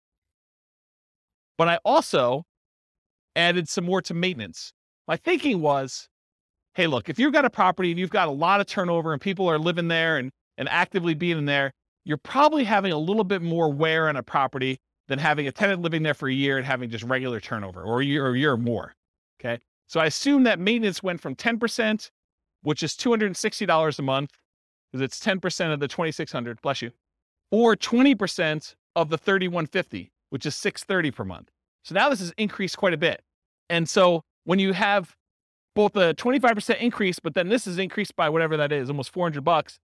[1.57, 2.45] But I also
[3.37, 4.73] added some more to maintenance.
[5.07, 6.09] My thinking was,
[6.75, 9.21] hey, look, if you've got a property and you've got a lot of turnover and
[9.21, 11.73] people are living there and, and actively being in there,
[12.05, 14.79] you're probably having a little bit more wear on a property
[15.09, 18.01] than having a tenant living there for a year and having just regular turnover or
[18.01, 18.95] a year or a year or more.
[19.41, 19.59] Okay.
[19.87, 22.11] So I assume that maintenance went from 10%,
[22.63, 24.31] which is $260 a month,
[24.93, 26.93] because it's 10% of the 2600 bless you,
[27.51, 31.51] or 20% of the 3150, which is 630 per month.
[31.83, 33.21] So now this has increased quite a bit.
[33.69, 35.17] And so when you have
[35.81, 39.43] both a 25% increase, but then this is increased by whatever that is, almost 400
[39.43, 39.79] bucks,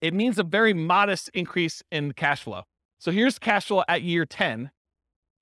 [0.00, 2.62] it means a very modest increase in cash flow.
[2.98, 4.70] So here's cash flow at year 10.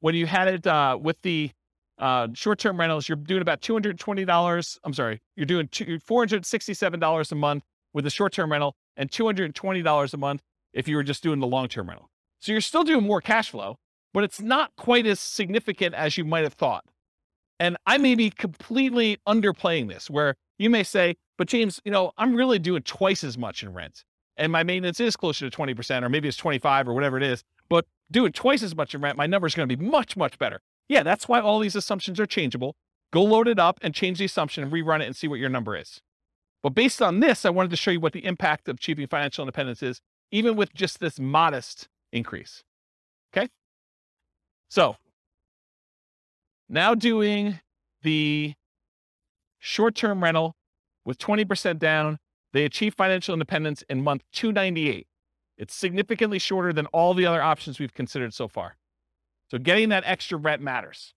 [0.00, 1.52] When you had it uh, with the
[1.96, 4.78] uh, short-term rentals, you're doing about $220.
[4.82, 7.62] I'm sorry, you're doing two, $467 a month
[7.92, 11.88] with a short-term rental and $220 a month if you were just doing the long-term
[11.88, 12.10] rental.
[12.40, 13.76] So you're still doing more cash flow,
[14.12, 16.84] but it's not quite as significant as you might have thought.
[17.62, 22.10] And I may be completely underplaying this, where you may say, but James, you know,
[22.18, 24.02] I'm really doing twice as much in rent.
[24.36, 27.44] And my maintenance is closer to 20%, or maybe it's 25 or whatever it is.
[27.68, 30.40] but doing twice as much in rent, my number is going to be much, much
[30.40, 30.60] better.
[30.88, 32.74] Yeah, that's why all these assumptions are changeable.
[33.12, 35.48] Go load it up and change the assumption and rerun it and see what your
[35.48, 36.00] number is.
[36.64, 39.42] But based on this, I wanted to show you what the impact of achieving financial
[39.42, 40.00] independence is,
[40.32, 42.64] even with just this modest increase.
[43.32, 43.48] Okay.
[44.68, 44.96] So
[46.72, 47.60] now doing
[48.02, 48.54] the
[49.58, 50.56] short term rental
[51.04, 52.18] with 20% down,
[52.52, 55.06] they achieve financial independence in month 298.
[55.58, 58.76] It's significantly shorter than all the other options we've considered so far.
[59.50, 61.14] So getting that extra rent matters.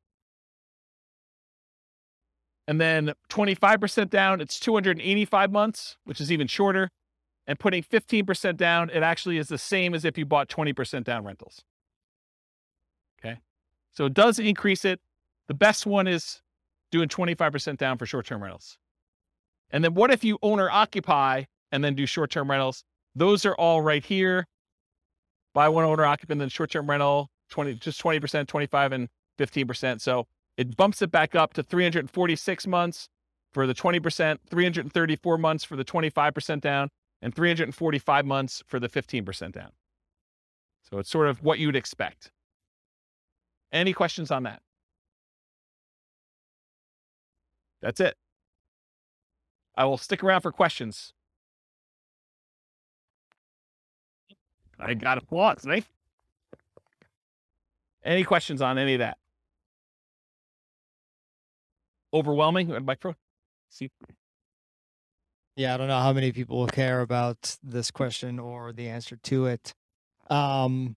[2.68, 6.90] And then 25% down, it's 285 months, which is even shorter.
[7.48, 11.24] And putting 15% down, it actually is the same as if you bought 20% down
[11.24, 11.64] rentals.
[13.20, 13.38] Okay.
[13.94, 15.00] So it does increase it.
[15.48, 16.42] The best one is
[16.92, 18.78] doing 25% down for short term rentals.
[19.72, 22.84] And then what if you owner occupy and then do short term rentals?
[23.16, 24.46] Those are all right here.
[25.54, 29.08] Buy one owner occupant, then short term rental, 20, just 20%, 25 and
[29.40, 30.02] 15%.
[30.02, 30.28] So
[30.58, 33.10] it bumps it back up to 346 months
[33.54, 36.90] for the 20%, 334 months for the 25% down,
[37.22, 39.72] and 345 months for the 15% down.
[40.90, 42.32] So it's sort of what you'd expect.
[43.72, 44.62] Any questions on that?
[47.82, 48.16] That's it.
[49.76, 51.14] I will stick around for questions.
[54.80, 55.86] I got applause, right?
[58.04, 59.18] Any questions on any of that?
[62.14, 63.16] Overwhelming, micro.
[63.70, 63.90] See,
[65.56, 69.18] Yeah, I don't know how many people will care about this question or the answer
[69.24, 69.74] to it.
[70.30, 70.96] Um,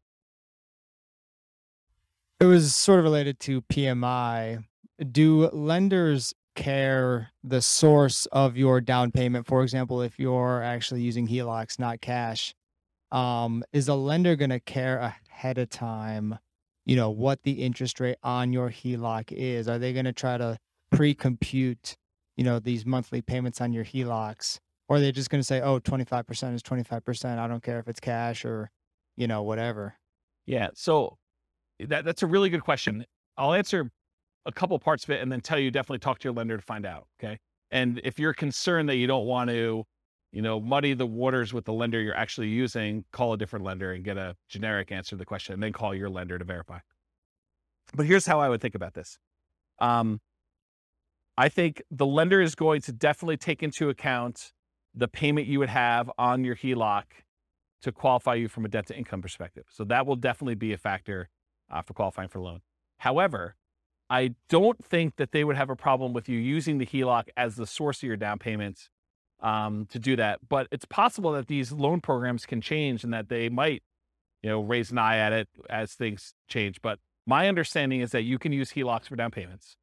[2.40, 4.64] it was sort of related to PMI.
[5.10, 9.46] Do lenders care the source of your down payment?
[9.46, 12.52] For example, if you're actually using HELOCs, not cash,
[13.12, 16.36] um, is a lender going to care ahead of time,
[16.84, 19.68] you know, what the interest rate on your HELOC is?
[19.68, 20.58] Are they going to try to
[20.90, 21.96] pre-compute,
[22.36, 24.58] you know, these monthly payments on your HELOCs?
[24.88, 27.38] Or are they just going to say, oh, 25% is 25%.
[27.38, 28.70] I don't care if it's cash or,
[29.16, 29.94] you know, whatever.
[30.44, 30.70] Yeah.
[30.74, 31.18] So
[31.78, 33.04] that that's a really good question.
[33.36, 33.92] I'll answer
[34.46, 36.62] a couple parts of it and then tell you definitely talk to your lender to
[36.62, 37.06] find out.
[37.22, 37.38] Okay.
[37.70, 39.84] And if you're concerned that you don't want to,
[40.32, 43.92] you know, muddy the waters with the lender you're actually using, call a different lender
[43.92, 46.78] and get a generic answer to the question and then call your lender to verify.
[47.94, 49.18] But here's how I would think about this.
[49.78, 50.20] Um,
[51.36, 54.52] I think the lender is going to definitely take into account
[54.94, 57.04] the payment you would have on your HELOC
[57.82, 59.64] to qualify you from a debt to income perspective.
[59.70, 61.28] So that will definitely be a factor
[61.70, 62.60] uh, for qualifying for a loan.
[62.98, 63.54] However,
[64.10, 67.56] I don't think that they would have a problem with you using the HELOC as
[67.56, 68.88] the source of your down payments
[69.40, 70.40] um, to do that.
[70.48, 73.82] But it's possible that these loan programs can change and that they might,
[74.42, 76.80] you know, raise an eye at it as things change.
[76.80, 79.76] But my understanding is that you can use HELOCs for down payments,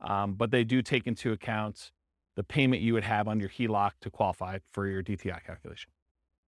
[0.00, 1.90] um, but they do take into account
[2.36, 5.90] the payment you would have on your HELOC to qualify for your DTI calculation.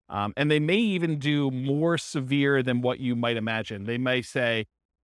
[0.08, 3.84] Um, and they may even do more severe than what you might imagine.
[3.84, 4.66] They may say,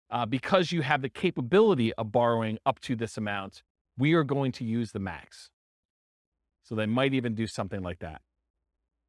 [0.09, 3.63] uh, because you have the capability of borrowing up to this amount,
[3.97, 5.49] we are going to use the max.
[6.63, 8.21] So they might even do something like that.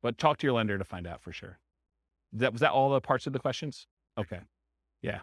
[0.02, 1.58] But talk to your lender to find out for sure.
[2.32, 3.86] That was that all the parts of the questions?
[4.18, 4.40] Okay.
[5.02, 5.20] Yeah.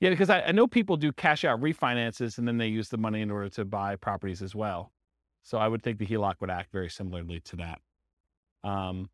[0.00, 2.96] Yeah, because I, I know people do cash out refinances and then they use the
[2.96, 4.92] money in order to buy properties as well.
[5.42, 7.80] So I would think the HELOC would act very similarly to that.
[8.62, 9.10] Um,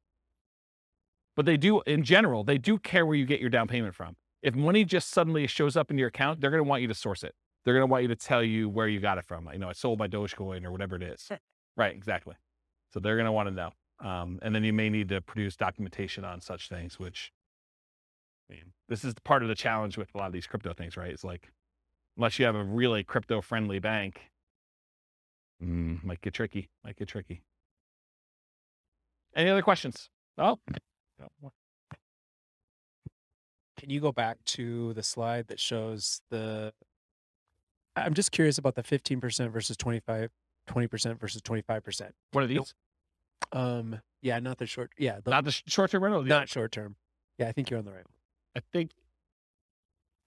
[1.34, 4.16] but they do, in general, they do care where you get your down payment from.
[4.46, 6.94] If money just suddenly shows up in your account, they're going to want you to
[6.94, 7.34] source it.
[7.64, 9.50] They're going to want you to tell you where you got it from.
[9.52, 11.28] You know, I sold my Dogecoin or whatever it is.
[11.76, 12.36] right, exactly.
[12.92, 13.70] So they're going to want to know.
[14.08, 17.32] Um, and then you may need to produce documentation on such things, which,
[18.48, 20.96] I mean, this is part of the challenge with a lot of these crypto things,
[20.96, 21.10] right?
[21.10, 21.50] It's like,
[22.16, 24.30] unless you have a really crypto friendly bank,
[25.60, 26.68] mm, might get tricky.
[26.84, 27.42] Might get tricky.
[29.34, 30.08] Any other questions?
[30.38, 30.60] Oh,
[31.18, 31.50] no.
[33.86, 36.72] Can you go back to the slide that shows the?
[37.94, 40.28] I'm just curious about the 15% versus 25,
[40.68, 42.10] 20% versus 25%.
[42.32, 42.74] what are these?
[43.52, 44.90] Um, yeah, not the short.
[44.98, 46.24] Yeah, the, Not the short term rental.
[46.24, 46.96] not short term.
[47.38, 48.14] Yeah, I think you're on the right one.
[48.56, 48.90] I think.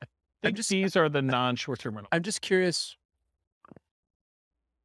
[0.02, 0.08] I
[0.42, 2.08] think just- these are the non short term rental.
[2.14, 2.96] I'm just curious.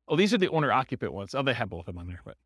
[0.09, 1.33] Oh, these are the owner occupant ones.
[1.33, 2.37] Oh, they have both of them on there, but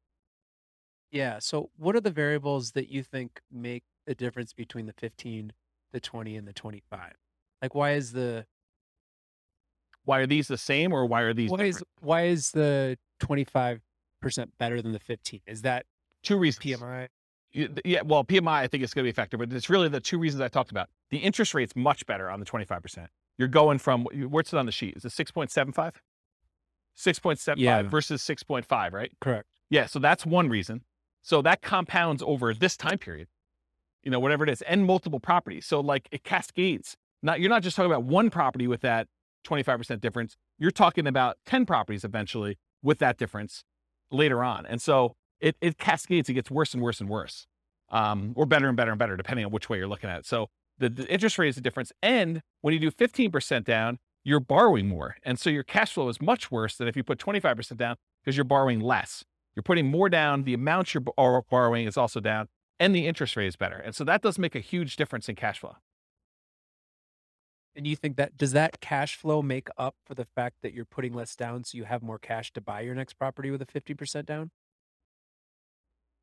[1.11, 1.39] Yeah.
[1.39, 5.55] So, what are the variables that you think make a difference between the 15,
[5.93, 7.13] the 20, and the 25?
[7.63, 8.47] Like, why is the
[10.05, 13.81] why are these the same or why are these why is why is the 25
[14.23, 15.41] percent better than the 15?
[15.47, 15.85] Is that
[16.23, 16.65] two reasons?
[16.65, 17.09] PMI?
[17.53, 20.01] Yeah, well, PMI I think it's going to be a factor, but it's really the
[20.01, 20.89] two reasons I talked about.
[21.11, 23.07] The interest rate's much better on the 25%.
[23.39, 24.95] You're going from what's it on the sheet?
[24.97, 25.95] Is it 6.75?
[26.97, 27.83] 6.75 Yeah.
[27.83, 29.13] versus 6.5, right?
[29.21, 29.47] Correct.
[29.71, 30.83] Yeah, so that's one reason.
[31.23, 33.29] So that compounds over this time period,
[34.09, 35.67] you know, whatever it is, and multiple properties.
[35.67, 36.97] So like it cascades.
[37.23, 39.07] Not you're not just talking about one property with that
[39.47, 40.35] 25% difference.
[40.59, 43.65] You're talking about 10 properties eventually with that difference
[44.11, 44.65] later on.
[44.65, 47.47] And so it it cascades, it gets worse and worse and worse.
[47.91, 50.27] Um, or better and better and better, depending on which way you're looking at it.
[50.27, 50.47] So
[50.79, 51.93] the, the interest rate is the difference.
[52.03, 55.17] And when you do 15% down, you're borrowing more.
[55.23, 58.39] And so your cash flow is much worse than if you put 25% down because
[58.39, 59.23] you're borrowing less.
[59.55, 60.45] You're putting more down.
[60.45, 62.49] The amount you're bor- borrowing is also down,
[62.81, 63.77] and the interest rate is better.
[63.77, 65.77] And so that does make a huge difference in cash flow.
[67.75, 70.85] And you think that does that cash flow make up for the fact that you're
[70.85, 73.67] putting less down so you have more cash to buy your next property with a
[73.67, 74.51] 50% down?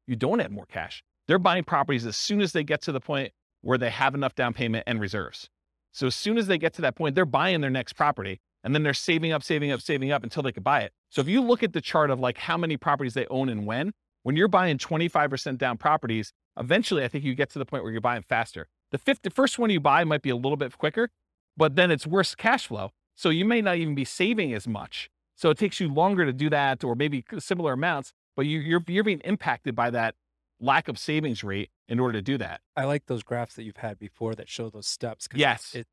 [0.05, 1.03] You don't add more cash.
[1.27, 4.35] They're buying properties as soon as they get to the point where they have enough
[4.35, 5.49] down payment and reserves.
[5.91, 8.75] So as soon as they get to that point, they're buying their next property and
[8.75, 10.91] then they're saving up, saving up, saving up until they can buy it.
[11.09, 13.65] So if you look at the chart of like how many properties they own and
[13.65, 17.83] when, when you're buying 25% down properties, eventually I think you get to the point
[17.83, 18.67] where you're buying faster.
[18.91, 21.09] The fifth, the first one you buy might be a little bit quicker,
[21.57, 22.91] but then it's worse cash flow.
[23.15, 25.09] So you may not even be saving as much.
[25.35, 28.83] So it takes you longer to do that, or maybe similar amounts, but you, you're
[28.87, 30.15] you're being impacted by that
[30.61, 32.61] lack of savings rate in order to do that.
[32.77, 35.27] I like those graphs that you've had before that show those steps.
[35.35, 35.75] Yes.
[35.75, 35.87] It,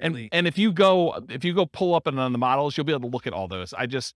[0.00, 2.76] And really- and if you go if you go pull up and on the models,
[2.76, 3.72] you'll be able to look at all those.
[3.74, 4.14] I just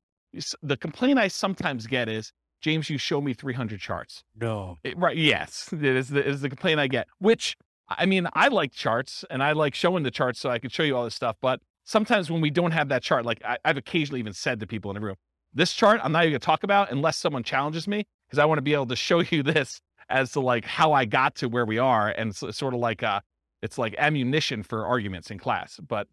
[0.63, 2.33] the complaint I sometimes get is
[2.67, 4.25] James, you show me 300 charts.
[4.35, 4.79] no.
[4.83, 5.17] It- right?
[5.17, 7.07] Yes, it is the it is the complaint I get.
[7.19, 7.57] Which
[7.89, 10.83] I mean, I like charts and I like showing the charts so I can show
[10.83, 11.37] you all this stuff.
[11.41, 14.67] But sometimes when we don't have that chart, like I, I've occasionally even said to
[14.67, 15.15] people in the room,
[15.55, 18.59] this chart I'm not even gonna talk about unless someone challenges me because I want
[18.59, 21.67] to be able to show you this as to like how I got to where
[21.67, 23.21] we are and so, sort of like uh
[23.63, 25.79] it's like ammunition for arguments in class.
[25.87, 26.09] But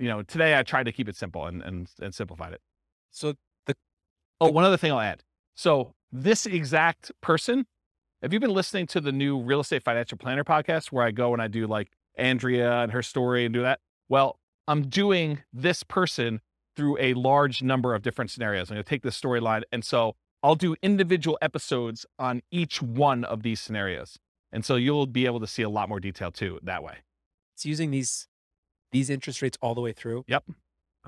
[0.00, 2.62] you know, today I tried to keep it simple and and, and simplified it.
[3.10, 3.34] So
[3.66, 3.74] the,
[4.40, 5.22] Oh, one other thing I'll add.
[5.54, 7.66] So this exact person,
[8.22, 11.32] have you been listening to the new Real Estate Financial Planner podcast where I go
[11.32, 13.80] and I do like Andrea and her story and do that?
[14.08, 14.38] Well,
[14.68, 16.40] I'm doing this person
[16.76, 18.70] through a large number of different scenarios.
[18.70, 19.62] I'm going to take this storyline.
[19.72, 24.18] And so I'll do individual episodes on each one of these scenarios.
[24.52, 26.98] And so you'll be able to see a lot more detail too that way.
[27.54, 28.28] it's using these
[28.90, 30.24] these interest rates all the way through.
[30.28, 30.44] Yep.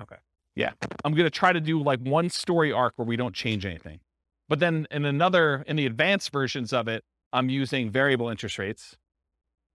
[0.00, 0.16] Okay.
[0.56, 0.72] Yeah.
[1.04, 4.00] I'm going to try to do like one story arc where we don't change anything.
[4.48, 8.96] But then in another, in the advanced versions of it, I'm using variable interest rates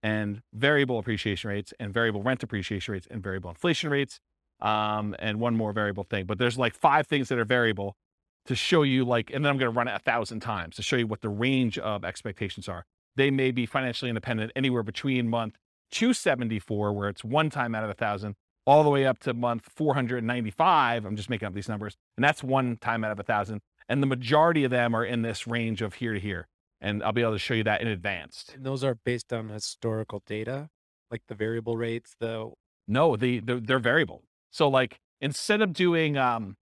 [0.02, 4.20] and variable appreciation rates and variable rent appreciation rates and variable inflation rates.
[4.60, 6.26] Um, and one more variable thing.
[6.26, 7.96] But there's like five things that are variable
[8.44, 10.82] to show you like, and then I'm going to run it a thousand times to
[10.82, 12.84] show you what the range of expectations are.
[13.16, 15.56] They may be financially independent anywhere between month
[15.92, 18.36] 274, where it's one time out of a thousand,
[18.66, 21.04] all the way up to month 495.
[21.04, 21.96] I'm just making up these numbers.
[22.16, 23.60] And that's one time out of a thousand.
[23.90, 26.46] And the majority of them are in this range of here to here.
[26.80, 28.54] And I'll be able to show you that in advanced.
[28.54, 30.70] And those are based on historical data,
[31.10, 32.52] like the variable rates, the
[32.86, 34.22] No, the, the they're variable.
[34.52, 36.56] So like instead of doing um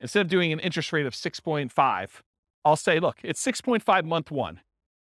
[0.00, 2.08] instead of doing an interest rate of 6.5,
[2.64, 4.60] I'll say, look, it's 6.5 month one.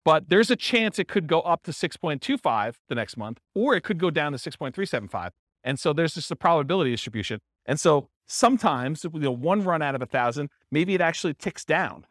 [0.04, 3.80] But there's a chance it could go up to 6.25 the next month, or it
[3.80, 5.30] could go down to 6.375.
[5.64, 7.40] And so there's just a probability distribution.
[7.64, 11.64] And so sometimes, you know, one run out of a thousand, maybe it actually ticks
[11.64, 12.06] down.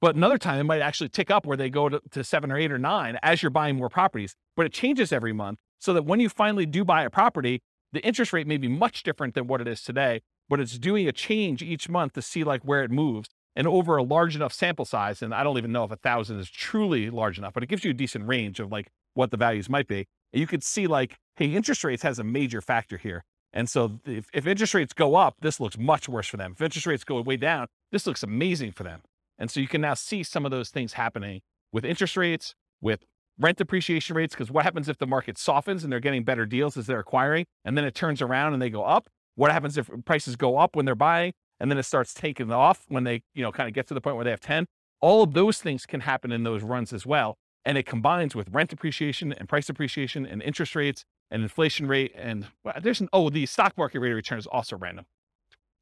[0.00, 2.56] But another time it might actually tick up where they go to, to seven or
[2.56, 4.34] eight or nine as you're buying more properties.
[4.56, 7.62] But it changes every month so that when you finally do buy a property,
[7.92, 11.06] the interest rate may be much different than what it is today, but it's doing
[11.06, 14.52] a change each month to see like where it moves and over a large enough
[14.52, 15.22] sample size.
[15.22, 17.84] And I don't even know if a thousand is truly large enough, but it gives
[17.84, 20.06] you a decent range of like what the values might be.
[20.32, 23.24] And you could see like, hey, interest rates has a major factor here.
[23.52, 26.52] And so if, if interest rates go up, this looks much worse for them.
[26.52, 29.02] If interest rates go way down, this looks amazing for them.
[29.38, 31.40] And so you can now see some of those things happening
[31.72, 33.04] with interest rates, with
[33.38, 36.76] rent depreciation rates, because what happens if the market softens and they're getting better deals
[36.76, 39.08] as they're acquiring, and then it turns around and they go up?
[39.34, 42.84] What happens if prices go up when they're buying, and then it starts taking off
[42.88, 44.66] when they, you know, kind of get to the point where they have 10?
[45.00, 47.38] All of those things can happen in those runs as well.
[47.64, 52.12] And it combines with rent appreciation and price appreciation and interest rates and inflation rate.
[52.16, 55.06] And well, there's an, oh, the stock market rate of return is also random.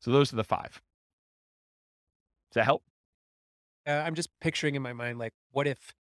[0.00, 0.80] So those are the five.
[2.50, 2.82] Does that help?
[3.88, 5.94] uh, I'm just picturing in my mind like what if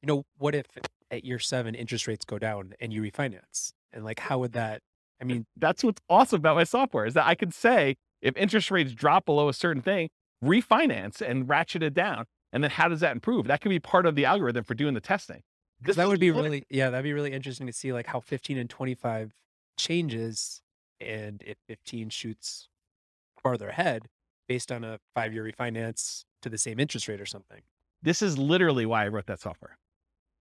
[0.00, 0.66] you know what if
[1.10, 3.72] at year 7 interest rates go down and you refinance?
[3.92, 4.80] And like how would that
[5.20, 8.70] I mean, that's what's awesome about my software is that I can say if interest
[8.70, 10.08] rates drop below a certain thing,
[10.44, 12.24] refinance and ratchet it down.
[12.52, 13.46] And then how does that improve?
[13.46, 15.42] That could be part of the algorithm for doing the testing.
[15.82, 18.56] Because that would be really, yeah, that'd be really interesting to see like how 15
[18.56, 19.32] and 25
[19.76, 20.62] changes
[21.00, 22.68] and if 15 shoots
[23.42, 24.08] farther ahead
[24.48, 27.62] based on a five year refinance to the same interest rate or something.
[28.02, 29.76] This is literally why I wrote that software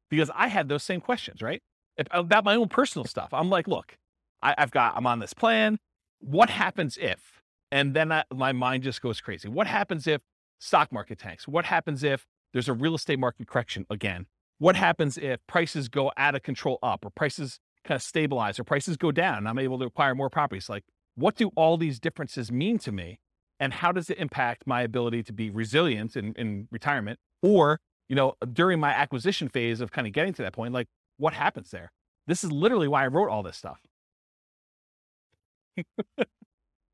[0.09, 1.61] because I had those same questions, right?
[1.97, 3.29] If, uh, about my own personal stuff.
[3.33, 3.97] I'm like, look,
[4.41, 5.79] I, I've got, I'm on this plan.
[6.19, 7.41] What happens if?
[7.71, 9.47] And then I, my mind just goes crazy.
[9.47, 10.21] What happens if
[10.59, 11.47] stock market tanks?
[11.47, 14.27] What happens if there's a real estate market correction again?
[14.61, 18.63] What happens if prices go out of control up or prices kind of stabilize or
[18.63, 20.69] prices go down and I'm able to acquire more properties?
[20.69, 20.83] Like,
[21.15, 23.19] what do all these differences mean to me?
[23.59, 28.15] And how does it impact my ability to be resilient in, in retirement or you
[28.15, 31.71] know, during my acquisition phase of kind of getting to that point, like what happens
[31.71, 31.91] there?
[32.27, 33.79] This is literally why I wrote all this stuff.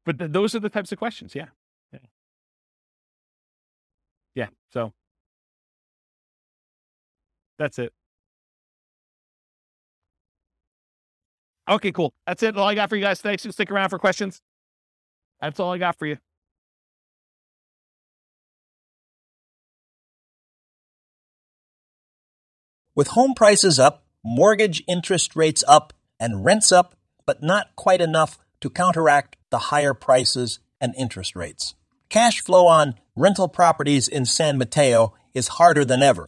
[0.05, 1.35] but th- those are the types of questions.
[1.35, 1.47] Yeah.
[1.91, 1.99] Yeah.
[4.35, 4.47] Yeah.
[4.69, 4.93] So
[7.57, 7.93] that's it.
[11.69, 12.13] Okay, cool.
[12.25, 12.55] That's it.
[12.57, 13.37] All I got for you guys today.
[13.37, 14.41] So stick around for questions.
[15.41, 16.17] That's all I got for you.
[22.95, 26.95] With home prices up, mortgage interest rates up, and rents up,
[27.27, 31.75] but not quite enough to counteract the higher prices and interest rates.
[32.09, 36.27] Cash flow on rental properties in San Mateo is harder than ever.